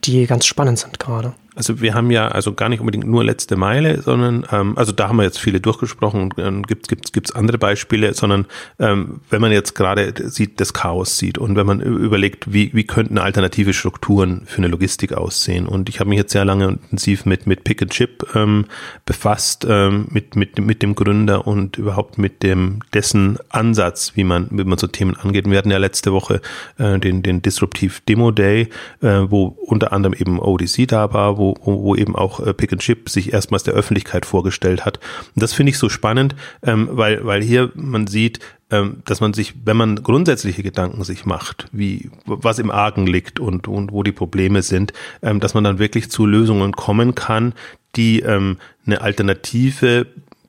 die 0.04 0.26
ganz 0.26 0.46
spannend 0.46 0.78
sind 0.78 0.98
gerade? 0.98 1.34
Also 1.58 1.80
wir 1.80 1.92
haben 1.92 2.12
ja 2.12 2.28
also 2.28 2.52
gar 2.52 2.68
nicht 2.68 2.78
unbedingt 2.78 3.04
nur 3.04 3.24
letzte 3.24 3.56
Meile, 3.56 4.00
sondern 4.00 4.46
ähm, 4.52 4.78
also 4.78 4.92
da 4.92 5.08
haben 5.08 5.16
wir 5.16 5.24
jetzt 5.24 5.40
viele 5.40 5.60
durchgesprochen 5.60 6.22
und 6.22 6.34
ähm, 6.38 6.62
gibt 6.62 6.86
gibt's 6.86 7.10
gibt's 7.10 7.32
andere 7.34 7.58
Beispiele, 7.58 8.14
sondern 8.14 8.46
ähm, 8.78 9.22
wenn 9.28 9.40
man 9.40 9.50
jetzt 9.50 9.74
gerade 9.74 10.14
sieht, 10.30 10.60
das 10.60 10.72
Chaos 10.72 11.18
sieht 11.18 11.36
und 11.36 11.56
wenn 11.56 11.66
man 11.66 11.80
überlegt, 11.80 12.52
wie 12.52 12.70
wie 12.74 12.84
könnten 12.84 13.18
alternative 13.18 13.72
Strukturen 13.72 14.42
für 14.46 14.58
eine 14.58 14.68
Logistik 14.68 15.14
aussehen 15.14 15.66
und 15.66 15.88
ich 15.88 15.98
habe 15.98 16.10
mich 16.10 16.18
jetzt 16.18 16.30
sehr 16.30 16.44
lange 16.44 16.68
intensiv 16.68 17.26
mit 17.26 17.48
mit 17.48 17.64
Pick 17.64 17.82
and 17.82 17.90
Chip 17.90 18.24
ähm, 18.36 18.66
befasst, 19.04 19.66
ähm, 19.68 20.06
mit 20.12 20.36
mit 20.36 20.60
mit 20.60 20.80
dem 20.80 20.94
Gründer 20.94 21.44
und 21.44 21.76
überhaupt 21.76 22.18
mit 22.18 22.44
dem 22.44 22.82
dessen 22.94 23.36
Ansatz, 23.48 24.12
wie 24.14 24.22
man 24.22 24.46
wie 24.52 24.62
man 24.62 24.78
so 24.78 24.86
Themen 24.86 25.16
angeht. 25.16 25.50
Wir 25.50 25.58
hatten 25.58 25.72
ja 25.72 25.78
letzte 25.78 26.12
Woche 26.12 26.40
äh, 26.78 27.00
den 27.00 27.24
den 27.24 27.42
Disruptiv 27.42 28.00
Demo 28.08 28.30
Day, 28.30 28.68
äh, 29.02 29.22
wo 29.26 29.46
unter 29.46 29.92
anderem 29.92 30.14
eben 30.14 30.38
ODC 30.38 30.86
da 30.86 31.12
war, 31.12 31.36
wo 31.36 31.47
wo, 31.62 31.82
wo, 31.82 31.94
eben 31.96 32.16
auch 32.16 32.40
äh, 32.40 32.52
Pick 32.54 32.72
and 32.72 32.82
Chip 32.82 33.08
sich 33.08 33.32
erstmals 33.32 33.62
der 33.62 33.74
Öffentlichkeit 33.74 34.26
vorgestellt 34.26 34.84
hat. 34.84 34.98
Und 35.34 35.42
das 35.42 35.52
finde 35.52 35.70
ich 35.70 35.78
so 35.78 35.88
spannend, 35.88 36.34
ähm, 36.62 36.88
weil, 36.92 37.24
weil 37.24 37.42
hier 37.42 37.70
man 37.74 38.06
sieht, 38.06 38.40
ähm, 38.70 39.02
dass 39.04 39.20
man 39.20 39.32
sich, 39.32 39.54
wenn 39.64 39.76
man 39.76 40.02
grundsätzliche 40.02 40.62
Gedanken 40.62 41.04
sich 41.04 41.24
macht, 41.24 41.68
wie 41.72 42.10
was 42.26 42.58
im 42.58 42.70
Argen 42.70 43.06
liegt 43.06 43.40
und, 43.40 43.68
und 43.68 43.92
wo 43.92 44.02
die 44.02 44.12
Probleme 44.12 44.62
sind, 44.62 44.92
ähm, 45.22 45.40
dass 45.40 45.54
man 45.54 45.64
dann 45.64 45.78
wirklich 45.78 46.10
zu 46.10 46.26
Lösungen 46.26 46.72
kommen 46.72 47.14
kann, 47.14 47.54
die 47.96 48.20
ähm, 48.20 48.58
eine 48.86 49.00
Alternative 49.00 50.06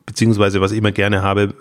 beziehungsweise 0.10 0.60
was 0.60 0.72
ich 0.72 0.80
immer 0.80 0.92
gerne 0.92 1.22
habe, 1.22 1.54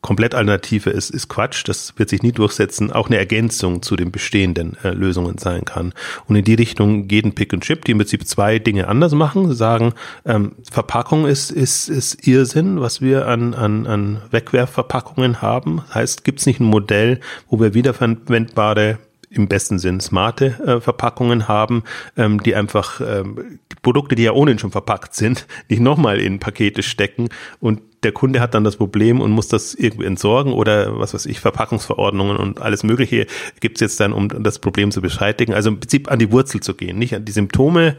komplett 0.00 0.34
Alternative 0.34 0.90
ist, 0.90 1.10
ist 1.10 1.28
Quatsch. 1.28 1.62
Das 1.66 1.94
wird 1.96 2.08
sich 2.08 2.22
nie 2.22 2.32
durchsetzen. 2.32 2.92
Auch 2.92 3.08
eine 3.08 3.18
Ergänzung 3.18 3.82
zu 3.82 3.96
den 3.96 4.10
bestehenden 4.10 4.76
äh, 4.82 4.90
Lösungen 4.90 5.38
sein 5.38 5.64
kann. 5.64 5.92
Und 6.26 6.36
in 6.36 6.44
die 6.44 6.54
Richtung 6.54 7.06
geht 7.06 7.24
ein 7.24 7.34
Pick 7.34 7.52
and 7.52 7.62
Chip, 7.62 7.84
die 7.84 7.92
im 7.92 7.98
Prinzip 7.98 8.26
zwei 8.26 8.58
Dinge 8.58 8.88
anders 8.88 9.12
machen. 9.12 9.48
Sie 9.48 9.54
sagen, 9.54 9.92
ähm, 10.24 10.52
Verpackung 10.70 11.26
ist, 11.26 11.50
ist, 11.50 11.88
ist 11.88 12.26
Irrsinn, 12.26 12.80
was 12.80 13.00
wir 13.00 13.26
an, 13.26 13.54
an, 13.54 13.86
an 13.86 14.22
Wegwerfverpackungen 14.30 15.42
haben. 15.42 15.82
Das 15.88 15.94
heißt, 15.94 16.24
gibt 16.24 16.40
es 16.40 16.46
nicht 16.46 16.60
ein 16.60 16.64
Modell, 16.64 17.20
wo 17.48 17.60
wir 17.60 17.74
wiederverwendbare 17.74 18.98
im 19.30 19.46
besten 19.46 19.78
Sinn 19.78 20.00
smarte 20.00 20.58
äh, 20.66 20.80
Verpackungen 20.80 21.46
haben, 21.46 21.84
ähm, 22.16 22.42
die 22.42 22.54
einfach 22.54 23.00
ähm, 23.00 23.60
Produkte, 23.82 24.16
die 24.16 24.24
ja 24.24 24.32
ohnehin 24.32 24.58
schon 24.58 24.72
verpackt 24.72 25.14
sind, 25.14 25.46
nicht 25.68 25.80
nochmal 25.80 26.18
in 26.18 26.40
Pakete 26.40 26.82
stecken 26.82 27.28
und 27.60 27.80
der 28.02 28.12
Kunde 28.12 28.40
hat 28.40 28.54
dann 28.54 28.64
das 28.64 28.76
Problem 28.76 29.20
und 29.20 29.30
muss 29.30 29.48
das 29.48 29.74
irgendwie 29.74 30.06
entsorgen 30.06 30.52
oder 30.52 30.98
was 30.98 31.12
weiß 31.12 31.26
ich, 31.26 31.40
Verpackungsverordnungen 31.40 32.36
und 32.36 32.60
alles 32.60 32.82
Mögliche 32.82 33.26
gibt's 33.60 33.80
jetzt 33.80 34.00
dann, 34.00 34.12
um 34.12 34.28
das 34.42 34.58
Problem 34.58 34.90
zu 34.90 35.02
beschreitigen. 35.02 35.52
Also 35.52 35.70
im 35.70 35.80
Prinzip 35.80 36.10
an 36.10 36.18
die 36.18 36.32
Wurzel 36.32 36.60
zu 36.60 36.74
gehen, 36.74 36.98
nicht 36.98 37.14
an 37.14 37.24
die 37.24 37.32
Symptome. 37.32 37.96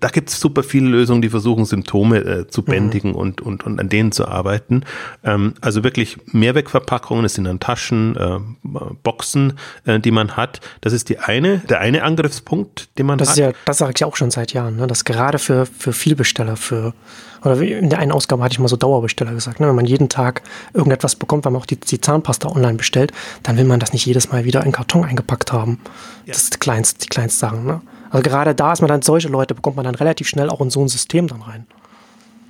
Da 0.00 0.08
gibt's 0.08 0.40
super 0.40 0.62
viele 0.62 0.88
Lösungen, 0.88 1.20
die 1.20 1.28
versuchen, 1.28 1.64
Symptome 1.66 2.18
äh, 2.18 2.48
zu 2.48 2.62
mhm. 2.62 2.66
bändigen 2.66 3.10
mhm. 3.10 3.16
und, 3.16 3.40
und, 3.40 3.64
und 3.64 3.78
an 3.78 3.88
denen 3.88 4.12
zu 4.12 4.26
arbeiten. 4.26 4.84
Ähm, 5.22 5.54
also 5.60 5.84
wirklich 5.84 6.16
Mehrwegverpackungen, 6.26 7.24
es 7.24 7.34
sind 7.34 7.44
dann 7.44 7.60
Taschen, 7.60 8.16
äh, 8.16 8.38
Boxen, 9.02 9.58
äh, 9.84 10.00
die 10.00 10.10
man 10.10 10.36
hat. 10.36 10.60
Das 10.80 10.92
ist 10.92 11.10
die 11.10 11.18
eine, 11.18 11.58
der 11.58 11.80
eine 11.80 12.04
Angriffspunkt, 12.04 12.88
den 12.98 13.06
man 13.06 13.18
das 13.18 13.30
hat. 13.30 13.34
Ist 13.34 13.40
ja, 13.40 13.52
das 13.66 13.78
sage 13.78 13.92
ich 13.94 14.00
ja 14.00 14.06
auch 14.06 14.16
schon 14.16 14.30
seit 14.30 14.52
Jahren, 14.52 14.76
ne? 14.76 14.86
dass 14.86 15.04
gerade 15.04 15.38
für, 15.38 15.66
für 15.66 15.92
Vielbesteller, 15.92 16.56
für 16.56 16.94
oder 17.44 17.60
in 17.60 17.90
der 17.90 17.98
einen 17.98 18.12
Ausgabe 18.12 18.42
hatte 18.42 18.52
ich 18.52 18.58
mal 18.58 18.68
so 18.68 18.76
Dauerbesteller 18.76 19.32
gesagt, 19.32 19.60
ne? 19.60 19.68
wenn 19.68 19.74
man 19.74 19.86
jeden 19.86 20.08
Tag 20.08 20.42
irgendetwas 20.74 21.16
bekommt, 21.16 21.44
weil 21.44 21.52
man 21.52 21.62
auch 21.62 21.66
die, 21.66 21.76
die 21.76 22.00
Zahnpasta 22.00 22.48
online 22.48 22.74
bestellt, 22.74 23.12
dann 23.42 23.56
will 23.56 23.64
man 23.64 23.80
das 23.80 23.92
nicht 23.92 24.06
jedes 24.06 24.30
Mal 24.30 24.44
wieder 24.44 24.64
in 24.64 24.72
Karton 24.72 25.04
eingepackt 25.04 25.52
haben. 25.52 25.80
Ja. 26.26 26.32
Das 26.32 26.44
ist 26.44 26.54
die 26.54 26.58
kleinste, 26.58 27.00
die 27.00 27.08
kleinste 27.08 27.40
Sache. 27.40 27.56
Ne? 27.56 27.80
Also 28.10 28.22
gerade 28.22 28.54
da 28.54 28.72
ist 28.72 28.80
man 28.80 28.88
dann 28.88 29.02
solche 29.02 29.28
Leute, 29.28 29.54
bekommt 29.54 29.76
man 29.76 29.84
dann 29.84 29.94
relativ 29.94 30.28
schnell 30.28 30.50
auch 30.50 30.60
in 30.60 30.70
so 30.70 30.82
ein 30.82 30.88
System 30.88 31.28
dann 31.28 31.42
rein 31.42 31.66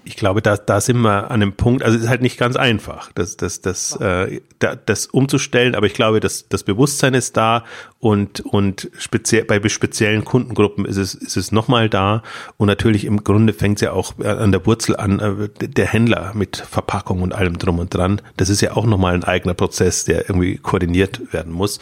ich 0.05 0.17
glaube, 0.17 0.43
da, 0.43 0.57
da 0.57 0.81
sind 0.81 0.99
wir 0.99 1.31
an 1.31 1.43
einem 1.43 1.53
Punkt, 1.53 1.83
also 1.83 1.97
es 1.97 2.05
ist 2.05 2.09
halt 2.09 2.23
nicht 2.23 2.39
ganz 2.39 2.57
einfach, 2.57 3.13
das, 3.15 3.37
das, 3.37 3.61
das, 3.61 3.97
äh, 3.97 4.41
das 4.59 5.07
umzustellen, 5.07 5.75
aber 5.75 5.87
ich 5.87 5.95
glaube, 5.95 6.21
das, 6.21 6.49
das 6.49 6.65
Bewusstsein 6.65 7.15
ist 7.15 7.37
da 7.37 7.65
und, 8.03 8.41
und 8.41 8.91
speziell, 8.99 9.45
bei 9.45 9.69
speziellen 9.69 10.25
Kundengruppen 10.25 10.87
ist 10.87 10.97
es, 10.97 11.15
ist 11.15 11.37
es 11.37 11.53
nochmal 11.53 11.89
da 11.89 12.25
und 12.57 12.67
natürlich 12.67 13.05
im 13.05 13.23
Grunde 13.23 13.53
fängt 13.53 13.77
es 13.77 13.83
ja 13.83 13.93
auch 13.93 14.19
an 14.19 14.51
der 14.51 14.67
Wurzel 14.67 14.97
an, 14.97 15.21
äh, 15.21 15.69
der 15.69 15.87
Händler 15.87 16.33
mit 16.35 16.57
Verpackung 16.57 17.23
und 17.23 17.33
allem 17.33 17.59
drum 17.59 17.79
und 17.79 17.95
dran, 17.95 18.21
das 18.37 18.49
ist 18.49 18.61
ja 18.61 18.77
auch 18.77 18.87
nochmal 18.87 19.15
ein 19.15 19.23
eigener 19.23 19.55
Prozess, 19.55 20.05
der 20.05 20.29
irgendwie 20.29 20.57
koordiniert 20.57 21.33
werden 21.33 21.53
muss. 21.53 21.79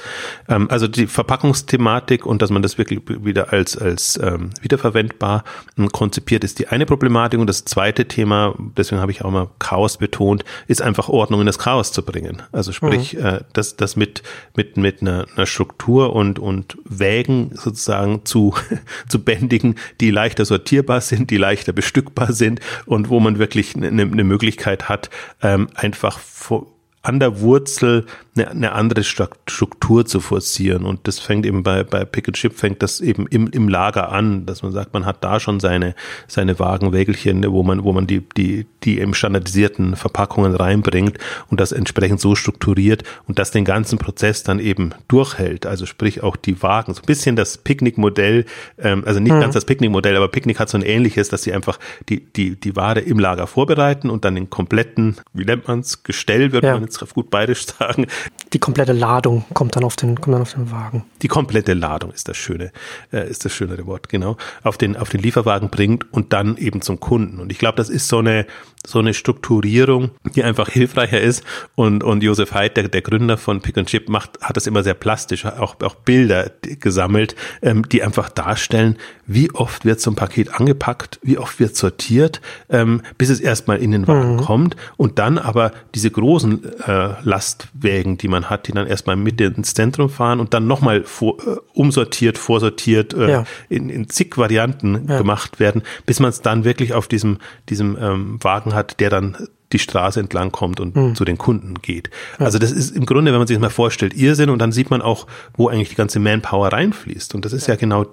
Ähm, 0.46 0.68
also 0.70 0.88
die 0.88 1.06
Verpackungsthematik 1.06 2.26
und 2.26 2.42
dass 2.42 2.50
man 2.50 2.60
das 2.60 2.76
wirklich 2.76 3.00
wieder 3.08 3.54
als, 3.54 3.78
als 3.78 4.20
ähm, 4.22 4.50
wiederverwendbar 4.60 5.44
ähm, 5.78 5.90
konzipiert, 5.90 6.44
ist 6.44 6.58
die 6.58 6.68
eine 6.68 6.84
Problematik 6.84 7.40
und 7.40 7.46
das 7.46 7.64
zweite 7.64 8.04
Thema, 8.08 8.54
deswegen 8.76 9.00
habe 9.00 9.10
ich 9.10 9.24
auch 9.24 9.30
mal 9.30 9.48
Chaos 9.58 9.96
betont, 9.96 10.44
ist 10.66 10.82
einfach 10.82 11.08
Ordnung 11.08 11.40
in 11.40 11.46
das 11.46 11.58
Chaos 11.58 11.92
zu 11.92 12.04
bringen. 12.04 12.42
Also 12.52 12.72
sprich, 12.72 13.14
mhm. 13.14 13.24
äh, 13.24 13.40
das, 13.54 13.76
das 13.76 13.96
mit, 13.96 14.22
mit, 14.54 14.76
mit 14.76 15.00
einer, 15.00 15.24
einer 15.34 15.46
Struktur 15.46 16.09
und, 16.10 16.38
und 16.38 16.78
Wägen 16.84 17.50
sozusagen 17.54 18.24
zu, 18.24 18.54
zu 19.08 19.22
bändigen, 19.22 19.76
die 20.00 20.10
leichter 20.10 20.44
sortierbar 20.44 21.00
sind, 21.00 21.30
die 21.30 21.36
leichter 21.36 21.72
bestückbar 21.72 22.32
sind 22.32 22.60
und 22.86 23.08
wo 23.08 23.20
man 23.20 23.38
wirklich 23.38 23.76
eine, 23.76 23.88
eine 23.88 24.24
Möglichkeit 24.24 24.88
hat, 24.88 25.10
ähm, 25.42 25.68
einfach 25.74 26.18
vor, 26.18 26.66
an 27.02 27.18
der 27.18 27.40
Wurzel 27.40 28.04
eine, 28.36 28.50
eine 28.50 28.72
andere 28.72 29.04
Struktur 29.04 30.04
zu 30.04 30.20
forcieren. 30.20 30.84
Und 30.84 31.08
das 31.08 31.18
fängt 31.18 31.46
eben 31.46 31.62
bei, 31.62 31.82
bei 31.82 32.04
Pick 32.04 32.28
and 32.28 32.36
Chip 32.36 32.54
fängt 32.54 32.82
das 32.82 33.00
eben 33.00 33.26
im, 33.28 33.48
im 33.48 33.68
Lager 33.68 34.12
an, 34.12 34.44
dass 34.46 34.62
man 34.62 34.72
sagt, 34.72 34.92
man 34.92 35.06
hat 35.06 35.24
da 35.24 35.40
schon 35.40 35.60
seine, 35.60 35.94
seine 36.28 36.58
Wagenwägelchen, 36.58 37.44
wo 37.50 37.62
man, 37.62 37.84
wo 37.84 37.92
man 37.92 38.06
die, 38.06 38.22
die, 38.36 38.66
die 38.84 38.98
im 38.98 39.14
standardisierten 39.14 39.96
Verpackungen 39.96 40.54
reinbringt 40.54 41.18
und 41.48 41.58
das 41.58 41.72
entsprechend 41.72 42.20
so 42.20 42.34
strukturiert 42.34 43.02
und 43.26 43.38
das 43.38 43.50
den 43.50 43.64
ganzen 43.64 43.98
Prozess 43.98 44.42
dann 44.42 44.60
eben 44.60 44.90
durchhält. 45.08 45.64
Also 45.66 45.86
sprich 45.86 46.22
auch 46.22 46.36
die 46.36 46.62
Wagen. 46.62 46.92
So 46.92 47.00
ein 47.00 47.06
bisschen 47.06 47.34
das 47.34 47.58
Picknick-Modell, 47.58 48.44
ähm, 48.78 49.04
also 49.06 49.20
nicht 49.20 49.32
mhm. 49.32 49.40
ganz 49.40 49.54
das 49.54 49.64
Picknick-Modell, 49.64 50.16
aber 50.16 50.28
Picknick 50.28 50.60
hat 50.60 50.68
so 50.68 50.76
ein 50.76 50.82
ähnliches, 50.82 51.30
dass 51.30 51.42
sie 51.42 51.52
einfach 51.52 51.78
die, 52.10 52.20
die, 52.20 52.56
die 52.60 52.76
Ware 52.76 53.00
im 53.00 53.18
Lager 53.18 53.46
vorbereiten 53.46 54.10
und 54.10 54.24
dann 54.26 54.34
den 54.34 54.50
kompletten, 54.50 55.16
wie 55.32 55.44
nennt 55.44 55.66
man 55.66 55.80
es, 55.80 56.02
Gestell, 56.02 56.52
würde 56.52 56.68
ja. 56.68 56.74
man 56.74 56.89
jetzt 56.98 57.14
gut 57.14 57.30
bayerisch 57.30 57.66
sagen. 57.66 58.06
Die 58.52 58.58
komplette 58.58 58.92
Ladung 58.92 59.44
kommt 59.54 59.76
dann 59.76 59.84
auf 59.84 59.96
den, 59.96 60.20
kommt 60.20 60.34
dann 60.34 60.42
auf 60.42 60.54
den 60.54 60.70
Wagen. 60.70 61.04
Die 61.22 61.28
komplette 61.28 61.74
Ladung 61.74 62.12
ist 62.12 62.28
das 62.28 62.36
schöne, 62.36 62.72
äh, 63.12 63.28
ist 63.28 63.44
das 63.44 63.52
schönere 63.52 63.86
Wort, 63.86 64.08
genau. 64.08 64.36
Auf 64.62 64.78
den, 64.78 64.96
auf 64.96 65.08
den 65.08 65.20
Lieferwagen 65.20 65.70
bringt 65.70 66.12
und 66.12 66.32
dann 66.32 66.56
eben 66.56 66.82
zum 66.82 67.00
Kunden. 67.00 67.40
Und 67.40 67.52
ich 67.52 67.58
glaube, 67.58 67.76
das 67.76 67.88
ist 67.88 68.08
so 68.08 68.18
eine, 68.18 68.46
so 68.86 68.98
eine 68.98 69.14
Strukturierung, 69.14 70.10
die 70.34 70.42
einfach 70.42 70.68
hilfreicher 70.68 71.20
ist. 71.20 71.44
Und, 71.74 72.02
und 72.02 72.22
Josef 72.22 72.52
Haidt, 72.52 72.76
der, 72.76 72.88
der 72.88 73.02
Gründer 73.02 73.36
von 73.36 73.60
Pick 73.60 73.78
and 73.78 73.88
Chip, 73.88 74.08
macht, 74.08 74.40
hat 74.40 74.56
das 74.56 74.66
immer 74.66 74.82
sehr 74.82 74.94
plastisch, 74.94 75.44
auch, 75.44 75.76
auch 75.82 75.94
Bilder 75.94 76.50
gesammelt, 76.62 77.36
ähm, 77.62 77.88
die 77.88 78.02
einfach 78.02 78.28
darstellen, 78.30 78.96
wie 79.26 79.52
oft 79.52 79.84
wird 79.84 80.00
so 80.00 80.10
ein 80.10 80.16
Paket 80.16 80.54
angepackt, 80.58 81.20
wie 81.22 81.38
oft 81.38 81.60
wird 81.60 81.76
sortiert, 81.76 82.40
ähm, 82.68 83.02
bis 83.16 83.30
es 83.30 83.40
erstmal 83.40 83.78
in 83.78 83.92
den 83.92 84.08
Wagen 84.08 84.36
mhm. 84.36 84.40
kommt 84.40 84.76
und 84.96 85.18
dann 85.18 85.38
aber 85.38 85.72
diese 85.94 86.10
großen 86.10 86.79
äh, 86.86 87.14
Lastwägen, 87.22 88.18
die 88.18 88.28
man 88.28 88.50
hat, 88.50 88.68
die 88.68 88.72
dann 88.72 88.86
erstmal 88.86 89.16
mit 89.16 89.40
ins 89.40 89.74
Zentrum 89.74 90.08
fahren 90.08 90.40
und 90.40 90.54
dann 90.54 90.66
nochmal 90.66 91.04
vor, 91.04 91.36
äh, 91.46 91.56
umsortiert, 91.74 92.38
vorsortiert, 92.38 93.14
äh, 93.14 93.30
ja. 93.30 93.44
in, 93.68 93.90
in 93.90 94.08
zig 94.08 94.36
Varianten 94.36 95.06
ja. 95.08 95.18
gemacht 95.18 95.60
werden, 95.60 95.82
bis 96.06 96.20
man 96.20 96.30
es 96.30 96.40
dann 96.40 96.64
wirklich 96.64 96.94
auf 96.94 97.08
diesem, 97.08 97.38
diesem 97.68 97.96
ähm, 98.00 98.38
Wagen 98.42 98.74
hat, 98.74 99.00
der 99.00 99.10
dann 99.10 99.36
die 99.72 99.78
Straße 99.78 100.18
entlang 100.18 100.50
kommt 100.50 100.80
und 100.80 100.96
mhm. 100.96 101.14
zu 101.14 101.24
den 101.24 101.38
Kunden 101.38 101.74
geht. 101.74 102.10
Ja. 102.38 102.46
Also 102.46 102.58
das 102.58 102.72
ist 102.72 102.94
im 102.96 103.06
Grunde, 103.06 103.32
wenn 103.32 103.38
man 103.38 103.46
sich 103.46 103.56
das 103.56 103.62
mal 103.62 103.70
vorstellt, 103.70 104.14
Irrsinn 104.14 104.50
und 104.50 104.58
dann 104.58 104.72
sieht 104.72 104.90
man 104.90 105.00
auch, 105.02 105.26
wo 105.54 105.68
eigentlich 105.68 105.90
die 105.90 105.94
ganze 105.94 106.18
Manpower 106.18 106.72
reinfließt. 106.72 107.34
Und 107.34 107.44
das 107.44 107.52
ist 107.52 107.66
ja, 107.66 107.74
ja 107.74 107.80
genau 107.80 108.06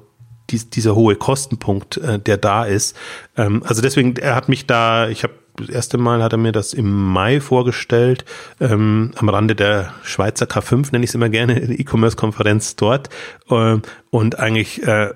dies, 0.50 0.70
dieser 0.70 0.96
hohe 0.96 1.16
Kostenpunkt, 1.16 1.98
äh, 1.98 2.20
der 2.20 2.38
da 2.38 2.66
ist. 2.66 2.96
Ähm, 3.36 3.64
also 3.66 3.82
deswegen, 3.82 4.16
er 4.18 4.36
hat 4.36 4.50
mich 4.50 4.66
da, 4.68 5.10
ich 5.10 5.24
habe 5.24 5.34
das 5.58 5.70
erste 5.70 5.98
Mal 5.98 6.24
hat 6.24 6.34
er 6.34 6.38
mir 6.38 6.52
das 6.52 6.74
im 6.74 6.92
Mai 6.92 7.42
vorgestellt, 7.42 8.26
ähm, 8.60 9.12
am 9.16 9.30
Rande 9.30 9.56
der 9.56 9.94
Schweizer 10.04 10.46
K5, 10.46 10.92
nenne 10.92 11.04
ich 11.04 11.10
es 11.10 11.16
immer 11.16 11.30
gerne, 11.30 11.60
E-Commerce-Konferenz 11.60 12.76
dort. 12.76 13.10
Äh, 13.50 13.80
und 14.12 14.40
eigentlich 14.40 14.84
äh, 14.84 15.14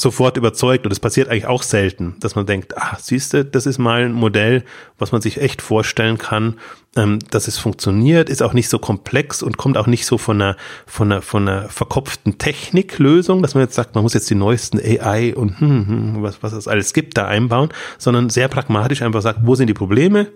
sofort 0.00 0.36
überzeugt. 0.36 0.84
Und 0.84 0.92
es 0.92 1.00
passiert 1.00 1.28
eigentlich 1.28 1.46
auch 1.46 1.62
selten, 1.62 2.16
dass 2.20 2.34
man 2.34 2.46
denkt, 2.46 2.76
ah, 2.76 2.96
siehst 3.00 3.34
du, 3.34 3.44
das 3.44 3.66
ist 3.66 3.78
mal 3.78 4.02
ein 4.02 4.12
Modell, 4.12 4.64
was 4.98 5.12
man 5.12 5.20
sich 5.20 5.40
echt 5.40 5.62
vorstellen 5.62 6.18
kann, 6.18 6.56
ähm, 6.96 7.20
dass 7.30 7.46
es 7.46 7.58
funktioniert, 7.58 8.28
ist 8.28 8.42
auch 8.42 8.52
nicht 8.52 8.68
so 8.68 8.78
komplex 8.78 9.42
und 9.42 9.56
kommt 9.56 9.76
auch 9.76 9.86
nicht 9.86 10.06
so 10.06 10.18
von 10.18 10.42
einer, 10.42 10.56
von 10.86 11.12
einer, 11.12 11.22
von 11.22 11.48
einer 11.48 11.68
verkopften 11.68 12.38
Techniklösung, 12.38 13.42
dass 13.42 13.54
man 13.54 13.62
jetzt 13.62 13.74
sagt, 13.74 13.94
man 13.94 14.02
muss 14.02 14.14
jetzt 14.14 14.28
die 14.28 14.34
neuesten 14.34 14.78
AI 14.78 15.34
und 15.34 15.60
hm, 15.60 15.86
hm, 15.86 16.22
was, 16.22 16.42
was 16.42 16.52
es 16.52 16.66
alles 16.66 16.92
gibt, 16.92 17.16
da 17.16 17.26
einbauen, 17.26 17.68
sondern 17.98 18.28
sehr 18.28 18.48
pragmatisch 18.48 19.02
einfach 19.02 19.22
sagt, 19.22 19.40
wo 19.42 19.54
sind 19.54 19.68
die 19.68 19.74
Probleme, 19.74 20.28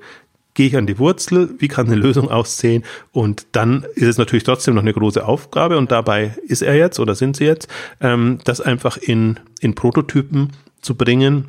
gehe 0.55 0.69
ich 0.69 0.77
an 0.77 0.87
die 0.87 0.99
Wurzel, 0.99 1.55
wie 1.59 1.69
kann 1.69 1.87
eine 1.87 1.97
Lösung 1.97 2.31
aussehen? 2.31 2.85
Und 3.13 3.47
dann 3.53 3.85
ist 3.95 4.07
es 4.07 4.19
natürlich 4.19 4.45
trotzdem 4.45 4.75
noch 4.75 4.83
eine 4.83 4.95
große 4.95 5.27
Aufgabe 5.27 5.77
und 5.77 5.93
dabei 5.93 6.37
ist 6.47 6.63
er 6.63 6.77
jetzt 6.77 6.99
oder 7.01 7.15
sind 7.15 7.37
sie 7.37 7.45
jetzt, 7.45 7.69
ähm, 8.01 8.39
das 8.45 8.61
einfach 8.61 8.97
in, 8.97 9.41
in 9.61 9.75
Prototypen 9.75 10.53
zu 10.81 10.95
bringen 10.95 11.49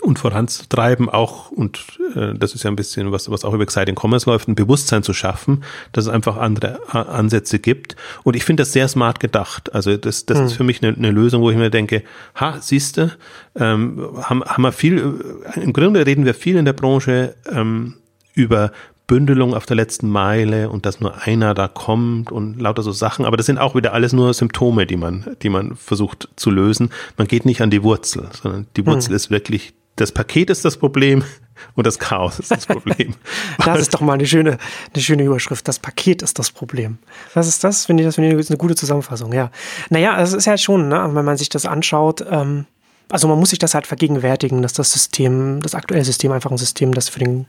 und 0.00 0.18
voranzutreiben, 0.18 1.08
auch, 1.08 1.50
und 1.50 1.98
äh, 2.14 2.34
das 2.34 2.54
ist 2.54 2.62
ja 2.64 2.70
ein 2.70 2.76
bisschen 2.76 3.12
was, 3.12 3.30
was 3.30 3.44
auch 3.44 3.54
über 3.54 3.62
Exciting 3.62 3.96
Commerce 3.96 4.28
läuft, 4.28 4.48
ein 4.48 4.54
Bewusstsein 4.54 5.02
zu 5.02 5.12
schaffen, 5.12 5.64
dass 5.92 6.06
es 6.06 6.10
einfach 6.10 6.36
andere 6.36 6.80
Ansätze 6.92 7.58
gibt. 7.58 7.96
Und 8.22 8.36
ich 8.36 8.44
finde 8.44 8.62
das 8.62 8.72
sehr 8.72 8.88
smart 8.88 9.20
gedacht. 9.20 9.74
Also 9.74 9.96
das, 9.96 10.26
das 10.26 10.38
hm. 10.38 10.46
ist 10.46 10.52
für 10.54 10.64
mich 10.64 10.82
eine, 10.82 10.96
eine, 10.96 11.10
Lösung, 11.10 11.42
wo 11.42 11.50
ich 11.50 11.56
mir 11.56 11.70
denke, 11.70 12.02
ha, 12.34 12.60
siehste, 12.60 13.12
ähm, 13.56 14.08
haben, 14.22 14.44
haben 14.44 14.62
wir 14.62 14.72
viel, 14.72 15.20
äh, 15.54 15.60
im 15.60 15.72
Grunde 15.72 16.06
reden 16.06 16.24
wir 16.24 16.34
viel 16.34 16.56
in 16.56 16.64
der 16.64 16.72
Branche 16.72 17.34
ähm, 17.50 17.94
über 18.34 18.72
Bündelung 19.06 19.54
auf 19.54 19.66
der 19.66 19.76
letzten 19.76 20.08
Meile 20.08 20.70
und 20.70 20.86
dass 20.86 21.00
nur 21.00 21.22
einer 21.22 21.54
da 21.54 21.68
kommt 21.68 22.32
und 22.32 22.58
lauter 22.60 22.82
so 22.82 22.92
Sachen. 22.92 23.26
Aber 23.26 23.36
das 23.36 23.46
sind 23.46 23.58
auch 23.58 23.74
wieder 23.74 23.92
alles 23.92 24.12
nur 24.12 24.32
Symptome, 24.32 24.86
die 24.86 24.96
man, 24.96 25.36
die 25.42 25.50
man 25.50 25.76
versucht 25.76 26.28
zu 26.36 26.50
lösen. 26.50 26.90
Man 27.18 27.28
geht 27.28 27.44
nicht 27.44 27.60
an 27.60 27.70
die 27.70 27.82
Wurzel, 27.82 28.28
sondern 28.32 28.66
die 28.76 28.86
Wurzel 28.86 29.10
hm. 29.10 29.16
ist 29.16 29.30
wirklich 29.30 29.74
das 29.96 30.12
Paket 30.12 30.50
ist 30.50 30.64
das 30.64 30.76
Problem 30.76 31.24
und 31.74 31.86
das 31.86 31.98
Chaos 31.98 32.38
ist 32.38 32.50
das 32.50 32.66
Problem. 32.66 33.14
das 33.64 33.80
ist 33.80 33.94
doch 33.94 34.00
mal 34.00 34.14
eine 34.14 34.26
schöne, 34.26 34.58
eine 34.92 35.02
schöne 35.02 35.24
Überschrift. 35.24 35.66
Das 35.68 35.78
Paket 35.78 36.22
ist 36.22 36.38
das 36.38 36.50
Problem. 36.50 36.98
Was 37.34 37.46
ist 37.46 37.64
das? 37.64 37.86
Finde 37.86 38.02
ich, 38.02 38.08
das 38.08 38.16
finde 38.16 38.38
ich 38.38 38.50
eine 38.50 38.58
gute 38.58 38.74
Zusammenfassung, 38.74 39.32
ja. 39.32 39.50
Naja, 39.90 40.20
es 40.20 40.32
ist 40.32 40.46
ja 40.46 40.58
schon, 40.58 40.88
ne, 40.88 41.08
wenn 41.12 41.24
man 41.24 41.36
sich 41.36 41.48
das 41.48 41.66
anschaut, 41.66 42.24
ähm, 42.28 42.66
also 43.14 43.28
man 43.28 43.38
muss 43.38 43.50
sich 43.50 43.60
das 43.60 43.74
halt 43.74 43.86
vergegenwärtigen, 43.86 44.60
dass 44.60 44.72
das 44.72 44.90
System, 44.90 45.62
das 45.62 45.76
aktuelle 45.76 46.04
System 46.04 46.32
einfach 46.32 46.50
ein 46.50 46.58
System, 46.58 46.92
das 46.92 47.08
für 47.08 47.20
den, 47.20 47.46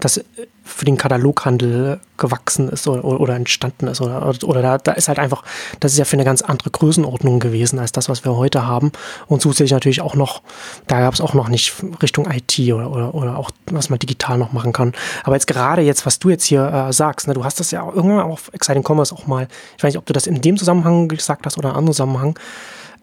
das 0.00 0.22
für 0.62 0.84
den 0.84 0.98
Kataloghandel 0.98 1.98
gewachsen 2.18 2.68
ist 2.68 2.86
oder, 2.86 3.02
oder 3.06 3.34
entstanden 3.34 3.86
ist. 3.86 4.02
Oder, 4.02 4.34
oder 4.44 4.60
da, 4.60 4.76
da 4.76 4.92
ist 4.92 5.08
halt 5.08 5.18
einfach, 5.18 5.44
das 5.80 5.92
ist 5.92 5.98
ja 5.98 6.04
für 6.04 6.16
eine 6.16 6.26
ganz 6.26 6.42
andere 6.42 6.68
Größenordnung 6.68 7.40
gewesen 7.40 7.78
als 7.78 7.90
das, 7.90 8.10
was 8.10 8.26
wir 8.26 8.36
heute 8.36 8.66
haben. 8.66 8.92
Und 9.28 9.40
zusätzlich 9.40 9.72
natürlich 9.72 10.02
auch 10.02 10.14
noch, 10.14 10.42
da 10.88 11.00
gab 11.00 11.14
es 11.14 11.22
auch 11.22 11.32
noch 11.32 11.48
nicht 11.48 11.72
Richtung 12.02 12.30
IT 12.30 12.58
oder, 12.70 12.90
oder, 12.90 13.14
oder 13.14 13.38
auch, 13.38 13.50
was 13.70 13.88
man 13.88 13.98
digital 13.98 14.36
noch 14.36 14.52
machen 14.52 14.74
kann. 14.74 14.92
Aber 15.24 15.36
jetzt 15.36 15.46
gerade 15.46 15.80
jetzt, 15.80 16.04
was 16.04 16.18
du 16.18 16.28
jetzt 16.28 16.44
hier 16.44 16.66
äh, 16.66 16.92
sagst, 16.92 17.28
ne, 17.28 17.32
du 17.32 17.46
hast 17.46 17.60
das 17.60 17.70
ja 17.70 17.82
irgendwann 17.82 18.30
auf 18.30 18.50
Exciting 18.52 18.84
Commerce 18.86 19.14
auch 19.14 19.26
mal, 19.26 19.48
ich 19.78 19.82
weiß 19.82 19.94
nicht, 19.94 19.98
ob 19.98 20.04
du 20.04 20.12
das 20.12 20.26
in 20.26 20.42
dem 20.42 20.58
Zusammenhang 20.58 21.08
gesagt 21.08 21.46
hast 21.46 21.56
oder 21.56 21.68
in 21.68 21.70
einem 21.70 21.78
anderen 21.78 21.94
Zusammenhang, 21.94 22.38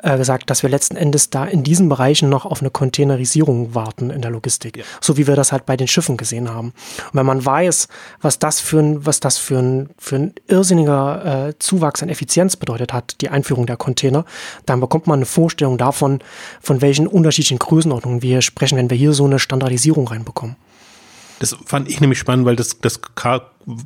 äh, 0.05 0.17
gesagt, 0.17 0.49
dass 0.51 0.61
wir 0.61 0.69
letzten 0.69 0.95
Endes 0.95 1.31
da 1.31 1.45
in 1.45 1.63
diesen 1.63 1.89
Bereichen 1.89 2.29
noch 2.29 2.45
auf 2.45 2.61
eine 2.61 2.69
Containerisierung 2.69 3.73
warten 3.73 4.11
in 4.11 4.21
der 4.21 4.29
Logistik. 4.29 4.77
Ja. 4.77 4.83
So 5.01 5.17
wie 5.17 5.25
wir 5.25 5.35
das 5.35 5.51
halt 5.51 5.65
bei 5.65 5.75
den 5.75 5.87
Schiffen 5.87 6.15
gesehen 6.15 6.47
haben. 6.47 6.73
Und 7.11 7.13
wenn 7.13 7.25
man 7.25 7.43
weiß, 7.43 7.87
was 8.21 8.37
das 8.37 8.59
für 8.59 8.79
ein, 8.79 9.05
was 9.05 9.19
das 9.19 9.39
für 9.39 9.57
ein, 9.57 9.89
für 9.97 10.17
ein 10.17 10.33
irrsinniger 10.47 11.47
äh, 11.47 11.53
Zuwachs 11.57 12.03
an 12.03 12.09
Effizienz 12.09 12.55
bedeutet 12.55 12.93
hat, 12.93 13.19
die 13.21 13.29
Einführung 13.29 13.65
der 13.65 13.77
Container, 13.77 14.25
dann 14.67 14.79
bekommt 14.79 15.07
man 15.07 15.19
eine 15.19 15.25
Vorstellung 15.25 15.79
davon, 15.79 16.19
von 16.61 16.81
welchen 16.81 17.07
unterschiedlichen 17.07 17.57
Größenordnungen 17.57 18.21
wir 18.21 18.43
sprechen, 18.43 18.77
wenn 18.77 18.91
wir 18.91 18.97
hier 18.97 19.13
so 19.13 19.25
eine 19.25 19.39
Standardisierung 19.39 20.07
reinbekommen. 20.07 20.55
Das 21.39 21.55
fand 21.65 21.89
ich 21.89 21.99
nämlich 21.99 22.19
spannend, 22.19 22.45
weil 22.45 22.55
das, 22.55 22.79
das 22.79 23.01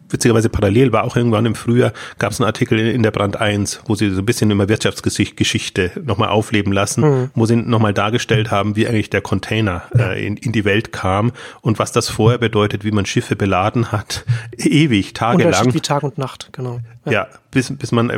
witzigerweise 0.09 0.49
parallel 0.49 0.91
war, 0.91 1.03
auch 1.03 1.15
irgendwann 1.15 1.45
im 1.45 1.55
Frühjahr 1.55 1.93
gab 2.17 2.31
es 2.31 2.39
einen 2.39 2.47
Artikel 2.47 2.79
in 2.79 3.03
der 3.03 3.11
Brand 3.11 3.37
1, 3.37 3.81
wo 3.85 3.95
sie 3.95 4.09
so 4.09 4.21
ein 4.21 4.25
bisschen 4.25 4.51
immer 4.51 4.67
Wirtschaftsgeschichte 4.67 5.91
nochmal 6.03 6.29
aufleben 6.29 6.73
lassen, 6.73 7.01
mhm. 7.01 7.31
wo 7.35 7.45
sie 7.45 7.55
nochmal 7.55 7.93
dargestellt 7.93 8.51
haben, 8.51 8.75
wie 8.75 8.87
eigentlich 8.87 9.09
der 9.09 9.21
Container 9.21 9.83
äh, 9.97 10.25
in, 10.25 10.37
in 10.37 10.51
die 10.51 10.65
Welt 10.65 10.91
kam 10.91 11.31
und 11.61 11.79
was 11.79 11.91
das 11.91 12.09
vorher 12.09 12.39
bedeutet, 12.39 12.83
wie 12.83 12.91
man 12.91 13.05
Schiffe 13.05 13.35
beladen 13.35 13.91
hat, 13.91 14.25
ewig, 14.57 15.13
tagelang. 15.13 15.73
Wie 15.73 15.79
Tag 15.79 16.03
und 16.03 16.17
Nacht, 16.17 16.49
genau. 16.51 16.79
Ja, 17.05 17.11
ja 17.11 17.27
bis, 17.51 17.75
bis 17.75 17.91
man 17.91 18.11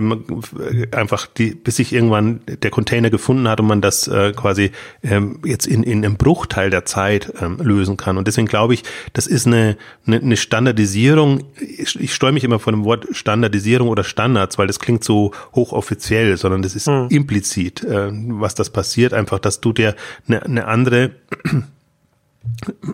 einfach 0.92 1.28
die, 1.28 1.52
bis 1.56 1.78
sich 1.78 1.94
irgendwann 1.94 2.42
der 2.48 2.72
Container 2.72 3.10
gefunden 3.10 3.48
hat 3.48 3.60
und 3.60 3.68
man 3.68 3.82
das 3.82 4.08
äh, 4.08 4.34
quasi 4.34 4.72
ähm, 5.04 5.40
jetzt 5.46 5.68
in, 5.68 5.84
in 5.84 6.04
einem 6.04 6.18
Bruchteil 6.18 6.70
der 6.70 6.86
Zeit 6.86 7.32
ähm, 7.42 7.58
lösen 7.62 7.98
kann. 7.98 8.18
Und 8.18 8.28
deswegen 8.28 8.48
glaube 8.48 8.74
ich, 8.74 8.84
das 9.14 9.28
ist 9.28 9.48
eine, 9.48 9.78
eine, 10.06 10.18
eine 10.18 10.38
Standardisierung 10.38 11.44
ich, 11.60 12.00
ich 12.00 12.14
steuere 12.14 12.32
mich 12.32 12.44
immer 12.44 12.60
von 12.60 12.74
dem 12.74 12.84
Wort 12.84 13.08
Standardisierung 13.12 13.90
oder 13.90 14.04
Standards, 14.04 14.58
weil 14.58 14.68
das 14.68 14.80
klingt 14.80 15.04
so 15.04 15.32
hochoffiziell, 15.56 16.38
sondern 16.38 16.62
das 16.62 16.76
ist 16.76 16.88
hm. 16.88 17.08
implizit, 17.10 17.84
äh, 17.84 18.10
was 18.12 18.56
das 18.56 18.70
passiert, 18.70 19.14
einfach, 19.14 19.40
dass 19.40 19.62
du 19.62 19.74
dir 19.74 19.96
eine, 20.28 20.44
eine 20.44 20.68
andere 20.68 21.12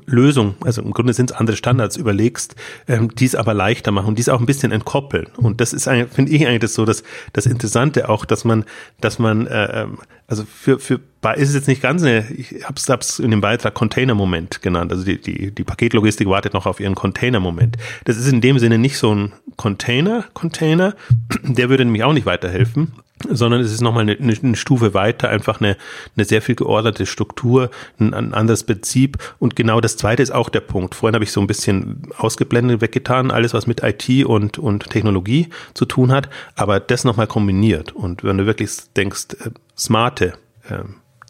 Lösung, 0.06 0.56
also 0.62 0.82
im 0.82 0.92
Grunde 0.92 1.14
sind 1.14 1.32
es 1.32 1.38
andere 1.38 1.58
Standards, 1.58 1.98
überlegst, 1.98 2.56
ähm, 2.88 3.14
die 3.16 3.26
es 3.26 3.36
aber 3.36 3.54
leichter 3.54 3.92
machen 3.92 4.08
und 4.08 4.16
die 4.18 4.22
es 4.22 4.30
auch 4.30 4.40
ein 4.40 4.46
bisschen 4.46 4.72
entkoppeln. 4.72 5.28
Und 5.38 5.62
das 5.62 5.74
ist, 5.74 5.86
finde 5.86 6.32
ich 6.32 6.46
eigentlich 6.46 6.60
das 6.60 6.74
so, 6.74 6.86
das, 6.86 7.04
das 7.34 7.46
Interessante 7.46 8.10
auch, 8.10 8.26
dass 8.26 8.46
man, 8.46 8.66
dass 9.02 9.20
man, 9.20 9.48
äh, 9.48 9.84
ähm, 9.84 10.00
also 10.28 10.44
für, 10.46 10.80
für 10.80 11.00
ist 11.36 11.50
es 11.50 11.56
jetzt 11.56 11.68
nicht 11.68 11.82
ganz 11.82 12.04
eine, 12.04 12.30
ich 12.32 12.64
hab's, 12.64 12.88
hab's 12.88 13.20
in 13.20 13.32
dem 13.32 13.42
Beitrag 13.42 13.74
Container-Moment 13.74 14.62
genannt. 14.62 14.92
Also 14.92 15.04
die, 15.04 15.20
die, 15.20 15.52
die 15.52 15.64
Paketlogistik 15.64 16.28
wartet 16.30 16.54
noch 16.54 16.66
auf 16.66 16.80
ihren 16.80 16.96
Container-Moment. 16.96 17.78
Das 18.06 18.18
ist 18.18 18.32
in 18.32 18.40
dem 18.40 18.60
Sinne 18.60 18.78
nicht 18.78 18.98
so 18.98 19.14
ein 19.14 19.34
Container-Container, 19.58 20.96
der 21.44 21.70
würde 21.70 21.84
nämlich 21.84 22.04
auch 22.04 22.14
nicht 22.14 22.26
weiterhelfen, 22.26 22.94
sondern 23.30 23.62
es 23.62 23.72
ist 23.72 23.82
nochmal 23.82 24.04
eine, 24.04 24.18
eine 24.18 24.56
Stufe 24.56 24.94
weiter, 24.94 25.30
einfach 25.30 25.60
eine, 25.60 25.78
eine 26.16 26.26
sehr 26.26 26.42
viel 26.42 26.56
geordnete 26.56 27.06
Struktur, 27.06 27.70
ein, 28.00 28.14
ein 28.14 28.34
anderes 28.34 28.64
Prinzip. 28.64 29.18
Und 29.40 29.56
genau 29.56 29.82
das 29.82 29.98
zweite 29.98 30.24
ist 30.24 30.32
auch 30.32 30.50
der 30.50 30.62
Punkt. 30.62 30.96
Vorhin 30.96 31.16
habe 31.16 31.24
ich 31.24 31.32
so 31.32 31.42
ein 31.42 31.48
bisschen 31.48 32.04
ausgeblendet, 32.18 32.82
weggetan, 32.82 33.32
alles 33.32 33.54
was 33.54 33.68
mit 33.68 33.82
IT 33.84 34.26
und, 34.26 34.60
und 34.60 34.90
Technologie 34.90 35.50
zu 35.74 35.86
tun 35.86 36.12
hat, 36.12 36.30
aber 36.56 36.80
das 36.80 37.04
nochmal 37.04 37.28
kombiniert. 37.28 37.92
Und 37.94 38.24
wenn 38.24 38.38
du 38.38 38.46
wirklich 38.46 38.72
denkst, 38.96 39.28
äh, 39.40 39.50
smarte 39.78 40.34
äh, 40.70 40.84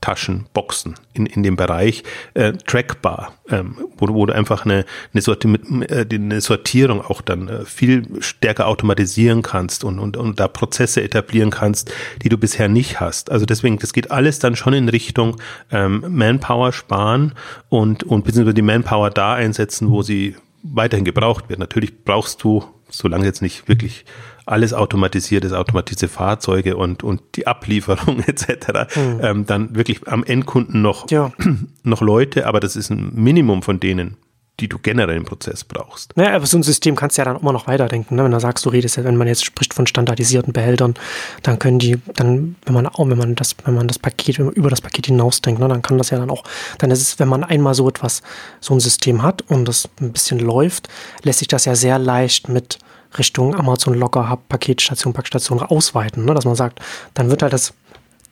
Taschen, 0.07 0.45
Boxen 0.53 0.95
in, 1.13 1.25
in 1.25 1.43
dem 1.43 1.57
Bereich 1.57 2.03
äh, 2.33 2.53
trackbar, 2.53 3.33
ähm, 3.49 3.75
wo, 3.97 4.07
wo 4.07 4.25
du 4.25 4.33
einfach 4.33 4.63
eine, 4.63 4.85
eine, 5.13 5.21
Sorti 5.21 5.53
äh, 5.53 6.05
eine 6.09 6.39
Sortierung 6.39 7.01
auch 7.01 7.19
dann 7.19 7.49
äh, 7.49 7.65
viel 7.65 8.07
stärker 8.21 8.67
automatisieren 8.67 9.41
kannst 9.41 9.83
und, 9.83 9.99
und, 9.99 10.15
und 10.15 10.39
da 10.39 10.47
Prozesse 10.47 11.03
etablieren 11.03 11.49
kannst, 11.49 11.91
die 12.23 12.29
du 12.29 12.37
bisher 12.37 12.69
nicht 12.69 13.01
hast. 13.01 13.31
Also 13.31 13.45
deswegen, 13.45 13.79
das 13.79 13.91
geht 13.91 14.09
alles 14.09 14.39
dann 14.39 14.55
schon 14.55 14.71
in 14.71 14.87
Richtung 14.87 15.41
ähm, 15.71 16.05
Manpower 16.07 16.71
sparen 16.71 17.33
und, 17.67 18.05
und 18.05 18.23
beziehungsweise 18.23 18.53
die 18.53 18.61
Manpower 18.61 19.09
da 19.09 19.33
einsetzen, 19.33 19.89
wo 19.89 20.03
sie 20.03 20.37
weiterhin 20.63 21.03
gebraucht 21.03 21.49
wird. 21.49 21.59
Natürlich 21.59 22.05
brauchst 22.05 22.41
du, 22.43 22.63
solange 22.89 23.25
jetzt 23.25 23.41
nicht 23.41 23.67
wirklich 23.67 24.05
alles 24.47 24.73
automatisiert 24.73 25.45
ist, 25.45 25.53
automatisierte 25.53 26.07
Fahrzeuge 26.07 26.77
und, 26.77 27.03
und 27.03 27.21
die 27.35 27.47
Ablieferung 27.47 28.19
etc., 28.27 28.95
mhm. 28.95 29.19
ähm, 29.21 29.45
dann 29.45 29.75
wirklich 29.75 30.07
am 30.07 30.23
Endkunden 30.23 30.81
noch, 30.81 31.09
ja. 31.09 31.31
noch 31.83 32.01
Leute, 32.01 32.47
aber 32.47 32.59
das 32.59 32.75
ist 32.75 32.89
ein 32.89 33.11
Minimum 33.13 33.61
von 33.61 33.79
denen, 33.79 34.17
die 34.59 34.67
du 34.67 34.79
generell 34.79 35.17
im 35.17 35.25
Prozess 35.25 35.63
brauchst. 35.63 36.13
Ja, 36.15 36.33
aber 36.33 36.47
so 36.47 36.57
ein 36.57 36.63
System 36.63 36.95
kannst 36.95 37.17
du 37.17 37.21
ja 37.21 37.25
dann 37.25 37.39
immer 37.39 37.53
noch 37.53 37.67
weiterdenken. 37.67 38.15
Ne? 38.15 38.23
Wenn 38.23 38.31
du 38.31 38.39
sagst, 38.39 38.65
du 38.65 38.69
redest 38.69 38.97
ja, 38.97 39.03
wenn 39.03 39.15
man 39.15 39.27
jetzt 39.27 39.45
spricht 39.45 39.73
von 39.73 39.85
standardisierten 39.85 40.51
Behältern, 40.51 40.95
dann 41.43 41.59
können 41.59 41.77
die, 41.77 41.97
dann, 42.15 42.55
wenn 42.65 42.73
man 42.73 42.87
auch, 42.87 43.07
wenn 43.07 43.17
man 43.17 43.35
das, 43.35 43.55
wenn 43.65 43.75
man 43.75 43.87
das 43.87 43.99
Paket, 43.99 44.39
über 44.39 44.69
das 44.71 44.81
Paket 44.81 45.07
hinausdenkt, 45.07 45.59
ne, 45.61 45.67
dann 45.67 45.83
kann 45.83 45.99
das 45.99 46.09
ja 46.09 46.17
dann 46.17 46.31
auch, 46.31 46.43
dann 46.79 46.89
ist 46.89 47.01
es, 47.01 47.19
wenn 47.19 47.27
man 47.27 47.43
einmal 47.43 47.75
so 47.75 47.87
etwas, 47.87 48.23
so 48.59 48.73
ein 48.73 48.79
System 48.79 49.21
hat 49.21 49.43
und 49.47 49.65
das 49.67 49.89
ein 50.01 50.11
bisschen 50.11 50.39
läuft, 50.39 50.89
lässt 51.21 51.39
sich 51.39 51.47
das 51.47 51.65
ja 51.65 51.75
sehr 51.75 51.99
leicht 51.99 52.49
mit 52.49 52.79
Richtung 53.17 53.55
Amazon 53.55 53.93
Locker 53.93 54.29
Hub, 54.29 54.47
Paketstation, 54.49 55.13
Packstation 55.13 55.61
ausweiten, 55.61 56.25
ne? 56.25 56.33
dass 56.33 56.45
man 56.45 56.55
sagt, 56.55 56.79
dann 57.13 57.29
wird 57.29 57.41
halt 57.43 57.53
das 57.53 57.73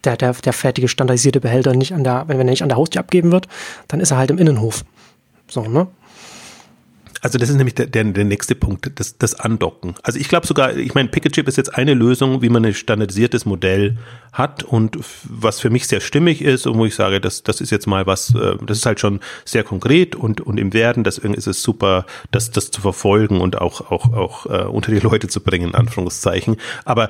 der, 0.03 0.17
der, 0.17 0.33
der 0.33 0.53
fertige 0.53 0.87
standardisierte 0.87 1.39
Behälter 1.39 1.73
nicht 1.73 1.93
an 1.93 2.03
der, 2.03 2.25
wenn 2.27 2.37
er 2.37 2.43
nicht 2.43 2.61
an 2.61 2.69
der 2.69 2.77
Haustür 2.77 2.99
abgeben 2.99 3.31
wird, 3.31 3.47
dann 3.87 3.99
ist 3.99 4.11
er 4.11 4.17
halt 4.17 4.29
im 4.29 4.37
Innenhof. 4.37 4.85
So, 5.47 5.63
ne? 5.63 5.87
Also 7.25 7.39
das 7.39 7.49
ist 7.49 7.55
nämlich 7.55 7.73
der, 7.73 7.87
der, 7.87 8.03
der 8.03 8.23
nächste 8.23 8.53
Punkt, 8.53 8.99
das, 8.99 9.17
das 9.17 9.33
Andocken. 9.33 9.95
Also 10.03 10.19
ich 10.19 10.29
glaube 10.29 10.45
sogar, 10.45 10.77
ich 10.77 10.93
meine, 10.93 11.09
Picketchip 11.09 11.47
ist 11.47 11.57
jetzt 11.57 11.73
eine 11.73 11.95
Lösung, 11.95 12.43
wie 12.43 12.49
man 12.49 12.63
ein 12.63 12.75
standardisiertes 12.75 13.47
Modell 13.47 13.97
hat 14.31 14.61
und 14.61 14.99
was 15.23 15.59
für 15.59 15.71
mich 15.71 15.87
sehr 15.87 16.01
stimmig 16.01 16.43
ist 16.43 16.67
und 16.67 16.77
wo 16.77 16.85
ich 16.85 16.93
sage, 16.93 17.19
das, 17.19 17.41
das 17.41 17.61
ist 17.61 17.71
jetzt 17.71 17.87
mal 17.87 18.05
was, 18.05 18.35
äh, 18.35 18.57
das 18.63 18.77
ist 18.77 18.85
halt 18.85 18.99
schon 18.99 19.21
sehr 19.43 19.63
konkret 19.63 20.15
und, 20.15 20.39
und 20.39 20.59
im 20.59 20.71
Werden, 20.73 21.03
deswegen 21.03 21.33
ist 21.33 21.47
es 21.47 21.63
super, 21.63 22.05
das, 22.29 22.51
das 22.51 22.69
zu 22.69 22.79
verfolgen 22.79 23.41
und 23.41 23.59
auch, 23.59 23.89
auch, 23.89 24.13
auch 24.13 24.45
äh, 24.45 24.65
unter 24.65 24.91
die 24.91 24.99
Leute 24.99 25.27
zu 25.27 25.41
bringen, 25.41 25.69
in 25.69 25.75
Anführungszeichen. 25.75 26.57
Aber 26.83 27.09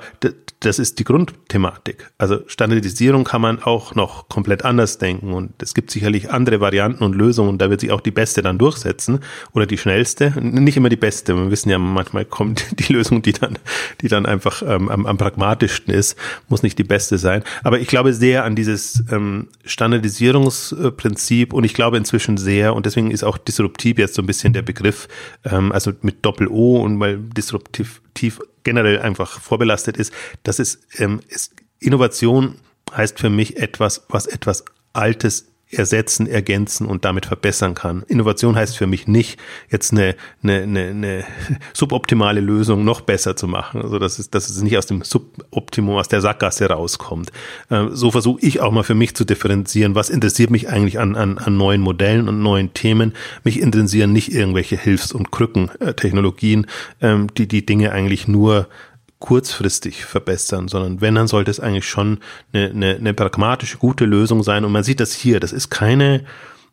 das 0.61 0.79
ist 0.79 0.97
die 0.99 1.03
Grundthematik. 1.03 2.09
Also 2.17 2.39
Standardisierung 2.47 3.25
kann 3.25 3.41
man 3.41 3.61
auch 3.61 3.95
noch 3.95 4.29
komplett 4.29 4.63
anders 4.63 4.97
denken 4.97 5.33
und 5.33 5.61
es 5.61 5.73
gibt 5.73 5.91
sicherlich 5.91 6.31
andere 6.31 6.61
Varianten 6.61 7.03
und 7.03 7.15
Lösungen, 7.15 7.57
da 7.57 7.69
wird 7.69 7.81
sich 7.81 7.91
auch 7.91 8.01
die 8.01 8.11
beste 8.11 8.41
dann 8.41 8.57
durchsetzen 8.57 9.19
oder 9.51 9.65
die 9.65 9.77
schnellste 9.77 10.04
schnellste, 10.05 10.33
nicht 10.41 10.77
immer 10.77 10.89
die 10.89 10.95
beste. 10.95 11.35
Wir 11.35 11.51
wissen 11.51 11.69
ja, 11.69 11.77
manchmal 11.77 12.25
kommt 12.25 12.65
die 12.79 12.93
Lösung, 12.93 13.21
die 13.21 13.33
dann, 13.33 13.57
die 14.01 14.07
dann 14.07 14.25
einfach 14.25 14.61
ähm, 14.61 14.89
am, 14.89 15.05
am 15.05 15.17
pragmatischsten 15.17 15.93
ist, 15.93 16.17
muss 16.47 16.63
nicht 16.63 16.77
die 16.77 16.83
beste 16.83 17.17
sein. 17.17 17.43
Aber 17.63 17.79
ich 17.79 17.87
glaube 17.87 18.13
sehr 18.13 18.43
an 18.43 18.55
dieses 18.55 19.03
ähm, 19.11 19.47
Standardisierungsprinzip 19.65 21.53
und 21.53 21.63
ich 21.63 21.73
glaube 21.73 21.97
inzwischen 21.97 22.37
sehr, 22.37 22.75
und 22.75 22.85
deswegen 22.85 23.11
ist 23.11 23.23
auch 23.23 23.37
disruptiv 23.37 23.97
jetzt 23.97 24.15
so 24.15 24.21
ein 24.21 24.27
bisschen 24.27 24.53
der 24.53 24.61
Begriff, 24.61 25.07
ähm, 25.43 25.71
also 25.71 25.91
mit 26.01 26.25
Doppel-O 26.25 26.81
und 26.81 26.99
weil 26.99 27.17
disruptiv 27.17 28.01
generell 28.63 28.99
einfach 28.99 29.39
vorbelastet 29.39 29.97
ist, 29.97 30.13
dass 30.43 30.59
es 30.59 30.79
ähm, 30.97 31.19
ist, 31.27 31.53
Innovation 31.79 32.55
heißt 32.95 33.19
für 33.19 33.29
mich 33.29 33.57
etwas, 33.57 34.05
was 34.09 34.25
etwas 34.27 34.63
Altes 34.93 35.47
ersetzen, 35.77 36.27
ergänzen 36.27 36.87
und 36.87 37.05
damit 37.05 37.25
verbessern 37.25 37.75
kann. 37.75 38.03
Innovation 38.07 38.55
heißt 38.55 38.77
für 38.77 38.87
mich 38.87 39.07
nicht, 39.07 39.39
jetzt 39.69 39.91
eine, 39.91 40.15
eine, 40.43 40.63
eine, 40.63 40.87
eine 40.87 41.23
suboptimale 41.73 42.41
Lösung 42.41 42.83
noch 42.83 43.01
besser 43.01 43.35
zu 43.35 43.47
machen, 43.47 43.81
also 43.81 43.99
dass 43.99 44.19
es, 44.19 44.29
dass 44.29 44.49
es 44.49 44.61
nicht 44.61 44.77
aus 44.77 44.85
dem 44.85 45.03
Suboptimum, 45.03 45.95
aus 45.95 46.07
der 46.07 46.21
Sackgasse 46.21 46.67
rauskommt. 46.67 47.31
Ähm, 47.69 47.89
so 47.93 48.11
versuche 48.11 48.41
ich 48.41 48.61
auch 48.61 48.71
mal 48.71 48.83
für 48.83 48.95
mich 48.95 49.15
zu 49.15 49.25
differenzieren, 49.25 49.95
was 49.95 50.09
interessiert 50.09 50.49
mich 50.49 50.69
eigentlich 50.69 50.99
an, 50.99 51.15
an, 51.15 51.37
an 51.37 51.57
neuen 51.57 51.81
Modellen 51.81 52.27
und 52.27 52.41
neuen 52.41 52.73
Themen. 52.73 53.13
Mich 53.43 53.59
interessieren 53.61 54.13
nicht 54.13 54.31
irgendwelche 54.31 54.77
Hilfs- 54.77 55.11
und 55.11 55.31
Krückentechnologien, 55.31 56.67
ähm, 57.01 57.27
die 57.37 57.47
die 57.47 57.65
Dinge 57.65 57.91
eigentlich 57.91 58.27
nur 58.27 58.67
kurzfristig 59.19 60.05
verbessern, 60.05 60.67
sondern 60.67 61.01
wenn, 61.01 61.15
dann 61.15 61.27
sollte 61.27 61.51
es 61.51 61.59
eigentlich 61.59 61.87
schon 61.87 62.19
eine, 62.53 62.69
eine, 62.69 62.95
eine 62.95 63.13
pragmatische, 63.13 63.77
gute 63.77 64.05
Lösung 64.05 64.43
sein. 64.43 64.65
Und 64.65 64.71
man 64.71 64.83
sieht 64.83 64.99
das 64.99 65.13
hier, 65.13 65.39
das 65.39 65.53
ist 65.53 65.69
keine, 65.69 66.25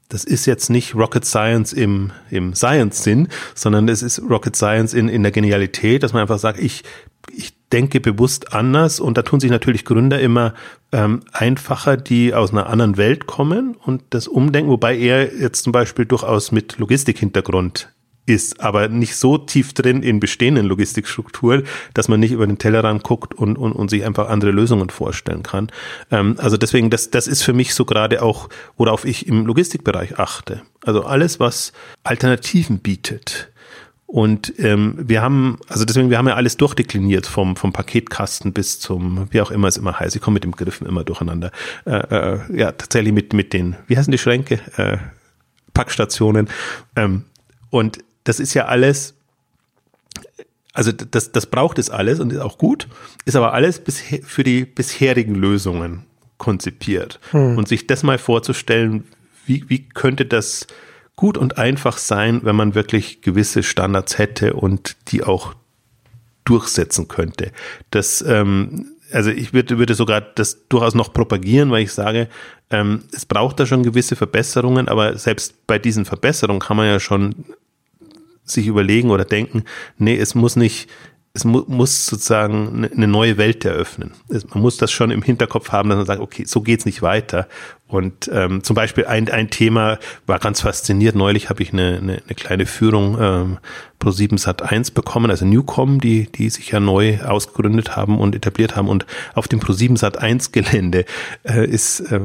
das 0.08 0.24
ist 0.24 0.46
jetzt 0.46 0.68
nicht 0.68 0.94
Rocket 0.94 1.24
Science 1.24 1.72
im, 1.72 2.10
im 2.30 2.54
Science-Sinn, 2.54 3.28
sondern 3.54 3.88
es 3.88 4.02
ist 4.02 4.20
Rocket 4.28 4.56
Science 4.56 4.92
in, 4.92 5.08
in 5.08 5.22
der 5.22 5.32
Genialität, 5.32 6.02
dass 6.02 6.12
man 6.12 6.22
einfach 6.22 6.38
sagt, 6.38 6.58
ich, 6.58 6.82
ich 7.34 7.54
denke 7.72 8.00
bewusst 8.00 8.52
anders. 8.52 9.00
Und 9.00 9.16
da 9.16 9.22
tun 9.22 9.40
sich 9.40 9.50
natürlich 9.50 9.84
Gründer 9.84 10.20
immer 10.20 10.54
ähm, 10.90 11.20
einfacher, 11.32 11.96
die 11.96 12.34
aus 12.34 12.50
einer 12.50 12.66
anderen 12.66 12.96
Welt 12.96 13.26
kommen 13.26 13.76
und 13.76 14.02
das 14.10 14.28
Umdenken, 14.28 14.70
wobei 14.70 14.96
er 14.96 15.34
jetzt 15.34 15.62
zum 15.62 15.72
Beispiel 15.72 16.04
durchaus 16.04 16.52
mit 16.52 16.78
Logistikhintergrund 16.78 17.88
ist, 18.26 18.60
aber 18.60 18.88
nicht 18.88 19.16
so 19.16 19.36
tief 19.36 19.72
drin 19.72 20.02
in 20.02 20.20
bestehenden 20.20 20.66
Logistikstrukturen, 20.66 21.64
dass 21.94 22.08
man 22.08 22.20
nicht 22.20 22.32
über 22.32 22.46
den 22.46 22.58
Tellerrand 22.58 23.02
guckt 23.02 23.34
und, 23.34 23.56
und, 23.56 23.72
und 23.72 23.90
sich 23.90 24.04
einfach 24.04 24.28
andere 24.28 24.52
Lösungen 24.52 24.90
vorstellen 24.90 25.42
kann. 25.42 25.70
Ähm, 26.10 26.36
also 26.38 26.56
deswegen, 26.56 26.90
das, 26.90 27.10
das 27.10 27.26
ist 27.26 27.42
für 27.42 27.52
mich 27.52 27.74
so 27.74 27.84
gerade 27.84 28.22
auch, 28.22 28.48
worauf 28.76 29.04
ich 29.04 29.26
im 29.26 29.46
Logistikbereich 29.46 30.18
achte. 30.18 30.62
Also 30.84 31.04
alles, 31.04 31.40
was 31.40 31.72
Alternativen 32.04 32.78
bietet. 32.78 33.48
Und 34.06 34.52
ähm, 34.58 34.94
wir 34.98 35.22
haben, 35.22 35.58
also 35.68 35.86
deswegen, 35.86 36.10
wir 36.10 36.18
haben 36.18 36.28
ja 36.28 36.34
alles 36.34 36.58
durchdekliniert, 36.58 37.26
vom, 37.26 37.56
vom 37.56 37.72
Paketkasten 37.72 38.52
bis 38.52 38.78
zum, 38.78 39.26
wie 39.30 39.40
auch 39.40 39.50
immer 39.50 39.68
es 39.68 39.78
immer 39.78 39.98
heißt. 39.98 40.14
Ich 40.14 40.20
komme 40.20 40.34
mit 40.34 40.44
dem 40.44 40.52
Griffen 40.52 40.86
immer 40.86 41.02
durcheinander. 41.02 41.50
Äh, 41.86 41.92
äh, 41.92 42.38
ja, 42.54 42.72
tatsächlich 42.72 43.14
mit, 43.14 43.32
mit 43.32 43.54
den, 43.54 43.74
wie 43.86 43.96
heißen 43.96 44.12
die 44.12 44.18
Schränke? 44.18 44.60
Äh, 44.76 44.98
Packstationen. 45.72 46.50
Ähm, 46.94 47.24
und 47.70 48.00
das 48.24 48.40
ist 48.40 48.54
ja 48.54 48.66
alles, 48.66 49.14
also 50.72 50.92
das, 50.92 51.32
das 51.32 51.46
braucht 51.46 51.78
es 51.78 51.90
alles 51.90 52.20
und 52.20 52.32
ist 52.32 52.40
auch 52.40 52.58
gut, 52.58 52.88
ist 53.24 53.36
aber 53.36 53.52
alles 53.52 53.78
bisher, 53.78 54.20
für 54.22 54.44
die 54.44 54.64
bisherigen 54.64 55.34
Lösungen 55.34 56.06
konzipiert. 56.38 57.20
Hm. 57.30 57.56
Und 57.58 57.68
sich 57.68 57.86
das 57.86 58.02
mal 58.02 58.18
vorzustellen, 58.18 59.04
wie, 59.46 59.64
wie 59.68 59.88
könnte 59.88 60.26
das 60.26 60.66
gut 61.16 61.38
und 61.38 61.58
einfach 61.58 61.98
sein, 61.98 62.40
wenn 62.42 62.56
man 62.56 62.74
wirklich 62.74 63.22
gewisse 63.22 63.62
Standards 63.62 64.18
hätte 64.18 64.54
und 64.54 64.96
die 65.08 65.22
auch 65.22 65.54
durchsetzen 66.44 67.08
könnte. 67.08 67.52
Das, 67.90 68.22
ähm, 68.26 68.86
also 69.12 69.30
ich 69.30 69.52
würde, 69.52 69.78
würde 69.78 69.94
sogar 69.94 70.20
das 70.20 70.68
durchaus 70.68 70.94
noch 70.94 71.12
propagieren, 71.12 71.70
weil 71.70 71.82
ich 71.82 71.92
sage, 71.92 72.28
ähm, 72.70 73.04
es 73.12 73.26
braucht 73.26 73.60
da 73.60 73.66
schon 73.66 73.82
gewisse 73.82 74.16
Verbesserungen, 74.16 74.88
aber 74.88 75.16
selbst 75.18 75.66
bei 75.66 75.78
diesen 75.78 76.04
Verbesserungen 76.04 76.60
kann 76.60 76.76
man 76.76 76.86
ja 76.86 76.98
schon 76.98 77.44
sich 78.52 78.66
überlegen 78.66 79.10
oder 79.10 79.24
denken, 79.24 79.64
nee, 79.98 80.16
es 80.16 80.34
muss 80.34 80.56
nicht, 80.56 80.88
es 81.34 81.44
mu 81.44 81.62
muss 81.66 82.06
sozusagen 82.06 82.80
ne, 82.80 82.90
eine 82.94 83.08
neue 83.08 83.38
Welt 83.38 83.64
eröffnen. 83.64 84.12
Es, 84.28 84.48
man 84.48 84.60
muss 84.60 84.76
das 84.76 84.92
schon 84.92 85.10
im 85.10 85.22
Hinterkopf 85.22 85.70
haben, 85.70 85.88
dass 85.88 85.96
man 85.96 86.06
sagt, 86.06 86.20
okay, 86.20 86.44
so 86.46 86.60
geht's 86.60 86.84
nicht 86.84 87.02
weiter. 87.02 87.48
Und 87.92 88.30
ähm, 88.32 88.64
zum 88.64 88.74
Beispiel 88.74 89.04
ein, 89.04 89.28
ein 89.28 89.50
Thema 89.50 89.98
war 90.26 90.38
ganz 90.38 90.62
fasziniert. 90.62 91.14
Neulich 91.14 91.50
habe 91.50 91.62
ich 91.62 91.72
eine, 91.72 91.98
eine, 92.00 92.22
eine 92.24 92.34
kleine 92.34 92.64
Führung 92.66 93.18
ähm, 93.20 93.58
Pro7 94.02 94.36
Sat 94.38 94.62
1 94.62 94.90
bekommen, 94.90 95.30
also 95.30 95.44
Newcom, 95.44 96.00
die, 96.00 96.30
die 96.32 96.50
sich 96.50 96.70
ja 96.70 96.80
neu 96.80 97.20
ausgegründet 97.20 97.94
haben 97.94 98.18
und 98.18 98.34
etabliert 98.34 98.74
haben. 98.74 98.88
Und 98.88 99.06
auf 99.34 99.46
dem 99.46 99.60
Pro7 99.60 99.96
Sat 99.96 100.18
1 100.18 100.52
Gelände 100.52 101.04
äh, 101.44 101.64
ist 101.64 102.00
äh, 102.00 102.20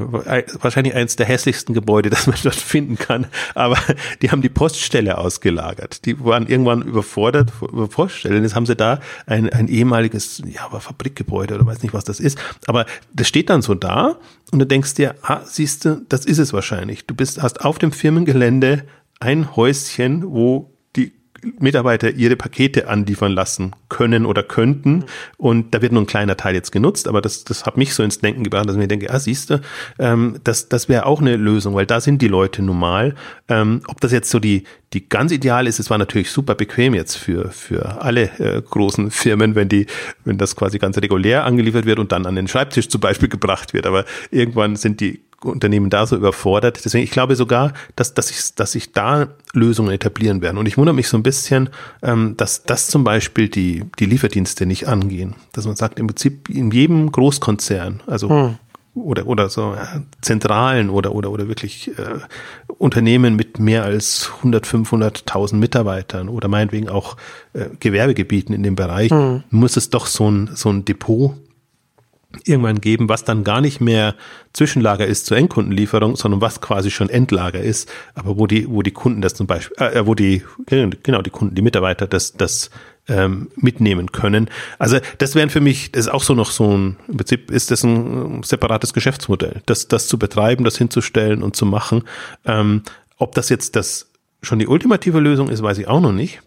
wahrscheinlich 0.60 0.94
eines 0.94 1.16
der 1.16 1.26
hässlichsten 1.26 1.74
Gebäude, 1.74 2.10
das 2.10 2.26
man 2.26 2.36
dort 2.42 2.56
finden 2.56 2.96
kann. 2.96 3.26
Aber 3.54 3.78
die 4.22 4.30
haben 4.30 4.42
die 4.42 4.48
Poststelle 4.48 5.18
ausgelagert. 5.18 6.04
Die 6.04 6.22
waren 6.24 6.46
irgendwann 6.46 6.82
überfordert 6.82 7.52
über 7.60 7.88
Poststellen. 7.88 8.42
Jetzt 8.42 8.56
haben 8.56 8.66
sie 8.66 8.74
da 8.74 9.00
ein, 9.26 9.48
ein 9.50 9.68
ehemaliges, 9.68 10.42
ja, 10.46 10.68
Fabrikgebäude 10.68 11.54
oder 11.54 11.66
weiß 11.66 11.82
nicht, 11.82 11.94
was 11.94 12.04
das 12.04 12.18
ist. 12.18 12.38
Aber 12.66 12.86
das 13.12 13.28
steht 13.28 13.50
dann 13.50 13.62
so 13.62 13.74
da 13.74 14.16
und 14.50 14.58
du 14.58 14.66
denkst 14.66 14.94
dir, 14.94 15.14
ah, 15.22 15.40
siehst 15.58 15.84
du, 15.84 16.02
das 16.08 16.24
ist 16.24 16.38
es 16.38 16.52
wahrscheinlich. 16.52 17.06
Du 17.06 17.14
bist, 17.14 17.42
hast 17.42 17.64
auf 17.64 17.78
dem 17.78 17.92
Firmengelände 17.92 18.84
ein 19.20 19.54
Häuschen, 19.56 20.24
wo 20.24 20.72
Mitarbeiter 21.58 22.10
ihre 22.10 22.36
Pakete 22.36 22.88
anliefern 22.88 23.32
lassen 23.32 23.74
können 23.88 24.26
oder 24.26 24.42
könnten. 24.42 25.04
Und 25.36 25.74
da 25.74 25.82
wird 25.82 25.92
nur 25.92 26.02
ein 26.02 26.06
kleiner 26.06 26.36
Teil 26.36 26.54
jetzt 26.54 26.72
genutzt, 26.72 27.06
aber 27.06 27.20
das, 27.20 27.44
das 27.44 27.64
hat 27.64 27.76
mich 27.76 27.94
so 27.94 28.02
ins 28.02 28.18
Denken 28.18 28.44
gebracht, 28.44 28.66
dass 28.66 28.74
ich 28.74 28.80
mir 28.80 28.88
denke, 28.88 29.10
ah, 29.10 29.18
siehst 29.18 29.50
du, 29.50 29.60
ähm, 29.98 30.40
das, 30.44 30.68
das 30.68 30.88
wäre 30.88 31.06
auch 31.06 31.20
eine 31.20 31.36
Lösung, 31.36 31.74
weil 31.74 31.86
da 31.86 32.00
sind 32.00 32.22
die 32.22 32.28
Leute 32.28 32.62
normal. 32.62 33.14
Ähm, 33.48 33.82
ob 33.86 34.00
das 34.00 34.12
jetzt 34.12 34.30
so 34.30 34.40
die, 34.40 34.64
die 34.92 35.08
ganz 35.08 35.32
ideal 35.32 35.66
ist, 35.66 35.78
es 35.78 35.90
war 35.90 35.98
natürlich 35.98 36.30
super 36.30 36.54
bequem 36.54 36.94
jetzt 36.94 37.16
für, 37.16 37.50
für 37.50 38.02
alle 38.02 38.30
äh, 38.38 38.60
großen 38.60 39.10
Firmen, 39.10 39.54
wenn 39.54 39.68
die, 39.68 39.86
wenn 40.24 40.38
das 40.38 40.56
quasi 40.56 40.78
ganz 40.78 40.98
regulär 40.98 41.44
angeliefert 41.44 41.86
wird 41.86 41.98
und 41.98 42.12
dann 42.12 42.26
an 42.26 42.34
den 42.34 42.48
Schreibtisch 42.48 42.88
zum 42.88 43.00
Beispiel 43.00 43.28
gebracht 43.28 43.74
wird. 43.74 43.86
Aber 43.86 44.04
irgendwann 44.30 44.76
sind 44.76 45.00
die 45.00 45.20
Unternehmen 45.42 45.88
da 45.88 46.06
so 46.06 46.16
überfordert. 46.16 46.80
Deswegen, 46.84 47.04
ich 47.04 47.10
glaube 47.10 47.36
sogar, 47.36 47.72
dass, 47.96 48.14
dass, 48.14 48.30
ich, 48.30 48.54
dass 48.56 48.72
sich 48.72 48.92
da 48.92 49.28
Lösungen 49.52 49.92
etablieren 49.92 50.42
werden. 50.42 50.58
Und 50.58 50.66
ich 50.66 50.76
wundere 50.76 50.94
mich 50.94 51.08
so 51.08 51.16
ein 51.16 51.22
bisschen, 51.22 51.70
ähm, 52.02 52.36
dass 52.36 52.64
das 52.64 52.88
zum 52.88 53.04
Beispiel 53.04 53.48
die, 53.48 53.84
die 53.98 54.06
Lieferdienste 54.06 54.66
nicht 54.66 54.88
angehen. 54.88 55.36
Dass 55.52 55.66
man 55.66 55.76
sagt, 55.76 55.98
im 55.98 56.08
Prinzip 56.08 56.48
in 56.48 56.70
jedem 56.70 57.12
Großkonzern, 57.12 58.00
also 58.06 58.28
hm. 58.28 58.58
oder, 58.94 59.28
oder 59.28 59.48
so 59.48 59.76
Zentralen 60.22 60.90
oder, 60.90 61.14
oder, 61.14 61.30
oder 61.30 61.46
wirklich 61.46 61.96
äh, 61.96 62.18
Unternehmen 62.66 63.36
mit 63.36 63.60
mehr 63.60 63.84
als 63.84 64.32
100, 64.38 64.66
500.000 64.66 65.54
Mitarbeitern 65.54 66.28
oder 66.28 66.48
meinetwegen 66.48 66.88
auch 66.88 67.16
äh, 67.52 67.66
Gewerbegebieten 67.78 68.54
in 68.54 68.64
dem 68.64 68.74
Bereich, 68.74 69.12
hm. 69.12 69.44
muss 69.50 69.76
es 69.76 69.90
doch 69.90 70.06
so 70.06 70.28
ein, 70.28 70.50
so 70.54 70.68
ein 70.68 70.84
Depot 70.84 71.36
irgendwann 72.44 72.80
geben, 72.80 73.08
was 73.08 73.24
dann 73.24 73.44
gar 73.44 73.60
nicht 73.60 73.80
mehr 73.80 74.14
Zwischenlager 74.52 75.06
ist 75.06 75.26
zur 75.26 75.36
Endkundenlieferung, 75.36 76.16
sondern 76.16 76.40
was 76.40 76.60
quasi 76.60 76.90
schon 76.90 77.08
Endlager 77.08 77.60
ist, 77.60 77.90
aber 78.14 78.38
wo 78.38 78.46
die, 78.46 78.68
wo 78.68 78.82
die 78.82 78.90
Kunden 78.90 79.20
das 79.20 79.34
zum 79.34 79.46
Beispiel, 79.46 79.76
äh, 79.78 80.06
wo 80.06 80.14
die, 80.14 80.42
genau, 80.66 81.22
die 81.22 81.30
Kunden, 81.30 81.54
die 81.54 81.62
Mitarbeiter 81.62 82.06
das, 82.06 82.32
das 82.32 82.70
ähm, 83.08 83.48
mitnehmen 83.56 84.12
können. 84.12 84.50
Also 84.78 84.98
das 85.18 85.34
wären 85.34 85.50
für 85.50 85.60
mich, 85.60 85.92
das 85.92 86.06
ist 86.06 86.12
auch 86.12 86.22
so 86.22 86.34
noch 86.34 86.50
so 86.50 86.76
ein, 86.76 86.96
im 87.08 87.16
Prinzip 87.16 87.50
ist 87.50 87.70
das 87.70 87.82
ein 87.82 88.42
separates 88.42 88.92
Geschäftsmodell, 88.92 89.62
das, 89.66 89.88
das 89.88 90.08
zu 90.08 90.18
betreiben, 90.18 90.64
das 90.64 90.76
hinzustellen 90.76 91.42
und 91.42 91.56
zu 91.56 91.66
machen. 91.66 92.04
Ähm, 92.44 92.82
ob 93.16 93.34
das 93.34 93.48
jetzt 93.48 93.76
das 93.76 94.10
schon 94.42 94.58
die 94.58 94.68
ultimative 94.68 95.20
Lösung 95.20 95.48
ist, 95.48 95.62
weiß 95.62 95.78
ich 95.78 95.88
auch 95.88 96.00
noch 96.00 96.12
nicht. 96.12 96.40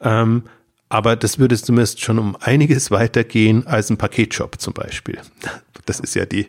Ähm, 0.00 0.44
aber 0.88 1.16
das 1.16 1.38
würde 1.38 1.56
zumindest 1.56 2.00
schon 2.00 2.18
um 2.18 2.36
einiges 2.36 2.90
weitergehen 2.90 3.66
als 3.66 3.90
ein 3.90 3.96
Paketshop 3.96 4.60
zum 4.60 4.72
Beispiel. 4.72 5.18
Das 5.84 6.00
ist 6.00 6.14
ja 6.14 6.26
die, 6.26 6.48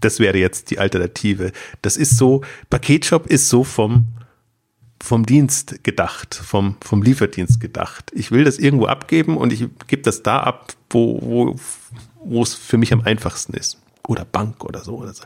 das 0.00 0.20
wäre 0.20 0.38
jetzt 0.38 0.70
die 0.70 0.78
Alternative. 0.78 1.52
Das 1.82 1.96
ist 1.96 2.16
so, 2.16 2.42
Paketshop 2.70 3.26
ist 3.26 3.48
so 3.48 3.64
vom, 3.64 4.06
vom 5.00 5.24
Dienst 5.24 5.82
gedacht, 5.82 6.34
vom, 6.34 6.76
vom 6.80 7.02
Lieferdienst 7.02 7.60
gedacht. 7.60 8.10
Ich 8.14 8.30
will 8.30 8.44
das 8.44 8.58
irgendwo 8.58 8.86
abgeben 8.86 9.36
und 9.36 9.52
ich 9.52 9.66
gebe 9.86 10.02
das 10.02 10.22
da 10.22 10.40
ab, 10.40 10.72
wo, 10.90 11.20
wo, 11.22 11.56
wo 12.24 12.42
es 12.42 12.54
für 12.54 12.78
mich 12.78 12.92
am 12.92 13.00
einfachsten 13.00 13.54
ist. 13.54 13.78
Oder 14.06 14.24
Bank 14.24 14.64
oder 14.64 14.80
so, 14.80 14.96
oder 14.96 15.12
so. 15.12 15.24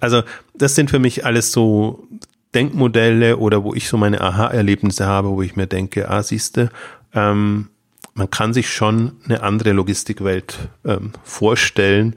Also, 0.00 0.22
das 0.54 0.74
sind 0.74 0.90
für 0.90 0.98
mich 0.98 1.24
alles 1.26 1.52
so 1.52 2.06
Denkmodelle 2.54 3.36
oder 3.36 3.64
wo 3.64 3.74
ich 3.74 3.88
so 3.88 3.96
meine 3.96 4.20
Aha-Erlebnisse 4.20 5.06
habe, 5.06 5.30
wo 5.30 5.42
ich 5.42 5.56
mir 5.56 5.66
denke, 5.66 6.08
ah, 6.08 6.22
siehste, 6.22 6.70
ähm, 7.14 7.68
man 8.14 8.30
kann 8.30 8.52
sich 8.52 8.70
schon 8.70 9.12
eine 9.24 9.42
andere 9.42 9.72
Logistikwelt 9.72 10.68
ähm, 10.84 11.12
vorstellen. 11.24 12.16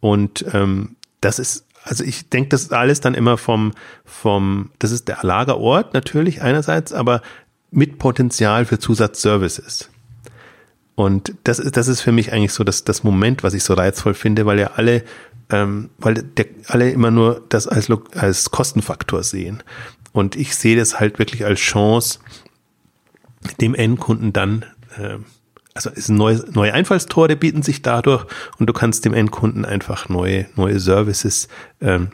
Und 0.00 0.44
ähm, 0.52 0.96
das 1.20 1.38
ist 1.38 1.66
also 1.84 2.04
ich 2.04 2.28
denke, 2.28 2.50
das 2.50 2.62
ist 2.62 2.72
alles 2.72 3.00
dann 3.00 3.14
immer 3.14 3.36
vom, 3.36 3.72
vom, 4.04 4.70
das 4.78 4.92
ist 4.92 5.08
der 5.08 5.18
Lagerort 5.22 5.94
natürlich 5.94 6.42
einerseits, 6.42 6.92
aber 6.92 7.22
mit 7.70 7.98
Potenzial 7.98 8.64
für 8.64 8.78
Zusatzservices. 8.78 9.90
Und 10.94 11.34
das 11.44 11.58
ist, 11.58 11.76
das 11.76 11.88
ist 11.88 12.00
für 12.00 12.12
mich 12.12 12.32
eigentlich 12.32 12.52
so 12.52 12.64
das, 12.64 12.84
das 12.84 13.02
Moment, 13.02 13.42
was 13.42 13.54
ich 13.54 13.64
so 13.64 13.74
reizvoll 13.74 14.14
finde, 14.14 14.46
weil 14.46 14.60
ja 14.60 14.72
alle, 14.76 15.02
ähm, 15.50 15.90
weil 15.98 16.14
der, 16.14 16.46
alle 16.68 16.90
immer 16.90 17.10
nur 17.10 17.42
das 17.48 17.66
als, 17.66 17.90
als 18.14 18.50
Kostenfaktor 18.50 19.22
sehen. 19.22 19.62
Und 20.12 20.36
ich 20.36 20.54
sehe 20.54 20.76
das 20.76 21.00
halt 21.00 21.18
wirklich 21.18 21.46
als 21.46 21.60
Chance, 21.60 22.18
dem 23.60 23.74
Endkunden 23.74 24.32
dann 24.32 24.64
ähm, 24.98 25.24
also 25.74 25.90
ist 25.90 26.08
ein 26.08 26.16
neues, 26.16 26.46
neue 26.52 26.74
Einfallstore 26.74 27.36
bieten 27.36 27.62
sich 27.62 27.82
dadurch 27.82 28.26
und 28.58 28.68
du 28.68 28.72
kannst 28.72 29.04
dem 29.04 29.14
Endkunden 29.14 29.64
einfach 29.64 30.08
neue, 30.08 30.46
neue 30.54 30.78
Services 30.78 31.48
ähm, 31.80 32.08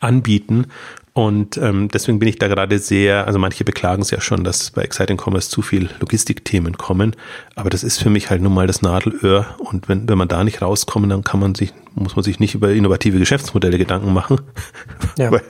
anbieten. 0.00 0.66
Und 1.14 1.56
ähm, 1.56 1.88
deswegen 1.88 2.18
bin 2.18 2.28
ich 2.28 2.38
da 2.38 2.46
gerade 2.46 2.78
sehr, 2.78 3.26
also 3.26 3.38
manche 3.38 3.64
beklagen 3.64 4.02
es 4.02 4.10
ja 4.10 4.20
schon, 4.20 4.44
dass 4.44 4.70
bei 4.72 4.82
Exciting 4.82 5.16
Commerce 5.18 5.48
zu 5.48 5.62
viel 5.62 5.88
Logistikthemen 5.98 6.76
kommen. 6.76 7.16
Aber 7.54 7.70
das 7.70 7.84
ist 7.84 7.96
für 8.02 8.10
mich 8.10 8.28
halt 8.28 8.42
nun 8.42 8.52
mal 8.52 8.66
das 8.66 8.82
Nadelöhr. 8.82 9.46
Und 9.58 9.88
wenn, 9.88 10.06
wenn 10.10 10.18
man 10.18 10.28
da 10.28 10.44
nicht 10.44 10.60
rauskommt, 10.60 11.10
dann 11.10 11.24
kann 11.24 11.40
man 11.40 11.54
sich, 11.54 11.72
muss 11.94 12.16
man 12.16 12.22
sich 12.22 12.38
nicht 12.38 12.54
über 12.54 12.70
innovative 12.70 13.18
Geschäftsmodelle 13.18 13.78
Gedanken 13.78 14.12
machen. 14.12 14.40
Ja. 15.18 15.30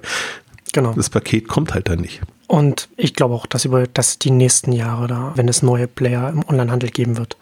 Genau. 0.72 0.92
das 0.92 1.08
Paket 1.08 1.48
kommt 1.48 1.72
halt 1.72 1.88
dann 1.88 2.00
nicht. 2.00 2.20
Und 2.46 2.88
ich 2.96 3.14
glaube 3.14 3.34
auch, 3.34 3.46
dass 3.46 3.64
über 3.64 3.86
dass 3.86 4.18
die 4.18 4.30
nächsten 4.30 4.72
Jahre 4.72 5.06
da, 5.08 5.32
wenn 5.34 5.48
es 5.48 5.62
neue 5.62 5.88
Player 5.88 6.28
im 6.28 6.44
Onlinehandel 6.48 6.90
geben 6.90 7.16
wird, 7.16 7.36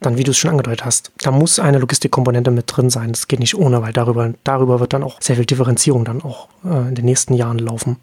dann, 0.00 0.16
wie 0.16 0.24
du 0.24 0.30
es 0.30 0.38
schon 0.38 0.50
angedeutet 0.50 0.84
hast, 0.84 1.12
da 1.22 1.30
muss 1.30 1.58
eine 1.58 1.78
Logistikkomponente 1.78 2.50
mit 2.50 2.64
drin 2.66 2.90
sein. 2.90 3.12
Das 3.12 3.28
geht 3.28 3.40
nicht 3.40 3.54
ohne, 3.54 3.82
weil 3.82 3.92
darüber, 3.92 4.32
darüber 4.44 4.80
wird 4.80 4.92
dann 4.92 5.02
auch 5.02 5.20
sehr 5.20 5.36
viel 5.36 5.44
Differenzierung 5.44 6.04
dann 6.04 6.22
auch 6.22 6.48
äh, 6.64 6.88
in 6.88 6.94
den 6.94 7.04
nächsten 7.04 7.34
Jahren 7.34 7.58
laufen. 7.58 7.96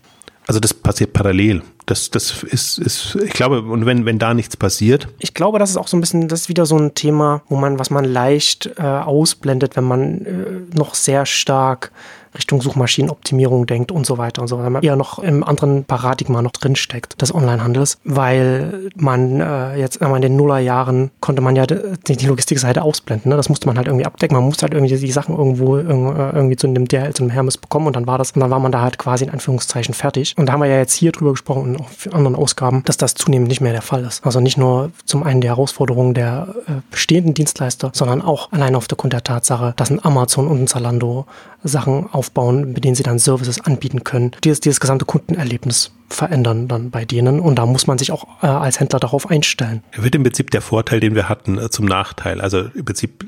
Also 0.48 0.62
das 0.62 0.74
passiert 0.74 1.12
parallel. 1.12 1.62
Das, 1.88 2.10
das 2.10 2.44
ist, 2.44 2.80
ist, 2.80 3.16
ich 3.16 3.34
glaube, 3.34 3.62
und 3.62 3.86
wenn, 3.86 4.06
wenn 4.06 4.18
da 4.18 4.34
nichts 4.34 4.56
passiert. 4.56 5.08
Ich 5.20 5.34
glaube, 5.34 5.60
das 5.60 5.72
ist 5.72 5.78
auch 5.78 5.88
so 5.88 5.98
ein 5.98 6.02
bisschen, 6.02 6.28
das 6.28 6.42
ist 6.42 6.50
wieder 6.50 6.66
so 6.66 6.78
ein 6.78 6.96
Thema, 6.96 7.42
wo 7.50 7.58
man, 7.58 7.80
was 7.80 7.90
man 7.90 8.06
leicht 8.06 8.72
äh, 8.78 8.82
ausblendet, 8.82 9.76
wenn 9.76 9.84
man 9.84 10.26
äh, 10.26 10.76
noch 10.76 10.96
sehr 10.96 11.26
stark 11.26 11.92
Richtung 12.36 12.62
Suchmaschinenoptimierung 12.62 13.66
denkt 13.66 13.92
und 13.92 14.06
so 14.06 14.18
weiter 14.18 14.42
und 14.42 14.48
so, 14.48 14.60
weil 14.60 14.70
man 14.70 14.84
eher 14.84 14.96
noch 14.96 15.20
im 15.20 15.44
anderen 15.44 15.84
Paradigma 15.84 16.42
noch 16.42 16.52
drinsteckt 16.52 17.22
des 17.22 17.34
Onlinehandels, 17.34 17.98
weil 18.04 18.90
man 18.96 19.42
äh, 19.42 19.78
jetzt 19.78 19.98
in 19.98 20.22
den 20.22 20.36
Nullerjahren 20.36 21.12
konnte 21.20 21.42
man 21.42 21.56
ja 21.56 21.66
die, 21.66 22.18
die 22.18 22.26
Logistikseite 22.26 22.82
ausblenden. 22.82 23.30
Ne? 23.30 23.38
Das 23.38 23.50
musste 23.50 23.68
man 23.68 23.78
halt 23.78 23.88
irgendwie 23.88 24.06
abdecken. 24.06 24.36
Man 24.36 24.46
musste 24.46 24.64
halt 24.64 24.74
irgendwie 24.74 24.96
die 24.96 25.12
Sachen 25.12 25.38
irgendwo 25.38 25.78
äh, 25.78 25.82
irgendwie 25.82 26.56
zu 26.56 26.68
einem 26.68 26.88
DHL, 26.88 27.14
zu 27.14 27.24
einem 27.24 27.32
Hermes 27.32 27.58
bekommen 27.58 27.88
und 27.88 27.96
dann 27.96 28.08
war 28.08 28.18
das, 28.18 28.32
und 28.32 28.42
dann 28.42 28.50
war 28.50 28.60
man 28.60 28.72
da 28.72 28.82
halt 28.82 28.98
quasi 28.98 29.26
in 29.26 29.32
Anführungszeichen 29.32 29.94
fertig. 29.94 30.34
Und 30.38 30.48
da 30.48 30.54
haben 30.54 30.62
wir 30.62 30.68
ja 30.68 30.78
jetzt 30.78 30.94
hier 30.94 31.12
drüber 31.12 31.32
gesprochen 31.32 31.64
und 31.64 31.82
auch 31.82 31.90
für 31.90 32.14
anderen 32.14 32.36
Ausgaben, 32.36 32.84
dass 32.86 32.98
das 32.98 33.16
zunehmend 33.16 33.50
nicht 33.50 33.62
mehr 33.62 33.74
der 33.74 33.82
Fall 33.82 34.04
ist. 34.04 34.26
Also 34.26 34.40
nicht 34.40 34.58
nur 34.58 34.92
zum 35.06 35.24
einen 35.24 35.42
die 35.42 35.48
Herausforderungen 35.48 36.14
der 36.14 36.48
äh, 36.68 36.72
bestehenden 36.92 37.34
Dienstleister, 37.34 37.92
sondern 37.94 38.22
auch 38.22 38.52
allein 38.52 38.76
auf 38.76 38.88
der 38.88 38.98
Grund 38.98 39.14
der 39.14 39.24
Tatsache, 39.24 39.74
dass 39.76 39.90
ein 39.90 40.04
Amazon 40.04 40.48
und 40.48 40.64
ein 40.64 40.68
Zalando 40.68 41.26
Sachen 41.68 42.08
aufbauen, 42.12 42.74
mit 42.74 42.84
denen 42.84 42.96
sie 42.96 43.04
dann 43.04 43.20
Services 43.20 43.62
anbieten 43.62 44.04
können, 44.04 44.32
die 44.44 44.52
dieses 44.52 44.80
gesamte 44.80 45.06
Kundenerlebnis 45.06 45.92
verändern 46.10 46.68
dann 46.68 46.90
bei 46.90 47.06
denen. 47.06 47.40
Und 47.40 47.56
da 47.56 47.66
muss 47.66 47.88
man 47.88 47.98
sich 47.98 48.12
auch 48.12 48.26
äh, 48.42 48.48
als 48.48 48.80
Händler 48.80 49.00
darauf 49.00 49.30
einstellen. 49.30 49.84
Wird 49.96 50.16
im 50.16 50.24
Prinzip 50.24 50.52
der 50.52 50.62
Vorteil, 50.62 51.00
den 51.00 51.16
wir 51.16 51.30
hatten, 51.30 51.58
äh, 51.58 51.70
zum 51.70 51.86
Nachteil. 51.86 52.42
Also 52.42 52.66
im 52.74 52.86
Prinzip, 52.86 53.26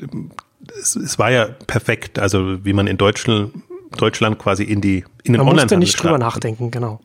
es, 0.80 0.96
es, 0.96 1.20
war 1.20 1.32
ja 1.32 1.48
perfekt, 1.68 2.20
also 2.20 2.64
wie 2.64 2.74
man 2.74 2.88
in 2.88 2.98
Deutschland, 2.98 3.52
Deutschland 3.98 4.40
quasi 4.40 4.64
in 4.64 4.82
die 4.82 5.04
in 5.24 5.34
den 5.34 5.44
Man 5.44 5.56
musste 5.56 5.78
nicht 5.78 6.02
drüber 6.02 6.18
nachdenken, 6.18 6.72
genau. 6.72 7.02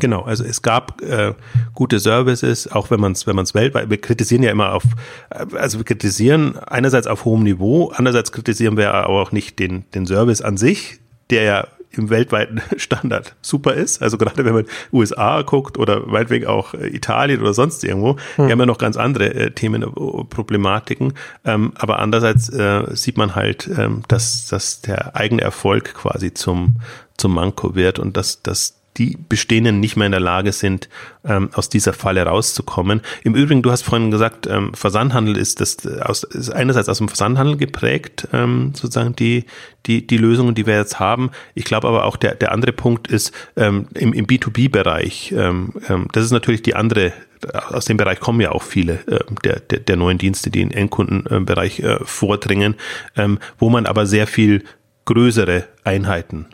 Genau, 0.00 0.22
also 0.22 0.44
es 0.44 0.60
gab 0.60 1.00
äh, 1.00 1.32
gute 1.74 1.98
Services, 1.98 2.70
auch 2.70 2.90
wenn 2.90 3.00
man 3.00 3.12
es 3.12 3.26
wenn 3.26 3.36
man 3.36 3.44
es 3.44 3.54
weltweit, 3.54 3.88
wir 3.88 4.00
kritisieren 4.00 4.42
ja 4.42 4.50
immer 4.50 4.74
auf, 4.74 4.84
also 5.30 5.78
wir 5.78 5.84
kritisieren 5.84 6.58
einerseits 6.58 7.06
auf 7.06 7.24
hohem 7.24 7.42
Niveau, 7.42 7.90
andererseits 7.94 8.30
kritisieren 8.30 8.76
wir 8.76 8.92
aber 8.92 9.20
auch 9.20 9.32
nicht 9.32 9.58
den, 9.58 9.84
den 9.94 10.06
Service 10.06 10.42
an 10.42 10.58
sich, 10.58 11.00
der 11.30 11.42
ja 11.42 11.68
im 11.90 12.10
weltweiten 12.10 12.60
Standard 12.76 13.34
super 13.42 13.74
ist. 13.74 14.02
Also 14.02 14.18
gerade 14.18 14.44
wenn 14.44 14.54
man 14.54 14.64
USA 14.92 15.42
guckt 15.42 15.78
oder 15.78 16.06
meinetwegen 16.06 16.46
auch 16.46 16.74
äh, 16.74 16.88
Italien 16.88 17.40
oder 17.40 17.54
sonst 17.54 17.82
irgendwo, 17.84 18.16
hm. 18.36 18.46
die 18.46 18.52
haben 18.52 18.60
ja 18.60 18.66
noch 18.66 18.78
ganz 18.78 18.96
andere 18.96 19.34
äh, 19.34 19.50
Themen, 19.50 19.82
äh, 19.82 19.86
Problematiken. 19.86 21.14
Ähm, 21.44 21.72
aber 21.76 21.98
andererseits 21.98 22.48
äh, 22.50 22.84
sieht 22.94 23.16
man 23.16 23.34
halt, 23.34 23.68
ähm, 23.76 24.02
dass, 24.08 24.46
dass 24.46 24.80
der 24.80 25.16
eigene 25.16 25.42
Erfolg 25.42 25.94
quasi 25.94 26.34
zum, 26.34 26.76
zum 27.16 27.34
Manko 27.34 27.74
wird 27.74 27.98
und 27.98 28.16
dass, 28.16 28.42
dass 28.42 28.77
die 28.98 29.16
Bestehenden 29.28 29.80
nicht 29.80 29.96
mehr 29.96 30.06
in 30.06 30.12
der 30.12 30.20
Lage 30.20 30.52
sind, 30.52 30.88
ähm, 31.24 31.50
aus 31.54 31.68
dieser 31.68 31.92
Falle 31.92 32.22
rauszukommen. 32.22 33.00
Im 33.22 33.34
Übrigen, 33.34 33.62
du 33.62 33.70
hast 33.70 33.82
vorhin 33.82 34.10
gesagt, 34.10 34.46
ähm, 34.46 34.74
Versandhandel 34.74 35.36
ist 35.36 35.60
das 35.60 35.86
aus, 35.86 36.24
ist 36.24 36.50
einerseits 36.50 36.88
aus 36.88 36.98
dem 36.98 37.08
Versandhandel 37.08 37.56
geprägt, 37.56 38.28
ähm, 38.32 38.72
sozusagen 38.74 39.14
die, 39.14 39.44
die, 39.86 40.06
die 40.06 40.18
Lösungen, 40.18 40.54
die 40.54 40.66
wir 40.66 40.76
jetzt 40.76 40.98
haben. 40.98 41.30
Ich 41.54 41.64
glaube 41.64 41.88
aber 41.88 42.04
auch 42.04 42.16
der, 42.16 42.34
der 42.34 42.52
andere 42.52 42.72
Punkt 42.72 43.08
ist 43.08 43.32
ähm, 43.56 43.86
im, 43.94 44.12
im 44.12 44.26
B2B-Bereich. 44.26 45.32
Ähm, 45.32 45.72
ähm, 45.88 46.08
das 46.12 46.24
ist 46.24 46.32
natürlich 46.32 46.62
die 46.62 46.74
andere 46.74 47.12
aus 47.52 47.84
dem 47.84 47.96
Bereich 47.96 48.18
kommen 48.18 48.40
ja 48.40 48.50
auch 48.50 48.64
viele 48.64 48.94
äh, 49.06 49.20
der, 49.44 49.60
der, 49.60 49.78
der 49.78 49.96
neuen 49.96 50.18
Dienste, 50.18 50.50
die 50.50 50.60
in 50.60 50.72
Endkundenbereich 50.72 51.78
äh, 51.78 51.98
vordringen, 52.02 52.74
ähm, 53.16 53.38
wo 53.58 53.70
man 53.70 53.86
aber 53.86 54.06
sehr 54.06 54.26
viel 54.26 54.64
größere 55.04 55.64
Einheiten 55.84 56.46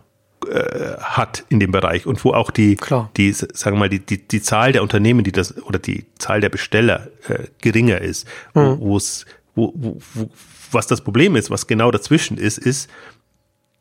äh, 0.47 0.97
hat 1.01 1.45
in 1.49 1.61
dem 1.61 1.71
Bereich 1.71 2.07
und 2.07 2.25
wo 2.25 2.33
auch 2.33 2.51
die, 2.51 2.77
Klar. 2.77 3.11
die 3.17 3.33
sagen 3.33 3.77
wir 3.77 3.81
mal, 3.81 3.89
die, 3.89 4.01
die, 4.01 4.19
die 4.19 4.43
Zahl 4.43 4.73
der 4.73 4.83
Unternehmen, 4.83 5.25
die 5.25 5.33
das 5.33 5.63
oder 5.65 5.79
die 5.79 6.05
Zahl 6.19 6.41
der 6.41 6.49
Besteller 6.49 7.09
äh, 7.29 7.45
geringer 7.61 8.01
ist, 8.01 8.27
mhm. 8.55 8.79
wo 8.81 8.97
es, 8.97 9.27
wo, 9.55 9.73
wo, 9.75 10.01
wo, 10.15 10.31
was 10.71 10.87
das 10.87 11.03
Problem 11.03 11.37
ist, 11.37 11.51
was 11.51 11.67
genau 11.67 11.91
dazwischen 11.91 12.37
ist, 12.37 12.59
ist 12.59 12.91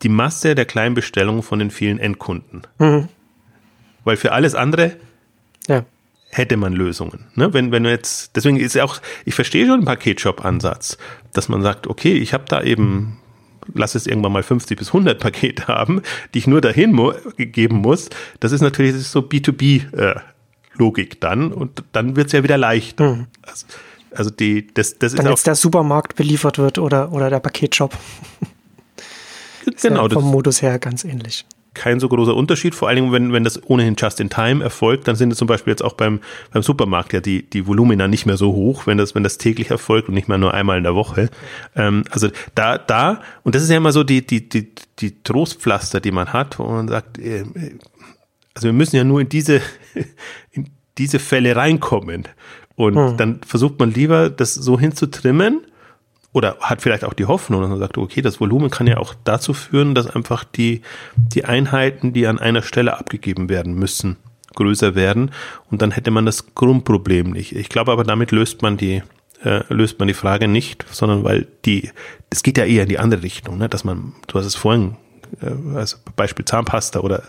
die 0.02 0.08
Masse 0.08 0.54
der 0.54 0.64
kleinen 0.64 0.94
Bestellungen 0.94 1.42
von 1.42 1.58
den 1.58 1.70
vielen 1.70 1.98
Endkunden. 1.98 2.62
Mhm. 2.78 3.08
Weil 4.04 4.16
für 4.16 4.32
alles 4.32 4.54
andere 4.54 4.92
ja. 5.66 5.84
hätte 6.28 6.56
man 6.56 6.72
Lösungen. 6.72 7.26
Ne? 7.34 7.52
Wenn, 7.54 7.72
wenn 7.72 7.84
du 7.84 7.90
jetzt, 7.90 8.36
deswegen 8.36 8.58
ist 8.58 8.74
ja 8.74 8.84
auch, 8.84 9.00
ich 9.24 9.34
verstehe 9.34 9.66
schon 9.66 9.80
den 9.80 9.86
Paketshop-Ansatz, 9.86 10.98
dass 11.32 11.48
man 11.48 11.62
sagt, 11.62 11.86
okay, 11.86 12.14
ich 12.14 12.34
habe 12.34 12.44
da 12.48 12.62
eben 12.62 13.18
lass 13.72 13.94
es 13.94 14.06
irgendwann 14.06 14.32
mal 14.32 14.42
50 14.42 14.78
bis 14.78 14.88
100 14.88 15.18
Pakete 15.18 15.66
haben, 15.68 16.02
die 16.32 16.38
ich 16.38 16.46
nur 16.46 16.60
dahin 16.60 16.92
mu 16.92 17.12
geben 17.36 17.76
muss. 17.76 18.08
Das 18.40 18.52
ist 18.52 18.60
natürlich 18.60 18.94
so 19.06 19.20
B2B-Logik 19.20 21.14
äh, 21.14 21.16
dann 21.20 21.52
und 21.52 21.84
dann 21.92 22.16
wird 22.16 22.26
es 22.26 22.32
ja 22.32 22.42
wieder 22.42 22.58
leichter. 22.58 23.14
Mhm. 23.14 23.26
Also, 23.42 23.66
also, 24.10 24.30
die, 24.30 24.72
das, 24.72 24.98
das 24.98 25.16
Wenn 25.16 25.26
ist 25.26 25.30
jetzt 25.30 25.46
der 25.46 25.56
Supermarkt 25.56 26.14
beliefert 26.14 26.58
wird 26.58 26.78
oder, 26.78 27.12
oder 27.12 27.30
der 27.30 27.40
Paketshop. 27.40 27.96
genau. 29.82 30.06
Ja 30.06 30.14
vom 30.14 30.30
Modus 30.30 30.62
her 30.62 30.78
ganz 30.78 31.04
ähnlich 31.04 31.44
kein 31.74 32.00
so 32.00 32.08
großer 32.08 32.34
Unterschied. 32.34 32.74
Vor 32.74 32.88
allem, 32.88 33.12
wenn, 33.12 33.32
wenn 33.32 33.44
das 33.44 33.62
ohnehin 33.68 33.96
just 33.98 34.20
in 34.20 34.30
time 34.30 34.62
erfolgt, 34.62 35.06
dann 35.08 35.16
sind 35.16 35.32
es 35.32 35.38
zum 35.38 35.48
Beispiel 35.48 35.72
jetzt 35.72 35.82
auch 35.82 35.94
beim, 35.94 36.20
beim 36.52 36.62
Supermarkt 36.62 37.12
ja 37.12 37.20
die, 37.20 37.42
die 37.42 37.66
Volumina 37.66 38.08
nicht 38.08 38.26
mehr 38.26 38.36
so 38.36 38.52
hoch, 38.52 38.86
wenn 38.86 38.98
das, 38.98 39.14
wenn 39.14 39.22
das 39.22 39.38
täglich 39.38 39.70
erfolgt 39.70 40.08
und 40.08 40.14
nicht 40.14 40.28
mehr 40.28 40.38
nur 40.38 40.54
einmal 40.54 40.78
in 40.78 40.84
der 40.84 40.94
Woche. 40.94 41.28
Ähm, 41.76 42.04
also 42.10 42.28
da, 42.54 42.78
da, 42.78 43.20
und 43.42 43.54
das 43.54 43.62
ist 43.62 43.70
ja 43.70 43.76
immer 43.76 43.92
so 43.92 44.04
die, 44.04 44.26
die, 44.26 44.48
die, 44.48 44.72
die 45.00 45.22
Trostpflaster, 45.22 46.00
die 46.00 46.12
man 46.12 46.32
hat, 46.32 46.58
wo 46.58 46.64
man 46.64 46.88
sagt, 46.88 47.18
äh, 47.18 47.44
also 48.54 48.68
wir 48.68 48.72
müssen 48.72 48.96
ja 48.96 49.04
nur 49.04 49.20
in 49.20 49.28
diese, 49.28 49.60
in 50.52 50.70
diese 50.96 51.18
Fälle 51.18 51.56
reinkommen. 51.56 52.28
Und 52.76 52.96
hm. 52.96 53.16
dann 53.16 53.40
versucht 53.46 53.78
man 53.78 53.92
lieber, 53.92 54.30
das 54.30 54.54
so 54.54 54.78
hinzutrimmen, 54.78 55.60
oder 56.34 56.56
hat 56.60 56.82
vielleicht 56.82 57.04
auch 57.04 57.14
die 57.14 57.26
Hoffnung, 57.26 57.62
dass 57.62 57.70
man 57.70 57.78
sagt, 57.78 57.96
okay, 57.96 58.20
das 58.20 58.40
Volumen 58.40 58.68
kann 58.68 58.88
ja 58.88 58.98
auch 58.98 59.14
dazu 59.22 59.54
führen, 59.54 59.94
dass 59.94 60.08
einfach 60.10 60.42
die, 60.44 60.82
die 61.16 61.44
Einheiten, 61.44 62.12
die 62.12 62.26
an 62.26 62.40
einer 62.40 62.62
Stelle 62.62 62.98
abgegeben 62.98 63.48
werden 63.48 63.74
müssen, 63.74 64.16
größer 64.56 64.96
werden 64.96 65.30
und 65.70 65.80
dann 65.80 65.92
hätte 65.92 66.10
man 66.10 66.26
das 66.26 66.54
Grundproblem 66.54 67.30
nicht. 67.30 67.54
Ich 67.54 67.68
glaube 67.68 67.92
aber, 67.92 68.02
damit 68.02 68.32
löst 68.32 68.62
man 68.62 68.76
die, 68.76 69.02
äh, 69.44 69.62
löst 69.68 70.00
man 70.00 70.08
die 70.08 70.14
Frage 70.14 70.48
nicht, 70.48 70.84
sondern 70.90 71.22
weil 71.22 71.46
die, 71.64 71.90
es 72.30 72.42
geht 72.42 72.58
ja 72.58 72.64
eher 72.64 72.82
in 72.82 72.88
die 72.88 72.98
andere 72.98 73.22
Richtung, 73.22 73.56
ne? 73.56 73.68
dass 73.68 73.84
man, 73.84 74.12
du 74.26 74.36
hast 74.36 74.46
es 74.46 74.56
vorhin, 74.56 74.96
äh, 75.40 75.76
als 75.76 76.02
Beispiel 76.16 76.44
Zahnpasta 76.44 76.98
oder 76.98 77.22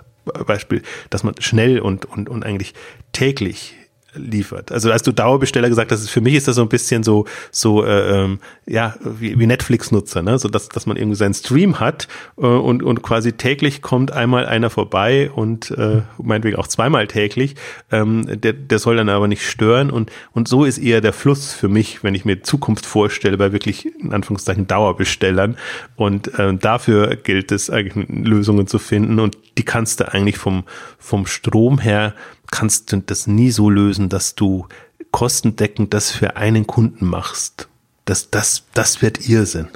Beispiel, 0.47 0.81
dass 1.11 1.23
man 1.23 1.35
schnell 1.39 1.79
und, 1.79 2.05
und, 2.05 2.27
und 2.27 2.43
eigentlich 2.43 2.73
täglich 3.11 3.75
liefert. 4.15 4.71
Also 4.71 4.91
als 4.91 5.03
du 5.03 5.11
Dauerbesteller 5.11 5.69
gesagt 5.69 5.91
hast, 5.91 6.09
für 6.09 6.21
mich 6.21 6.35
ist 6.35 6.47
das 6.47 6.55
so 6.55 6.61
ein 6.61 6.69
bisschen 6.69 7.03
so 7.03 7.25
so 7.51 7.83
äh, 7.83 8.23
ähm, 8.23 8.39
ja 8.65 8.95
wie, 9.01 9.39
wie 9.39 9.47
Netflix-Nutzer, 9.47 10.21
ne? 10.21 10.37
so 10.39 10.49
dass 10.49 10.69
dass 10.69 10.85
man 10.85 10.97
irgendwie 10.97 11.15
seinen 11.15 11.33
Stream 11.33 11.79
hat 11.79 12.07
äh, 12.37 12.45
und 12.45 12.83
und 12.83 13.01
quasi 13.01 13.33
täglich 13.33 13.81
kommt 13.81 14.11
einmal 14.11 14.45
einer 14.45 14.69
vorbei 14.69 15.29
und 15.31 15.71
äh, 15.71 16.01
meinetwegen 16.21 16.57
auch 16.57 16.67
zweimal 16.67 17.07
täglich. 17.07 17.55
Ähm, 17.91 18.25
der 18.41 18.53
der 18.53 18.79
soll 18.79 18.97
dann 18.97 19.09
aber 19.09 19.27
nicht 19.27 19.47
stören 19.47 19.91
und 19.91 20.11
und 20.31 20.47
so 20.47 20.65
ist 20.65 20.77
eher 20.77 21.01
der 21.01 21.13
Fluss 21.13 21.53
für 21.53 21.67
mich, 21.67 22.03
wenn 22.03 22.15
ich 22.15 22.25
mir 22.25 22.43
Zukunft 22.43 22.85
vorstelle 22.85 23.37
bei 23.37 23.51
wirklich 23.51 23.87
in 23.99 24.13
Anführungszeichen 24.13 24.67
Dauerbestellern 24.67 25.57
und 25.95 26.37
äh, 26.39 26.55
dafür 26.55 27.15
gilt 27.15 27.51
es 27.51 27.69
eigentlich 27.69 28.07
Lösungen 28.09 28.67
zu 28.67 28.79
finden 28.79 29.19
und 29.19 29.37
die 29.57 29.63
kannst 29.63 29.99
du 29.99 30.11
eigentlich 30.11 30.37
vom 30.37 30.63
vom 30.97 31.25
Strom 31.25 31.79
her 31.79 32.13
kannst 32.51 32.91
du 32.91 32.97
das 32.97 33.27
nie 33.27 33.51
so 33.51 33.69
lösen, 33.69 34.09
dass 34.09 34.35
du 34.35 34.67
kostendeckend 35.11 35.93
das 35.93 36.11
für 36.11 36.35
einen 36.35 36.67
Kunden 36.67 37.05
machst. 37.05 37.67
Das, 38.05 38.29
das, 38.29 38.63
das 38.73 39.01
wird 39.01 39.27
Irrsinn. 39.27 39.69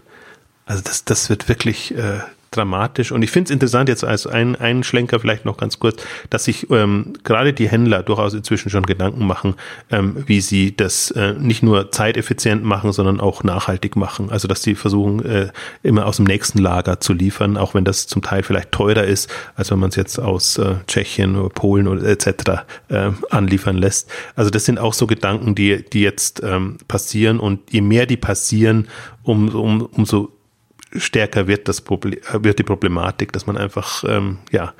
Also 0.66 0.84
das, 0.84 1.06
das 1.06 1.30
wird 1.30 1.48
wirklich 1.50 1.96
äh, 1.96 2.20
dramatisch. 2.52 3.12
Und 3.12 3.22
ich 3.22 3.32
finde 3.32 3.46
es 3.46 3.52
interessant, 3.52 3.90
jetzt 3.90 4.04
als 4.04 4.28
ein, 4.28 4.56
ein 4.56 4.84
Schlenker 4.84 5.20
vielleicht 5.20 5.46
noch 5.46 5.58
ganz 5.58 5.80
kurz, 5.80 6.02
dass 6.30 6.46
sich 6.46 6.70
ähm, 6.70 7.14
gerade 7.24 7.54
die 7.54 7.70
Händler 7.70 8.04
durchaus 8.04 8.34
inzwischen 8.34 8.70
schon 8.70 8.84
Gedanken 8.84 9.26
machen, 9.26 9.56
ähm, 9.92 10.24
wie 10.26 10.42
sie 10.42 10.76
das 10.76 11.12
äh, 11.12 11.34
nicht 11.34 11.64
nur 11.64 11.92
zeiteffizient 11.92 12.64
machen, 12.64 12.92
sondern 12.92 13.20
auch 13.20 13.44
nachhaltig 13.44 13.96
machen. 13.96 14.30
Also 14.32 14.48
dass 14.48 14.64
sie 14.64 14.76
versuchen, 14.76 15.24
äh, 15.26 15.50
immer 15.84 16.06
aus 16.06 16.18
dem 16.18 16.26
nächsten 16.26 16.60
Lager 16.60 17.00
zu 17.00 17.14
liefern, 17.14 17.58
auch 17.58 17.74
wenn 17.74 17.86
das 17.86 18.08
zum 18.08 18.22
Teil 18.22 18.44
vielleicht 18.44 18.72
teurer 18.72 19.04
ist, 19.04 19.30
als 19.56 19.72
wenn 19.72 19.80
man 19.80 19.90
es 19.90 19.96
jetzt 19.96 20.20
aus 20.20 20.58
äh, 20.58 20.76
Tschechien 20.88 21.36
oder 21.36 21.50
Polen 21.50 21.88
oder 21.88 22.04
etc. 22.04 22.64
Äh, 22.90 23.12
anliefern 23.30 23.78
lässt. 23.78 24.10
Also 24.36 24.50
das 24.50 24.66
sind 24.66 24.80
auch 24.80 24.94
so 24.94 25.08
Gedanken, 25.08 25.56
die, 25.56 25.84
die 25.84 26.02
jetzt 26.02 26.42
ähm, 26.44 26.78
passieren 26.88 27.40
und 27.40 27.72
je 27.72 27.82
mehr 27.82 28.06
die 28.06 28.18
passieren, 28.18 28.88
um, 29.24 29.50
um, 29.50 29.82
umso 29.86 30.39
stärker 30.96 31.48
wird 31.48 31.68
das 31.68 31.82
Problem, 31.82 32.20
wird 32.34 32.60
die 32.60 32.64
Problematik, 32.64 33.32
dass 33.32 33.48
man 33.48 33.58
einfach 33.58 34.04
ähm, 34.08 34.40
ja 34.52 34.74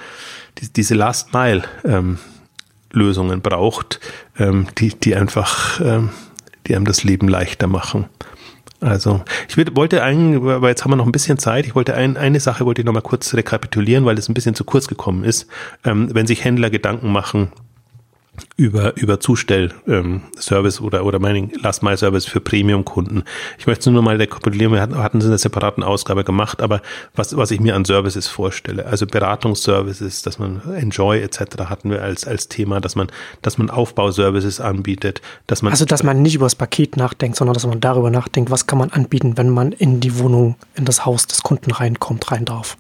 die, 0.58 0.72
diese 0.72 0.96
Last 0.96 1.34
Mile 1.34 1.64
ähm, 1.86 2.20
Lösungen 2.92 3.42
braucht, 3.42 4.00
ähm, 4.38 4.68
die 4.78 4.90
die 4.90 5.16
einfach 5.16 5.80
ähm, 5.82 6.10
die 6.68 6.76
einem 6.76 6.86
das 6.86 7.04
Leben 7.04 7.28
leichter 7.28 7.68
machen. 7.68 8.06
Also 8.82 9.24
ich 9.50 9.58
wollte 9.76 10.04
eigentlich, 10.04 10.42
aber 10.42 10.70
jetzt 10.70 10.84
haben 10.84 10.92
wir 10.92 10.96
noch 10.96 11.06
ein 11.06 11.12
bisschen 11.12 11.38
Zeit. 11.38 11.66
Ich 11.66 11.76
wollte 11.76 11.96
ein, 11.96 12.16
eine 12.16 12.40
Sache 12.40 12.66
wollte 12.66 12.82
ich 12.82 12.86
noch 12.86 12.94
mal 12.94 13.02
kurz 13.02 13.34
rekapitulieren, 13.34 14.06
weil 14.06 14.18
es 14.18 14.30
ein 14.30 14.34
bisschen 14.34 14.56
zu 14.56 14.64
kurz 14.64 14.88
gekommen 14.88 15.26
ist. 15.26 15.48
Ähm, 15.84 16.14
wenn 16.14 16.28
sich 16.28 16.46
Händler 16.46 16.70
Gedanken 16.70 17.12
machen 17.12 17.52
über, 18.60 18.98
über 18.98 19.22
Zustellservice 19.22 20.80
ähm, 20.80 20.86
oder, 20.86 21.06
oder 21.06 21.18
Mining 21.18 21.52
Last 21.64 21.82
Mile 21.82 21.96
Service 21.96 22.26
für 22.26 22.42
Premium-Kunden. 22.42 23.24
Ich 23.58 23.68
möchte 23.68 23.90
nur 23.90 24.04
mal 24.04 24.18
rekapitulieren, 24.18 24.74
wir 24.74 24.82
hatten, 24.82 24.98
hatten 24.98 25.22
sie 25.22 25.28
in 25.28 25.32
einer 25.32 25.38
separaten 25.38 25.82
Ausgabe 25.82 26.26
gemacht, 26.26 26.62
aber 26.62 26.82
was, 27.16 27.38
was 27.38 27.52
ich 27.52 27.62
mir 27.62 27.76
an 27.76 27.86
Services 27.86 28.28
vorstelle, 28.28 28.86
also 28.86 29.08
Beratungsservices, 29.08 30.24
dass 30.24 30.40
man 30.40 30.62
Enjoy 30.76 31.22
etc. 31.22 31.40
hatten 31.70 31.90
wir 31.90 32.02
als, 32.02 32.28
als 32.28 32.50
Thema, 32.50 32.82
dass 32.82 32.98
man, 32.98 33.08
dass 33.42 33.58
man 33.58 33.70
Aufbauservices 33.70 34.60
anbietet, 34.60 35.22
dass 35.48 35.62
man. 35.62 35.72
Also, 35.72 35.86
dass 35.86 36.04
man 36.04 36.22
nicht 36.22 36.36
über 36.36 36.46
das 36.46 36.56
Paket 36.56 36.98
nachdenkt, 36.98 37.38
sondern 37.38 37.54
dass 37.54 37.66
man 37.66 37.80
darüber 37.80 38.12
nachdenkt, 38.12 38.52
was 38.52 38.68
kann 38.68 38.78
man 38.78 38.90
anbieten, 38.90 39.38
wenn 39.38 39.50
man 39.50 39.72
in 39.72 40.02
die 40.02 40.20
Wohnung, 40.20 40.56
in 40.76 40.84
das 40.84 41.06
Haus 41.06 41.28
des 41.28 41.44
Kunden 41.44 41.72
reinkommt, 41.72 42.30
rein 42.30 42.44
darf. 42.44 42.78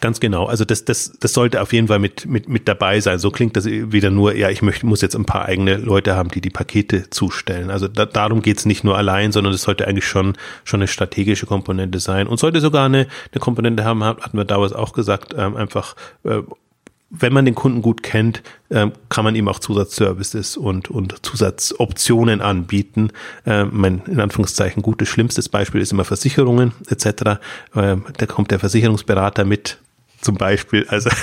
Ganz 0.00 0.18
genau. 0.18 0.46
Also 0.46 0.64
das, 0.64 0.86
das, 0.86 1.12
das 1.20 1.34
sollte 1.34 1.60
auf 1.60 1.74
jeden 1.74 1.88
Fall 1.88 1.98
mit, 1.98 2.24
mit, 2.24 2.48
mit 2.48 2.66
dabei 2.68 3.00
sein. 3.00 3.18
So 3.18 3.30
klingt 3.30 3.56
das 3.56 3.66
wieder 3.66 4.10
nur, 4.10 4.34
ja, 4.34 4.48
ich 4.48 4.62
möchte, 4.62 4.86
muss 4.86 5.02
jetzt 5.02 5.14
ein 5.14 5.26
paar 5.26 5.44
eigene 5.44 5.76
Leute 5.76 6.16
haben, 6.16 6.30
die 6.30 6.40
die 6.40 6.48
Pakete 6.48 7.10
zustellen. 7.10 7.70
Also 7.70 7.86
da, 7.86 8.06
darum 8.06 8.40
geht's 8.40 8.64
nicht 8.64 8.82
nur 8.82 8.96
allein, 8.96 9.30
sondern 9.30 9.52
es 9.52 9.62
sollte 9.62 9.86
eigentlich 9.86 10.06
schon, 10.06 10.36
schon 10.64 10.80
eine 10.80 10.88
strategische 10.88 11.44
Komponente 11.44 12.00
sein 12.00 12.28
und 12.28 12.40
sollte 12.40 12.60
sogar 12.60 12.86
eine, 12.86 13.08
eine 13.32 13.40
Komponente 13.40 13.84
haben, 13.84 14.02
hatten 14.02 14.36
wir 14.36 14.46
damals 14.46 14.72
auch 14.72 14.94
gesagt, 14.94 15.34
ähm, 15.36 15.56
einfach, 15.56 15.94
äh, 16.24 16.40
wenn 17.10 17.32
man 17.32 17.44
den 17.44 17.56
Kunden 17.56 17.82
gut 17.82 18.02
kennt, 18.02 18.42
ähm, 18.70 18.92
kann 19.08 19.24
man 19.24 19.34
ihm 19.34 19.48
auch 19.48 19.58
Zusatzservices 19.58 20.56
und, 20.56 20.90
und 20.90 21.26
Zusatzoptionen 21.26 22.40
anbieten. 22.40 23.10
Ähm, 23.44 23.70
mein, 23.72 24.02
in 24.06 24.20
Anführungszeichen, 24.20 24.82
gutes, 24.82 25.08
schlimmstes 25.08 25.48
Beispiel 25.48 25.80
ist 25.80 25.92
immer 25.92 26.04
Versicherungen 26.04 26.72
etc. 26.88 27.40
Ähm, 27.74 28.04
da 28.16 28.26
kommt 28.26 28.52
der 28.52 28.60
Versicherungsberater 28.60 29.44
mit 29.44 29.78
zum 30.20 30.36
Beispiel. 30.36 30.86
Also 30.88 31.10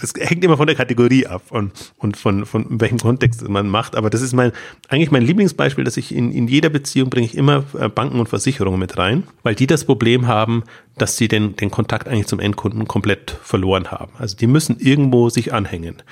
das 0.00 0.12
hängt 0.18 0.44
immer 0.44 0.56
von 0.56 0.66
der 0.66 0.76
Kategorie 0.76 1.26
ab 1.26 1.42
und, 1.50 1.92
und 1.98 2.16
von, 2.16 2.46
von 2.46 2.80
welchem 2.80 2.98
Kontext 2.98 3.46
man 3.48 3.68
macht. 3.68 3.96
Aber 3.96 4.10
das 4.10 4.22
ist 4.22 4.32
mein, 4.32 4.52
eigentlich 4.88 5.10
mein 5.10 5.22
Lieblingsbeispiel, 5.22 5.84
dass 5.84 5.96
ich 5.96 6.14
in, 6.14 6.32
in 6.32 6.48
jeder 6.48 6.68
Beziehung 6.68 7.10
bringe 7.10 7.26
ich 7.26 7.36
immer 7.36 7.64
äh, 7.78 7.88
Banken 7.88 8.20
und 8.20 8.28
Versicherungen 8.28 8.78
mit 8.78 8.98
rein, 8.98 9.24
weil 9.42 9.54
die 9.54 9.66
das 9.66 9.84
Problem 9.84 10.26
haben, 10.26 10.64
dass 10.96 11.16
sie 11.16 11.28
den, 11.28 11.56
den 11.56 11.70
Kontakt 11.70 12.08
eigentlich 12.08 12.26
zum 12.26 12.40
Endkunden 12.40 12.86
komplett 12.86 13.36
verloren 13.42 13.90
haben. 13.90 14.12
Also 14.18 14.36
die 14.36 14.46
müssen 14.46 14.78
irgendwo 14.78 15.28
sich 15.28 15.52
anhängen. 15.52 16.02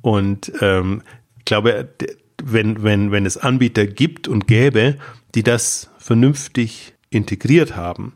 Und 0.00 0.52
ähm, 0.60 1.02
ich 1.38 1.44
glaube, 1.44 1.88
wenn, 2.42 2.82
wenn, 2.82 3.10
wenn 3.10 3.26
es 3.26 3.36
Anbieter 3.36 3.86
gibt 3.86 4.28
und 4.28 4.46
gäbe, 4.46 4.96
die 5.34 5.42
das 5.42 5.90
vernünftig 5.98 6.94
integriert 7.10 7.74
haben, 7.76 8.12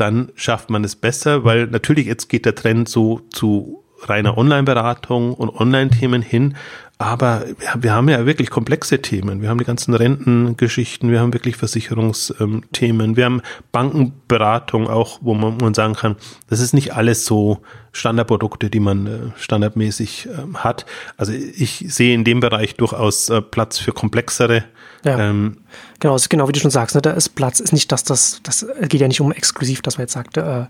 dann 0.00 0.30
schafft 0.34 0.70
man 0.70 0.84
es 0.84 0.96
besser, 0.96 1.44
weil 1.44 1.66
natürlich 1.66 2.06
jetzt 2.06 2.28
geht 2.28 2.46
der 2.46 2.54
Trend 2.54 2.88
so 2.88 3.20
zu 3.30 3.84
reiner 4.02 4.38
Online-Beratung 4.38 5.34
und 5.34 5.50
Online-Themen 5.50 6.22
hin, 6.22 6.54
aber 7.00 7.44
wir, 7.78 7.92
haben 7.92 8.08
ja 8.08 8.26
wirklich 8.26 8.50
komplexe 8.50 9.00
Themen. 9.00 9.40
Wir 9.40 9.48
haben 9.48 9.58
die 9.58 9.64
ganzen 9.64 9.94
Rentengeschichten, 9.94 11.12
wir 11.12 11.20
haben 11.20 11.32
wirklich 11.32 11.56
Versicherungsthemen, 11.56 13.16
wir 13.16 13.24
haben 13.24 13.40
Bankenberatung 13.70 14.88
auch, 14.88 15.20
wo 15.22 15.34
man, 15.34 15.74
sagen 15.74 15.94
kann, 15.94 16.16
das 16.50 16.58
ist 16.58 16.74
nicht 16.74 16.94
alles 16.94 17.24
so 17.24 17.58
Standardprodukte, 17.92 18.68
die 18.68 18.80
man 18.80 19.06
äh, 19.06 19.10
standardmäßig 19.36 20.26
äh, 20.26 20.54
hat. 20.54 20.86
Also 21.16 21.32
ich 21.32 21.84
sehe 21.88 22.14
in 22.14 22.24
dem 22.24 22.40
Bereich 22.40 22.74
durchaus 22.74 23.28
äh, 23.28 23.40
Platz 23.40 23.78
für 23.78 23.92
komplexere. 23.92 24.64
Ja. 25.04 25.18
Ähm, 25.18 25.58
genau, 26.00 26.16
ist 26.16 26.28
genau 26.28 26.48
wie 26.48 26.52
du 26.52 26.60
schon 26.60 26.70
sagst, 26.70 26.94
ne, 26.94 27.02
da 27.02 27.12
ist 27.12 27.30
Platz, 27.30 27.60
ist 27.60 27.72
nicht, 27.72 27.92
dass 27.92 28.04
das, 28.04 28.40
das 28.42 28.66
geht 28.88 29.00
ja 29.00 29.08
nicht 29.08 29.20
um 29.20 29.32
exklusiv, 29.32 29.82
dass 29.82 29.96
man 29.96 30.04
jetzt 30.04 30.12
sagt, 30.12 30.36
äh, 30.36 30.66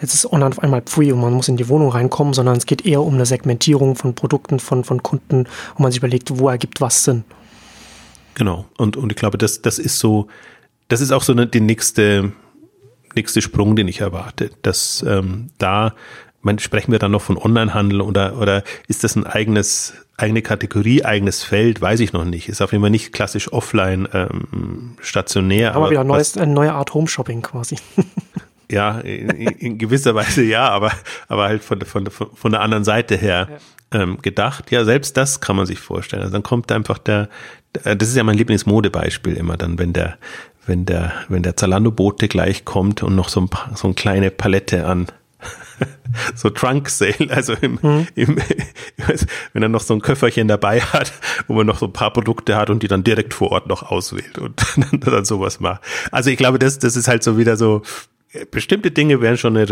jetzt 0.00 0.14
ist 0.14 0.30
online 0.30 0.50
auf 0.50 0.58
einmal 0.58 0.82
Pfui 0.82 1.12
und 1.12 1.20
man 1.20 1.32
muss 1.32 1.48
in 1.48 1.56
die 1.56 1.68
Wohnung 1.68 1.90
reinkommen, 1.90 2.34
sondern 2.34 2.56
es 2.56 2.66
geht 2.66 2.84
eher 2.84 3.02
um 3.02 3.14
eine 3.14 3.26
Segmentierung 3.26 3.96
von 3.96 4.14
Produkten, 4.14 4.60
von, 4.60 4.84
von 4.84 5.02
Kunden, 5.02 5.46
wo 5.76 5.82
man 5.82 5.92
sich 5.92 5.98
überlegt, 5.98 6.38
wo 6.38 6.48
ergibt 6.48 6.80
was 6.80 7.04
Sinn. 7.04 7.24
Genau. 8.34 8.66
Und, 8.76 8.96
und 8.96 9.10
ich 9.10 9.16
glaube, 9.16 9.38
das, 9.38 9.62
das 9.62 9.78
ist 9.78 9.98
so, 9.98 10.26
das 10.88 11.00
ist 11.00 11.12
auch 11.12 11.22
so 11.22 11.32
eine, 11.32 11.46
die 11.46 11.60
nächste, 11.60 12.32
nächste 13.14 13.40
Sprung, 13.40 13.76
den 13.76 13.88
ich 13.88 14.00
erwarte, 14.00 14.50
dass 14.62 15.04
ähm, 15.06 15.50
da, 15.58 15.94
man, 16.44 16.58
sprechen 16.58 16.92
wir 16.92 16.98
dann 16.98 17.10
noch 17.10 17.22
von 17.22 17.36
Onlinehandel 17.36 18.00
oder, 18.00 18.38
oder 18.38 18.62
ist 18.86 19.04
das 19.04 19.16
ein 19.16 19.26
eigenes, 19.26 19.94
eigene 20.16 20.42
Kategorie, 20.42 21.04
eigenes 21.04 21.42
Feld, 21.42 21.80
weiß 21.80 22.00
ich 22.00 22.12
noch 22.12 22.24
nicht. 22.24 22.48
Ist 22.48 22.62
auf 22.62 22.72
jeden 22.72 22.82
Fall 22.82 22.90
nicht 22.90 23.12
klassisch 23.12 23.52
offline 23.52 24.08
ähm, 24.12 24.96
stationär. 25.00 25.70
Aber, 25.70 25.86
aber 25.86 25.90
wieder 25.90 26.04
neues, 26.04 26.36
eine 26.36 26.52
neue 26.52 26.72
Art 26.72 26.94
Home-Shopping 26.94 27.42
quasi. 27.42 27.76
Ja, 28.70 29.00
in, 29.00 29.28
in, 29.28 29.78
gewisser 29.78 30.14
Weise 30.14 30.42
ja, 30.42 30.66
aber, 30.70 30.90
aber 31.28 31.44
halt 31.44 31.62
von, 31.62 31.82
von, 31.82 32.08
von 32.10 32.50
der 32.50 32.62
anderen 32.62 32.82
Seite 32.82 33.14
her 33.14 33.48
ja. 33.92 34.00
ähm, 34.00 34.18
gedacht. 34.22 34.70
Ja, 34.70 34.84
selbst 34.84 35.18
das 35.18 35.42
kann 35.42 35.54
man 35.54 35.66
sich 35.66 35.78
vorstellen. 35.78 36.22
Also 36.22 36.32
dann 36.32 36.42
kommt 36.42 36.72
einfach 36.72 36.96
der, 36.96 37.28
das 37.72 38.08
ist 38.08 38.16
ja 38.16 38.24
mein 38.24 38.38
Lieblingsmodebeispiel 38.38 39.36
immer 39.36 39.58
dann, 39.58 39.78
wenn 39.78 39.92
der, 39.92 40.16
wenn 40.66 40.86
der, 40.86 41.12
wenn 41.28 41.42
der 41.42 41.56
Zalando-Bote 41.56 42.26
gleich 42.26 42.64
kommt 42.64 43.02
und 43.02 43.14
noch 43.14 43.28
so 43.28 43.42
ein, 43.42 43.50
so 43.74 43.86
eine 43.86 43.94
kleine 43.94 44.30
Palette 44.30 44.86
an 44.86 45.08
so 46.34 46.50
Trunk 46.50 46.88
Sale, 46.88 47.30
also 47.30 47.54
im, 47.54 47.78
mhm. 47.82 48.06
im, 48.14 48.36
wenn 49.52 49.62
er 49.62 49.68
noch 49.68 49.80
so 49.82 49.94
ein 49.94 50.00
Köfferchen 50.00 50.48
dabei 50.48 50.80
hat, 50.80 51.12
wo 51.46 51.54
man 51.54 51.66
noch 51.66 51.78
so 51.78 51.86
ein 51.86 51.92
paar 51.92 52.12
Produkte 52.12 52.56
hat 52.56 52.70
und 52.70 52.82
die 52.82 52.88
dann 52.88 53.04
direkt 53.04 53.34
vor 53.34 53.52
Ort 53.52 53.66
noch 53.66 53.82
auswählt 53.82 54.38
und 54.38 54.62
dann, 55.04 55.24
sowas 55.24 55.60
macht. 55.60 55.82
Also 56.10 56.30
ich 56.30 56.36
glaube, 56.36 56.58
das, 56.58 56.78
das 56.78 56.96
ist 56.96 57.08
halt 57.08 57.22
so 57.22 57.38
wieder 57.38 57.56
so, 57.56 57.82
bestimmte 58.50 58.90
Dinge 58.90 59.20
werden 59.20 59.36
schon 59.36 59.56
eine 59.56 59.68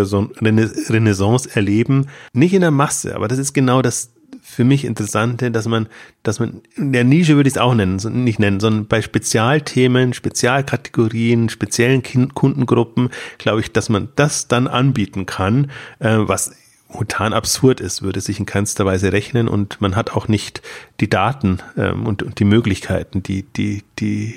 Renaissance 0.88 1.50
erleben. 1.52 2.06
Nicht 2.32 2.54
in 2.54 2.60
der 2.60 2.70
Masse, 2.70 3.14
aber 3.14 3.28
das 3.28 3.38
ist 3.38 3.52
genau 3.52 3.82
das 3.82 4.12
für 4.40 4.64
mich 4.64 4.84
Interessante, 4.84 5.50
dass 5.50 5.66
man, 5.66 5.88
dass 6.22 6.40
man, 6.40 6.62
in 6.76 6.92
der 6.92 7.04
Nische 7.04 7.36
würde 7.36 7.48
ich 7.48 7.54
es 7.54 7.60
auch 7.60 7.74
nennen, 7.74 7.96
nicht 8.24 8.38
nennen, 8.38 8.60
sondern 8.60 8.86
bei 8.86 9.02
Spezialthemen, 9.02 10.14
Spezialkategorien, 10.14 11.48
speziellen 11.48 12.02
Kundengruppen, 12.02 13.10
glaube 13.38 13.60
ich, 13.60 13.72
dass 13.72 13.88
man 13.88 14.08
das 14.16 14.48
dann 14.48 14.66
anbieten 14.66 15.26
kann, 15.26 15.70
äh, 15.98 16.16
was 16.18 16.52
momentan 16.88 17.32
absurd 17.32 17.80
ist, 17.80 18.02
würde 18.02 18.20
sich 18.20 18.38
in 18.38 18.46
keinster 18.46 18.84
Weise 18.84 19.12
rechnen 19.12 19.48
und 19.48 19.80
man 19.80 19.96
hat 19.96 20.12
auch 20.12 20.28
nicht 20.28 20.62
die 21.00 21.08
Daten 21.08 21.58
ähm, 21.76 22.06
und, 22.06 22.22
und 22.22 22.38
die 22.38 22.44
Möglichkeiten, 22.44 23.22
die, 23.22 23.44
die, 23.44 23.82
die 23.98 24.34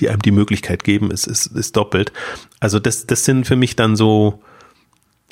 die 0.00 0.08
einem 0.08 0.22
die 0.22 0.30
Möglichkeit 0.30 0.82
geben, 0.82 1.10
ist, 1.10 1.26
ist, 1.26 1.46
ist 1.48 1.76
doppelt. 1.76 2.12
Also 2.58 2.78
das, 2.78 3.06
das 3.06 3.24
sind 3.26 3.46
für 3.46 3.56
mich 3.56 3.76
dann 3.76 3.96
so, 3.96 4.42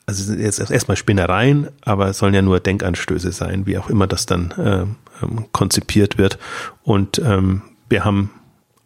also 0.09 0.25
sind 0.25 0.41
jetzt 0.41 0.59
erstmal 0.59 0.97
Spinnereien, 0.97 1.69
aber 1.83 2.09
es 2.09 2.17
sollen 2.17 2.33
ja 2.33 2.41
nur 2.41 2.61
Denkanstöße 2.61 3.31
sein, 3.31 3.67
wie 3.67 3.77
auch 3.77 3.91
immer 3.91 4.07
das 4.07 4.25
dann 4.25 4.53
äh, 4.53 5.27
konzipiert 5.53 6.17
wird. 6.17 6.39
Und 6.83 7.19
ähm, 7.19 7.61
wir 7.91 8.07
haben 8.07 8.31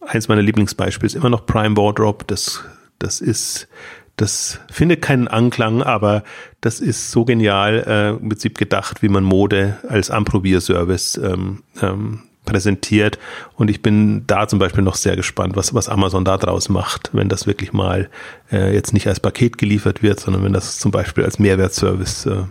eins 0.00 0.26
meiner 0.26 0.42
Lieblingsbeispiele 0.42 1.06
ist 1.06 1.14
immer 1.14 1.30
noch 1.30 1.46
Prime 1.46 1.76
Wardrobe. 1.76 2.24
Das, 2.26 2.64
das 2.98 3.20
ist, 3.20 3.68
das 4.16 4.58
findet 4.68 5.00
keinen 5.00 5.28
Anklang, 5.28 5.80
aber 5.80 6.24
das 6.60 6.80
ist 6.80 7.12
so 7.12 7.24
genial 7.24 7.84
äh, 7.86 8.20
im 8.20 8.28
Prinzip 8.28 8.58
gedacht, 8.58 9.00
wie 9.00 9.08
man 9.08 9.22
Mode 9.22 9.78
als 9.88 10.10
Anprobierservice 10.10 11.18
ähm, 11.18 11.62
ähm, 11.80 12.22
präsentiert. 12.44 13.18
Und 13.56 13.70
ich 13.70 13.82
bin 13.82 14.26
da 14.26 14.48
zum 14.48 14.58
Beispiel 14.58 14.82
noch 14.82 14.96
sehr 14.96 15.16
gespannt, 15.16 15.56
was, 15.56 15.74
was 15.74 15.88
Amazon 15.88 16.24
da 16.24 16.36
draus 16.38 16.68
macht, 16.68 17.10
wenn 17.12 17.28
das 17.28 17.46
wirklich 17.46 17.72
mal 17.72 18.10
äh, 18.50 18.74
jetzt 18.74 18.92
nicht 18.92 19.06
als 19.06 19.20
Paket 19.20 19.58
geliefert 19.58 20.02
wird, 20.02 20.20
sondern 20.20 20.44
wenn 20.44 20.52
das 20.52 20.78
zum 20.78 20.90
Beispiel 20.90 21.24
als 21.24 21.38
Mehrwertservice 21.38 22.26
äh, 22.26 22.42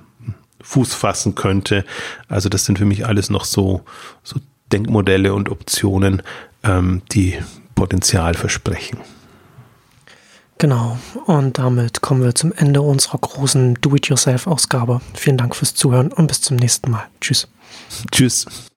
Fuß 0.61 0.93
fassen 0.93 1.35
könnte. 1.35 1.85
Also 2.27 2.49
das 2.49 2.65
sind 2.65 2.77
für 2.77 2.85
mich 2.85 3.05
alles 3.05 3.29
noch 3.29 3.45
so, 3.45 3.81
so 4.23 4.39
Denkmodelle 4.71 5.33
und 5.33 5.49
Optionen, 5.49 6.21
ähm, 6.63 7.01
die 7.11 7.37
Potenzial 7.75 8.35
versprechen. 8.35 8.99
Genau, 10.61 10.99
und 11.25 11.57
damit 11.57 12.01
kommen 12.01 12.21
wir 12.23 12.35
zum 12.35 12.53
Ende 12.53 12.83
unserer 12.83 13.17
großen 13.17 13.79
Do-it-yourself-Ausgabe. 13.81 15.01
Vielen 15.15 15.37
Dank 15.37 15.55
fürs 15.55 15.73
Zuhören 15.73 16.13
und 16.13 16.27
bis 16.27 16.41
zum 16.41 16.57
nächsten 16.57 16.91
Mal. 16.91 17.05
Tschüss. 17.19 17.47
Tschüss. 18.11 18.45